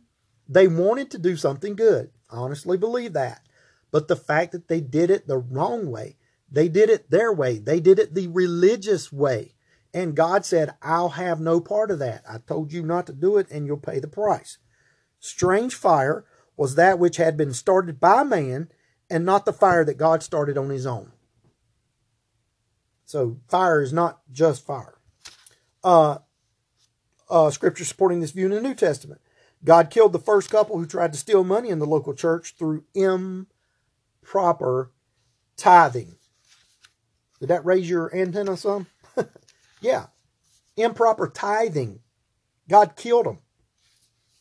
They 0.49 0.69
wanted 0.69 1.11
to 1.13 1.19
do 1.19 1.37
something 1.37 1.75
good. 1.75 2.11
I 2.31 2.37
honestly 2.37 2.77
believe 2.77 3.13
that. 3.15 3.43
But 3.91 4.09
the 4.09 4.17
fact 4.17 4.53
that 4.53 4.69
they 4.69 4.81
did 4.81 5.11
it 5.11 5.27
the 5.27 5.39
wrong 5.39 5.91
way, 5.91 6.17
they 6.51 6.69
did 6.69 6.91
it 6.91 7.11
their 7.11 7.33
way, 7.33 7.59
they 7.59 7.81
did 7.81 7.99
it 7.99 8.15
the 8.15 8.29
religious 8.29 9.13
way. 9.13 9.55
And 9.95 10.15
God 10.15 10.45
said, 10.45 10.75
I'll 10.83 11.11
have 11.11 11.41
no 11.41 11.61
part 11.61 11.91
of 11.91 11.99
that. 12.01 12.23
I 12.29 12.39
told 12.39 12.73
you 12.73 12.83
not 12.83 13.07
to 13.07 13.13
do 13.13 13.39
it, 13.39 13.47
and 13.51 13.67
you'll 13.67 13.79
pay 13.79 13.99
the 13.99 14.09
price. 14.09 14.59
Strange 15.21 15.75
fire 15.75 16.25
was 16.57 16.75
that 16.75 16.99
which 16.99 17.17
had 17.17 17.37
been 17.37 17.53
started 17.53 18.01
by 18.01 18.23
man 18.23 18.69
and 19.11 19.25
not 19.25 19.45
the 19.45 19.53
fire 19.53 19.85
that 19.85 19.99
God 19.99 20.23
started 20.23 20.57
on 20.57 20.71
his 20.71 20.87
own. 20.87 21.13
So 23.05 23.39
fire 23.49 23.81
is 23.83 23.93
not 23.93 24.21
just 24.31 24.65
fire. 24.67 24.99
Uh, 25.85 26.19
uh, 27.31 27.51
scripture 27.51 27.85
supporting 27.85 28.21
this 28.21 28.33
view 28.33 28.47
in 28.47 28.53
the 28.53 28.61
New 28.61 28.75
Testament. 28.75 29.21
God 29.65 29.91
killed 29.91 30.13
the 30.13 30.19
first 30.19 30.51
couple 30.51 30.79
who 30.79 30.87
tried 30.87 31.13
to 31.13 31.19
steal 31.19 31.45
money 31.45 31.69
in 31.71 31.79
the 31.79 31.87
local 31.87 32.15
church 32.15 32.55
through 32.59 32.85
improper 32.95 34.93
tithing. 35.57 36.17
Did 37.41 37.49
that 37.49 37.65
raise 37.65 37.89
your 37.89 38.15
antenna 38.15 38.57
some? 38.57 38.87
Yeah. 39.81 40.07
Improper 40.77 41.29
tithing. 41.29 42.01
God 42.69 42.97
killed 42.97 43.27
them. 43.27 43.39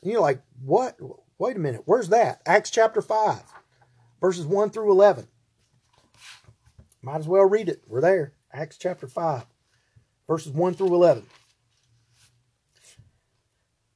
And 0.05 0.11
you're 0.11 0.21
like, 0.21 0.43
what? 0.63 0.99
Wait 1.39 1.55
a 1.55 1.59
minute. 1.59 1.81
Where's 1.85 2.09
that? 2.09 2.39
Acts 2.45 2.69
chapter 2.69 3.01
5, 3.01 3.41
verses 4.21 4.45
1 4.45 4.69
through 4.69 4.91
11. 4.91 5.27
Might 7.01 7.17
as 7.17 7.27
well 7.27 7.45
read 7.45 7.69
it. 7.69 7.81
We're 7.87 8.01
there. 8.01 8.33
Acts 8.53 8.77
chapter 8.77 9.07
5, 9.07 9.45
verses 10.27 10.51
1 10.51 10.75
through 10.75 10.93
11. 10.93 11.25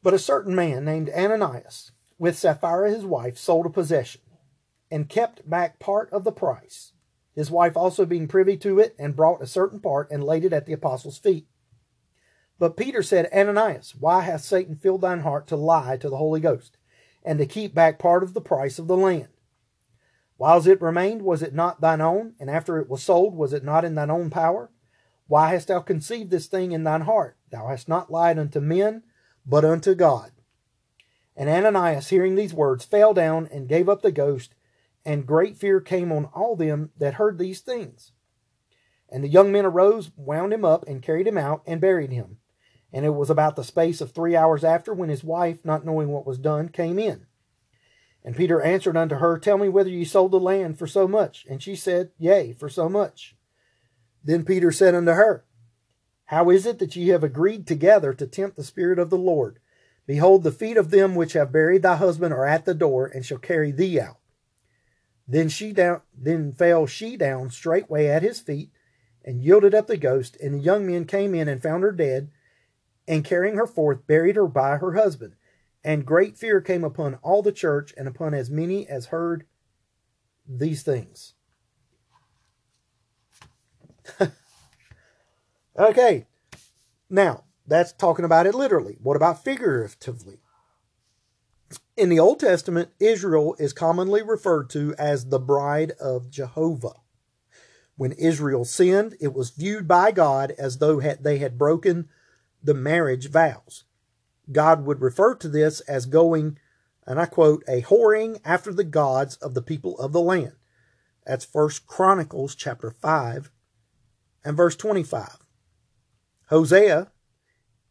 But 0.01 0.15
a 0.15 0.19
certain 0.19 0.55
man 0.55 0.83
named 0.83 1.11
Ananias, 1.11 1.91
with 2.17 2.39
Sapphira 2.39 2.89
his 2.89 3.05
wife, 3.05 3.37
sold 3.37 3.67
a 3.67 3.69
possession 3.69 4.21
and 4.89 5.07
kept 5.07 5.47
back 5.47 5.77
part 5.77 6.11
of 6.11 6.23
the 6.23 6.31
price 6.31 6.93
his 7.35 7.51
wife 7.51 7.77
also 7.77 8.05
being 8.05 8.27
privy 8.27 8.57
to 8.57 8.79
it, 8.79 8.95
and 8.99 9.15
brought 9.15 9.41
a 9.41 9.47
certain 9.47 9.79
part 9.79 10.11
and 10.11 10.23
laid 10.23 10.43
it 10.43 10.51
at 10.51 10.65
the 10.65 10.73
apostles' 10.73 11.17
feet. 11.17 11.47
But 12.59 12.75
Peter 12.75 13.01
said, 13.01 13.29
Ananias, 13.33 13.95
why 13.97 14.21
hath 14.21 14.41
Satan 14.41 14.75
filled 14.75 15.01
thine 15.01 15.21
heart 15.21 15.47
to 15.47 15.55
lie 15.55 15.95
to 15.97 16.09
the 16.09 16.17
Holy 16.17 16.41
Ghost, 16.41 16.77
and 17.23 17.39
to 17.39 17.45
keep 17.45 17.73
back 17.73 17.97
part 17.97 18.21
of 18.21 18.33
the 18.33 18.41
price 18.41 18.77
of 18.77 18.87
the 18.87 18.97
land? 18.97 19.29
Whiles 20.37 20.67
it 20.67 20.81
remained, 20.81 21.21
was 21.21 21.41
it 21.41 21.53
not 21.53 21.79
thine 21.79 22.01
own? 22.01 22.33
And 22.39 22.49
after 22.49 22.77
it 22.77 22.89
was 22.89 23.01
sold, 23.01 23.33
was 23.33 23.53
it 23.53 23.63
not 23.63 23.85
in 23.85 23.95
thine 23.95 24.11
own 24.11 24.29
power? 24.29 24.69
Why 25.27 25.49
hast 25.49 25.69
thou 25.69 25.79
conceived 25.79 26.31
this 26.31 26.47
thing 26.47 26.73
in 26.73 26.83
thine 26.83 27.01
heart? 27.01 27.37
Thou 27.49 27.67
hast 27.67 27.87
not 27.87 28.11
lied 28.11 28.37
unto 28.37 28.59
men, 28.59 29.03
but 29.45 29.63
unto 29.63 29.95
God. 29.95 30.31
And 31.37 31.49
Ananias, 31.49 32.09
hearing 32.09 32.35
these 32.35 32.53
words, 32.53 32.83
fell 32.83 33.13
down 33.13 33.47
and 33.51 33.69
gave 33.69 33.87
up 33.87 34.01
the 34.01 34.11
ghost, 34.11 34.53
and 35.05 35.25
great 35.25 35.55
fear 35.55 35.79
came 35.79 36.11
on 36.11 36.25
all 36.25 36.57
them 36.57 36.91
that 36.97 37.13
heard 37.13 37.37
these 37.37 37.61
things. 37.61 38.11
And 39.09 39.23
the 39.23 39.29
young 39.29 39.51
men 39.51 39.65
arose, 39.65 40.11
wound 40.17 40.53
him 40.53 40.65
up, 40.65 40.85
and 40.87 41.01
carried 41.01 41.27
him 41.27 41.37
out, 41.37 41.61
and 41.65 41.79
buried 41.79 42.11
him. 42.11 42.37
And 42.91 43.05
it 43.05 43.13
was 43.13 43.29
about 43.29 43.55
the 43.55 43.63
space 43.63 44.01
of 44.01 44.11
three 44.11 44.35
hours 44.35 44.63
after, 44.63 44.93
when 44.93 45.09
his 45.09 45.23
wife, 45.23 45.59
not 45.63 45.85
knowing 45.85 46.09
what 46.09 46.25
was 46.25 46.37
done, 46.37 46.69
came 46.69 46.97
in. 46.97 47.27
And 48.23 48.35
Peter 48.35 48.61
answered 48.61 48.97
unto 48.97 49.15
her, 49.15 49.37
Tell 49.37 49.57
me 49.57 49.69
whether 49.69 49.89
ye 49.89 50.03
sold 50.03 50.31
the 50.31 50.39
land 50.39 50.77
for 50.77 50.87
so 50.87 51.07
much. 51.07 51.45
And 51.49 51.61
she 51.61 51.75
said, 51.75 52.11
Yea, 52.17 52.53
for 52.53 52.69
so 52.69 52.89
much. 52.89 53.35
Then 54.23 54.43
Peter 54.43 54.71
said 54.71 54.95
unto 54.95 55.11
her, 55.11 55.45
How 56.25 56.49
is 56.49 56.65
it 56.65 56.79
that 56.79 56.95
ye 56.95 57.09
have 57.09 57.23
agreed 57.23 57.65
together 57.65 58.13
to 58.13 58.27
tempt 58.27 58.57
the 58.57 58.63
Spirit 58.63 58.99
of 58.99 59.09
the 59.09 59.17
Lord? 59.17 59.59
Behold, 60.05 60.43
the 60.43 60.51
feet 60.51 60.75
of 60.75 60.89
them 60.89 61.15
which 61.15 61.33
have 61.33 61.51
buried 61.51 61.83
thy 61.83 61.95
husband 61.95 62.33
are 62.33 62.45
at 62.45 62.65
the 62.65 62.73
door, 62.73 63.05
and 63.05 63.25
shall 63.25 63.37
carry 63.37 63.71
thee 63.71 63.99
out. 63.99 64.17
Then 65.27 65.47
she 65.47 65.71
down 65.71 66.01
then 66.17 66.51
fell 66.51 66.87
she 66.87 67.15
down 67.15 67.51
straightway 67.51 68.07
at 68.07 68.23
his 68.23 68.39
feet 68.39 68.71
and 69.23 69.43
yielded 69.43 69.75
up 69.75 69.85
the 69.85 69.97
ghost, 69.97 70.35
and 70.41 70.55
the 70.55 70.59
young 70.59 70.87
men 70.87 71.05
came 71.05 71.35
in 71.35 71.47
and 71.47 71.61
found 71.61 71.83
her 71.83 71.91
dead, 71.91 72.31
and 73.09 73.25
carrying 73.25 73.55
her 73.55 73.67
forth, 73.67 74.05
buried 74.05 74.35
her 74.35 74.47
by 74.47 74.77
her 74.77 74.93
husband. 74.93 75.33
And 75.83 76.05
great 76.05 76.37
fear 76.37 76.61
came 76.61 76.83
upon 76.83 77.15
all 77.15 77.41
the 77.41 77.51
church 77.51 77.91
and 77.97 78.07
upon 78.07 78.35
as 78.35 78.51
many 78.51 78.87
as 78.87 79.07
heard 79.07 79.45
these 80.47 80.83
things. 80.83 81.33
okay, 85.79 86.27
now 87.09 87.45
that's 87.65 87.93
talking 87.93 88.25
about 88.25 88.45
it 88.45 88.53
literally. 88.53 88.97
What 89.01 89.15
about 89.15 89.43
figuratively? 89.43 90.37
In 91.97 92.09
the 92.09 92.19
Old 92.19 92.39
Testament, 92.39 92.89
Israel 92.99 93.55
is 93.57 93.73
commonly 93.73 94.21
referred 94.21 94.69
to 94.71 94.93
as 94.99 95.25
the 95.25 95.39
bride 95.39 95.93
of 95.99 96.29
Jehovah. 96.29 96.93
When 97.95 98.11
Israel 98.13 98.65
sinned, 98.65 99.15
it 99.19 99.33
was 99.33 99.49
viewed 99.49 99.87
by 99.87 100.11
God 100.11 100.53
as 100.57 100.77
though 100.77 100.99
they 101.01 101.39
had 101.39 101.57
broken 101.57 102.07
the 102.63 102.73
marriage 102.73 103.29
vows. 103.29 103.85
God 104.51 104.85
would 104.85 105.01
refer 105.01 105.35
to 105.35 105.47
this 105.47 105.79
as 105.81 106.05
going, 106.05 106.57
and 107.05 107.19
I 107.19 107.25
quote, 107.25 107.63
a 107.67 107.81
whoring 107.83 108.39
after 108.43 108.73
the 108.73 108.83
gods 108.83 109.35
of 109.37 109.53
the 109.53 109.61
people 109.61 109.97
of 109.99 110.11
the 110.11 110.21
land. 110.21 110.53
That's 111.25 111.45
First 111.45 111.85
Chronicles 111.85 112.55
chapter 112.55 112.89
5 112.89 113.51
and 114.43 114.57
verse 114.57 114.75
25. 114.75 115.37
Hosea, 116.49 117.11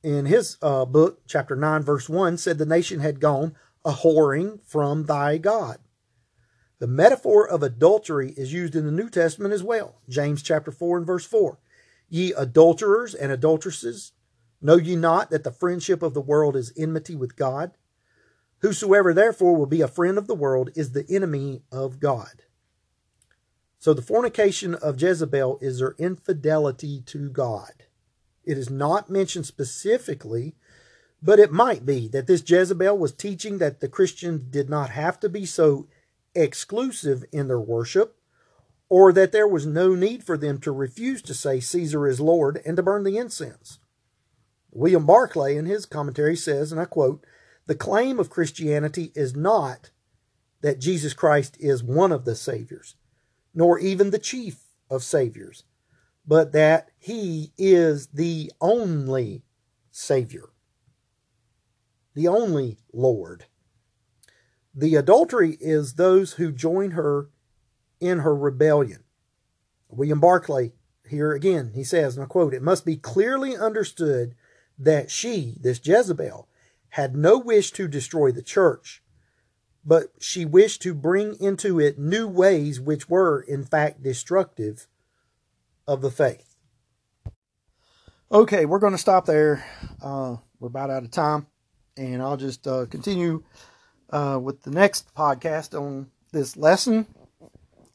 in 0.02 0.26
his 0.26 0.56
uh, 0.62 0.84
book, 0.84 1.20
chapter 1.26 1.54
9, 1.54 1.82
verse 1.82 2.08
1, 2.08 2.38
said 2.38 2.58
the 2.58 2.66
nation 2.66 3.00
had 3.00 3.20
gone 3.20 3.54
a 3.84 3.92
whoring 3.92 4.60
from 4.64 5.04
thy 5.04 5.38
God. 5.38 5.78
The 6.78 6.86
metaphor 6.86 7.48
of 7.48 7.62
adultery 7.62 8.34
is 8.36 8.52
used 8.52 8.76
in 8.76 8.84
the 8.84 8.92
New 8.92 9.10
Testament 9.10 9.52
as 9.52 9.62
well. 9.62 10.00
James 10.08 10.42
chapter 10.42 10.70
4 10.70 10.98
and 10.98 11.06
verse 11.06 11.24
4. 11.24 11.58
Ye 12.08 12.32
adulterers 12.32 13.14
and 13.14 13.32
adulteresses, 13.32 14.12
know 14.60 14.76
ye 14.76 14.96
not 14.96 15.30
that 15.30 15.44
the 15.44 15.52
friendship 15.52 16.02
of 16.02 16.14
the 16.14 16.20
world 16.20 16.56
is 16.56 16.72
enmity 16.76 17.14
with 17.14 17.36
God? 17.36 17.72
Whosoever 18.60 19.14
therefore 19.14 19.56
will 19.56 19.66
be 19.66 19.80
a 19.80 19.88
friend 19.88 20.18
of 20.18 20.26
the 20.26 20.34
world 20.34 20.70
is 20.74 20.92
the 20.92 21.06
enemy 21.08 21.62
of 21.70 22.00
God. 22.00 22.42
So 23.78 23.94
the 23.94 24.02
fornication 24.02 24.74
of 24.74 25.00
Jezebel 25.00 25.58
is 25.60 25.80
her 25.80 25.94
infidelity 25.98 27.00
to 27.06 27.30
God. 27.30 27.84
It 28.44 28.58
is 28.58 28.68
not 28.68 29.08
mentioned 29.08 29.46
specifically 29.46 30.56
but 31.22 31.38
it 31.38 31.52
might 31.52 31.84
be 31.84 32.08
that 32.08 32.26
this 32.26 32.48
Jezebel 32.48 32.96
was 32.96 33.12
teaching 33.12 33.58
that 33.58 33.80
the 33.80 33.88
Christians 33.88 34.44
did 34.44 34.70
not 34.70 34.90
have 34.90 35.18
to 35.20 35.28
be 35.28 35.44
so 35.44 35.88
exclusive 36.34 37.24
in 37.32 37.48
their 37.48 37.60
worship, 37.60 38.16
or 38.88 39.12
that 39.12 39.32
there 39.32 39.48
was 39.48 39.66
no 39.66 39.94
need 39.94 40.22
for 40.22 40.38
them 40.38 40.58
to 40.58 40.72
refuse 40.72 41.20
to 41.22 41.34
say 41.34 41.60
Caesar 41.60 42.06
is 42.06 42.20
Lord 42.20 42.60
and 42.64 42.76
to 42.76 42.82
burn 42.82 43.04
the 43.04 43.18
incense. 43.18 43.78
William 44.70 45.06
Barclay, 45.06 45.56
in 45.56 45.66
his 45.66 45.86
commentary, 45.86 46.36
says, 46.36 46.72
and 46.72 46.80
I 46.80 46.84
quote, 46.84 47.24
The 47.66 47.74
claim 47.74 48.18
of 48.18 48.30
Christianity 48.30 49.12
is 49.14 49.34
not 49.34 49.90
that 50.60 50.80
Jesus 50.80 51.14
Christ 51.14 51.56
is 51.60 51.82
one 51.82 52.12
of 52.12 52.24
the 52.24 52.34
Saviors, 52.34 52.96
nor 53.54 53.78
even 53.78 54.10
the 54.10 54.18
chief 54.18 54.64
of 54.90 55.02
Saviors, 55.02 55.64
but 56.26 56.52
that 56.52 56.90
he 56.98 57.52
is 57.56 58.08
the 58.08 58.52
only 58.60 59.42
Savior, 59.90 60.50
the 62.14 62.28
only 62.28 62.78
Lord. 62.92 63.46
The 64.74 64.96
adultery 64.96 65.56
is 65.60 65.94
those 65.94 66.34
who 66.34 66.52
join 66.52 66.92
her 66.92 67.30
in 68.00 68.18
her 68.18 68.36
rebellion. 68.36 69.04
William 69.88 70.20
Barclay, 70.20 70.72
here 71.08 71.32
again, 71.32 71.72
he 71.74 71.82
says, 71.82 72.16
and 72.16 72.24
I 72.24 72.26
quote, 72.26 72.52
It 72.52 72.62
must 72.62 72.84
be 72.84 72.96
clearly 72.96 73.56
understood 73.56 74.34
that 74.78 75.10
she, 75.10 75.56
this 75.60 75.80
Jezebel, 75.82 76.48
had 76.90 77.16
no 77.16 77.38
wish 77.38 77.70
to 77.72 77.88
destroy 77.88 78.32
the 78.32 78.42
church, 78.42 79.02
but 79.84 80.08
she 80.18 80.44
wished 80.44 80.82
to 80.82 80.94
bring 80.94 81.34
into 81.40 81.80
it 81.80 81.98
new 81.98 82.26
ways 82.26 82.80
which 82.80 83.08
were, 83.08 83.40
in 83.40 83.64
fact, 83.64 84.02
destructive 84.02 84.86
of 85.86 86.00
the 86.00 86.10
faith. 86.10 86.56
Okay, 88.30 88.66
we're 88.66 88.78
going 88.78 88.92
to 88.92 88.98
stop 88.98 89.24
there. 89.24 89.64
Uh, 90.02 90.36
we're 90.60 90.68
about 90.68 90.90
out 90.90 91.02
of 91.02 91.10
time, 91.10 91.46
and 91.96 92.20
I'll 92.20 92.36
just 92.36 92.66
uh, 92.66 92.86
continue 92.86 93.42
uh, 94.10 94.38
with 94.42 94.62
the 94.62 94.70
next 94.70 95.14
podcast 95.14 95.78
on 95.78 96.10
this 96.32 96.56
lesson, 96.56 97.06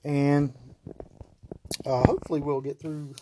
and 0.03 0.53
uh, 1.85 2.03
hopefully 2.03 2.41
we'll 2.41 2.61
get 2.61 2.79
through 2.79 3.13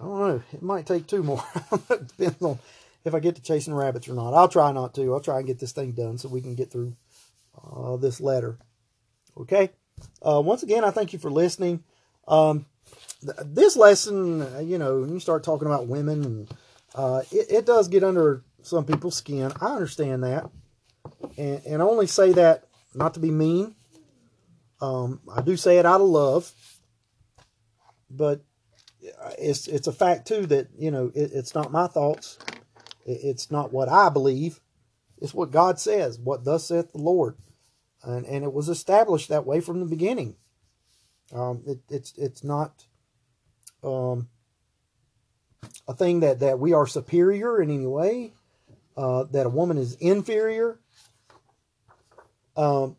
I 0.00 0.04
don't 0.04 0.18
know. 0.18 0.42
It 0.52 0.62
might 0.62 0.86
take 0.86 1.06
two 1.06 1.22
more. 1.22 1.44
depends 1.88 2.42
on 2.42 2.58
if 3.04 3.14
I 3.14 3.20
get 3.20 3.36
to 3.36 3.42
chasing 3.42 3.74
rabbits 3.74 4.08
or 4.08 4.14
not. 4.14 4.34
I'll 4.34 4.48
try 4.48 4.72
not 4.72 4.94
to. 4.94 5.12
I'll 5.12 5.20
try 5.20 5.38
and 5.38 5.46
get 5.46 5.58
this 5.58 5.72
thing 5.72 5.92
done 5.92 6.18
so 6.18 6.28
we 6.28 6.40
can 6.40 6.54
get 6.54 6.70
through 6.70 6.96
uh, 7.62 7.96
this 7.96 8.20
letter. 8.20 8.58
Okay. 9.36 9.70
Uh, 10.22 10.40
once 10.44 10.62
again, 10.62 10.84
I 10.84 10.90
thank 10.90 11.12
you 11.12 11.18
for 11.18 11.30
listening. 11.30 11.84
Um, 12.26 12.66
th- 13.20 13.36
this 13.44 13.76
lesson, 13.76 14.42
uh, 14.42 14.60
you 14.60 14.78
know, 14.78 15.00
when 15.00 15.12
you 15.12 15.20
start 15.20 15.44
talking 15.44 15.66
about 15.66 15.86
women, 15.86 16.24
and 16.24 16.54
uh, 16.94 17.22
it, 17.30 17.46
it, 17.50 17.66
does 17.66 17.88
get 17.88 18.04
under 18.04 18.42
some 18.62 18.84
people's 18.84 19.16
skin. 19.16 19.52
I 19.60 19.74
understand 19.74 20.24
that, 20.24 20.50
and, 21.36 21.60
and 21.66 21.82
only 21.82 22.06
say 22.06 22.32
that 22.32 22.64
not 22.94 23.14
to 23.14 23.20
be 23.20 23.30
mean. 23.30 23.74
Um, 24.80 25.20
I 25.30 25.42
do 25.42 25.56
say 25.56 25.78
it 25.78 25.84
out 25.84 26.00
of 26.00 26.08
love, 26.08 26.50
but 28.08 28.42
it's 29.38 29.66
it's 29.68 29.86
a 29.86 29.92
fact 29.92 30.26
too 30.26 30.46
that 30.46 30.68
you 30.78 30.90
know 30.90 31.10
it, 31.14 31.30
it's 31.32 31.54
not 31.54 31.72
my 31.72 31.86
thoughts, 31.86 32.38
it, 33.04 33.20
it's 33.22 33.50
not 33.50 33.72
what 33.72 33.88
I 33.88 34.08
believe, 34.08 34.60
it's 35.20 35.34
what 35.34 35.50
God 35.50 35.78
says. 35.78 36.18
What 36.18 36.44
thus 36.44 36.66
saith 36.66 36.92
the 36.92 36.98
Lord, 36.98 37.36
and 38.02 38.26
and 38.26 38.44
it 38.44 38.52
was 38.52 38.68
established 38.68 39.28
that 39.28 39.46
way 39.46 39.60
from 39.60 39.80
the 39.80 39.86
beginning. 39.86 40.36
Um, 41.32 41.62
it, 41.66 41.78
it's 41.88 42.12
it's 42.16 42.44
not 42.44 42.86
um, 43.82 44.28
a 45.86 45.94
thing 45.94 46.20
that 46.20 46.40
that 46.40 46.58
we 46.58 46.72
are 46.72 46.86
superior 46.86 47.60
in 47.62 47.70
any 47.70 47.86
way, 47.86 48.32
uh, 48.96 49.24
that 49.24 49.46
a 49.46 49.50
woman 49.50 49.78
is 49.78 49.94
inferior. 49.94 50.78
Um, 52.56 52.96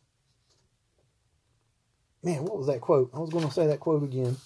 man, 2.24 2.44
what 2.44 2.58
was 2.58 2.68
that 2.68 2.82
quote? 2.82 3.12
I 3.14 3.20
was 3.20 3.30
going 3.30 3.48
to 3.48 3.54
say 3.54 3.68
that 3.68 3.80
quote 3.80 4.04
again. 4.04 4.38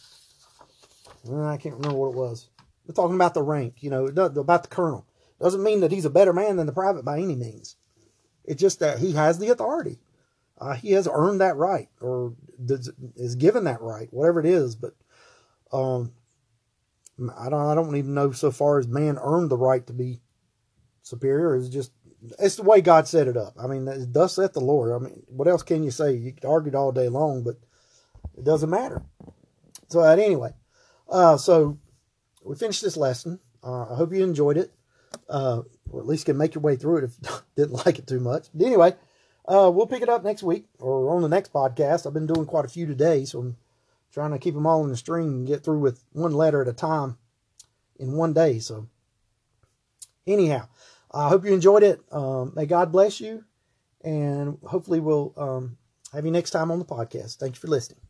I 1.31 1.57
can't 1.57 1.75
remember 1.75 1.97
what 1.97 2.11
it 2.11 2.17
was. 2.17 2.49
We're 2.87 2.93
talking 2.93 3.15
about 3.15 3.33
the 3.33 3.41
rank, 3.41 3.75
you 3.79 3.89
know, 3.89 4.05
about 4.05 4.63
the 4.63 4.69
colonel. 4.69 5.07
Doesn't 5.39 5.63
mean 5.63 5.81
that 5.81 5.91
he's 5.91 6.05
a 6.05 6.09
better 6.09 6.33
man 6.33 6.57
than 6.57 6.67
the 6.67 6.73
private 6.73 7.03
by 7.03 7.17
any 7.19 7.35
means. 7.35 7.75
It's 8.45 8.61
just 8.61 8.79
that 8.79 8.99
he 8.99 9.13
has 9.13 9.39
the 9.39 9.49
authority. 9.49 9.99
Uh, 10.59 10.73
he 10.73 10.91
has 10.91 11.07
earned 11.11 11.41
that 11.41 11.57
right 11.57 11.89
or 11.99 12.33
is 13.15 13.35
given 13.35 13.65
that 13.65 13.81
right, 13.81 14.07
whatever 14.11 14.39
it 14.39 14.45
is. 14.45 14.75
But 14.75 14.93
um, 15.73 16.13
I 17.37 17.49
don't. 17.49 17.65
I 17.65 17.75
don't 17.75 17.95
even 17.95 18.13
know 18.13 18.31
so 18.31 18.51
far 18.51 18.79
as 18.79 18.87
man 18.87 19.17
earned 19.21 19.49
the 19.49 19.57
right 19.57 19.85
to 19.87 19.93
be 19.93 20.21
superior. 21.01 21.55
It's 21.55 21.69
just 21.69 21.91
it's 22.39 22.55
the 22.55 22.63
way 22.63 22.81
God 22.81 23.07
set 23.07 23.27
it 23.27 23.37
up. 23.37 23.55
I 23.59 23.67
mean, 23.67 23.87
thus 24.11 24.35
saith 24.35 24.53
the 24.53 24.61
Lord. 24.61 24.91
I 24.93 25.03
mean, 25.03 25.23
what 25.27 25.47
else 25.47 25.63
can 25.63 25.83
you 25.83 25.91
say? 25.91 26.13
You 26.13 26.31
could 26.33 26.45
argue 26.45 26.71
it 26.71 26.75
all 26.75 26.91
day 26.91 27.09
long, 27.09 27.43
but 27.43 27.57
it 28.37 28.43
doesn't 28.43 28.69
matter. 28.69 29.03
So, 29.89 30.01
anyway, 30.01 30.53
uh, 31.09 31.37
so 31.37 31.77
we 32.43 32.55
finished 32.55 32.81
this 32.81 32.97
lesson. 32.97 33.39
Uh, 33.63 33.91
I 33.91 33.95
hope 33.95 34.13
you 34.13 34.23
enjoyed 34.23 34.57
it, 34.57 34.71
uh, 35.29 35.61
or 35.89 35.99
at 35.99 36.07
least 36.07 36.25
can 36.25 36.37
make 36.37 36.55
your 36.55 36.61
way 36.61 36.75
through 36.75 36.97
it 36.97 37.03
if 37.05 37.15
you 37.21 37.29
didn't 37.55 37.85
like 37.85 37.99
it 37.99 38.07
too 38.07 38.19
much. 38.19 38.47
But 38.53 38.65
anyway, 38.65 38.95
uh, 39.47 39.71
we'll 39.73 39.87
pick 39.87 40.01
it 40.01 40.09
up 40.09 40.23
next 40.23 40.43
week 40.43 40.65
or 40.79 41.15
on 41.15 41.21
the 41.21 41.29
next 41.29 41.53
podcast. 41.53 42.05
I've 42.05 42.13
been 42.13 42.27
doing 42.27 42.45
quite 42.45 42.65
a 42.65 42.69
few 42.69 42.85
today, 42.85 43.25
so 43.25 43.39
I'm 43.39 43.57
trying 44.11 44.31
to 44.31 44.39
keep 44.39 44.53
them 44.53 44.67
all 44.67 44.83
in 44.83 44.89
the 44.89 44.97
string 44.97 45.27
and 45.27 45.47
get 45.47 45.63
through 45.63 45.79
with 45.79 46.03
one 46.13 46.33
letter 46.33 46.61
at 46.61 46.67
a 46.67 46.73
time 46.73 47.17
in 47.99 48.13
one 48.13 48.33
day. 48.33 48.59
So, 48.59 48.87
anyhow, 50.27 50.67
I 51.11 51.29
hope 51.29 51.45
you 51.45 51.53
enjoyed 51.53 51.83
it. 51.83 52.01
Um, 52.11 52.53
may 52.55 52.65
God 52.65 52.91
bless 52.91 53.19
you, 53.19 53.43
and 54.03 54.57
hopefully, 54.65 54.99
we'll 54.99 55.33
um, 55.37 55.77
have 56.13 56.25
you 56.25 56.31
next 56.31 56.51
time 56.51 56.71
on 56.71 56.79
the 56.79 56.85
podcast. 56.85 57.37
Thank 57.37 57.55
you 57.55 57.59
for 57.59 57.67
listening. 57.67 58.04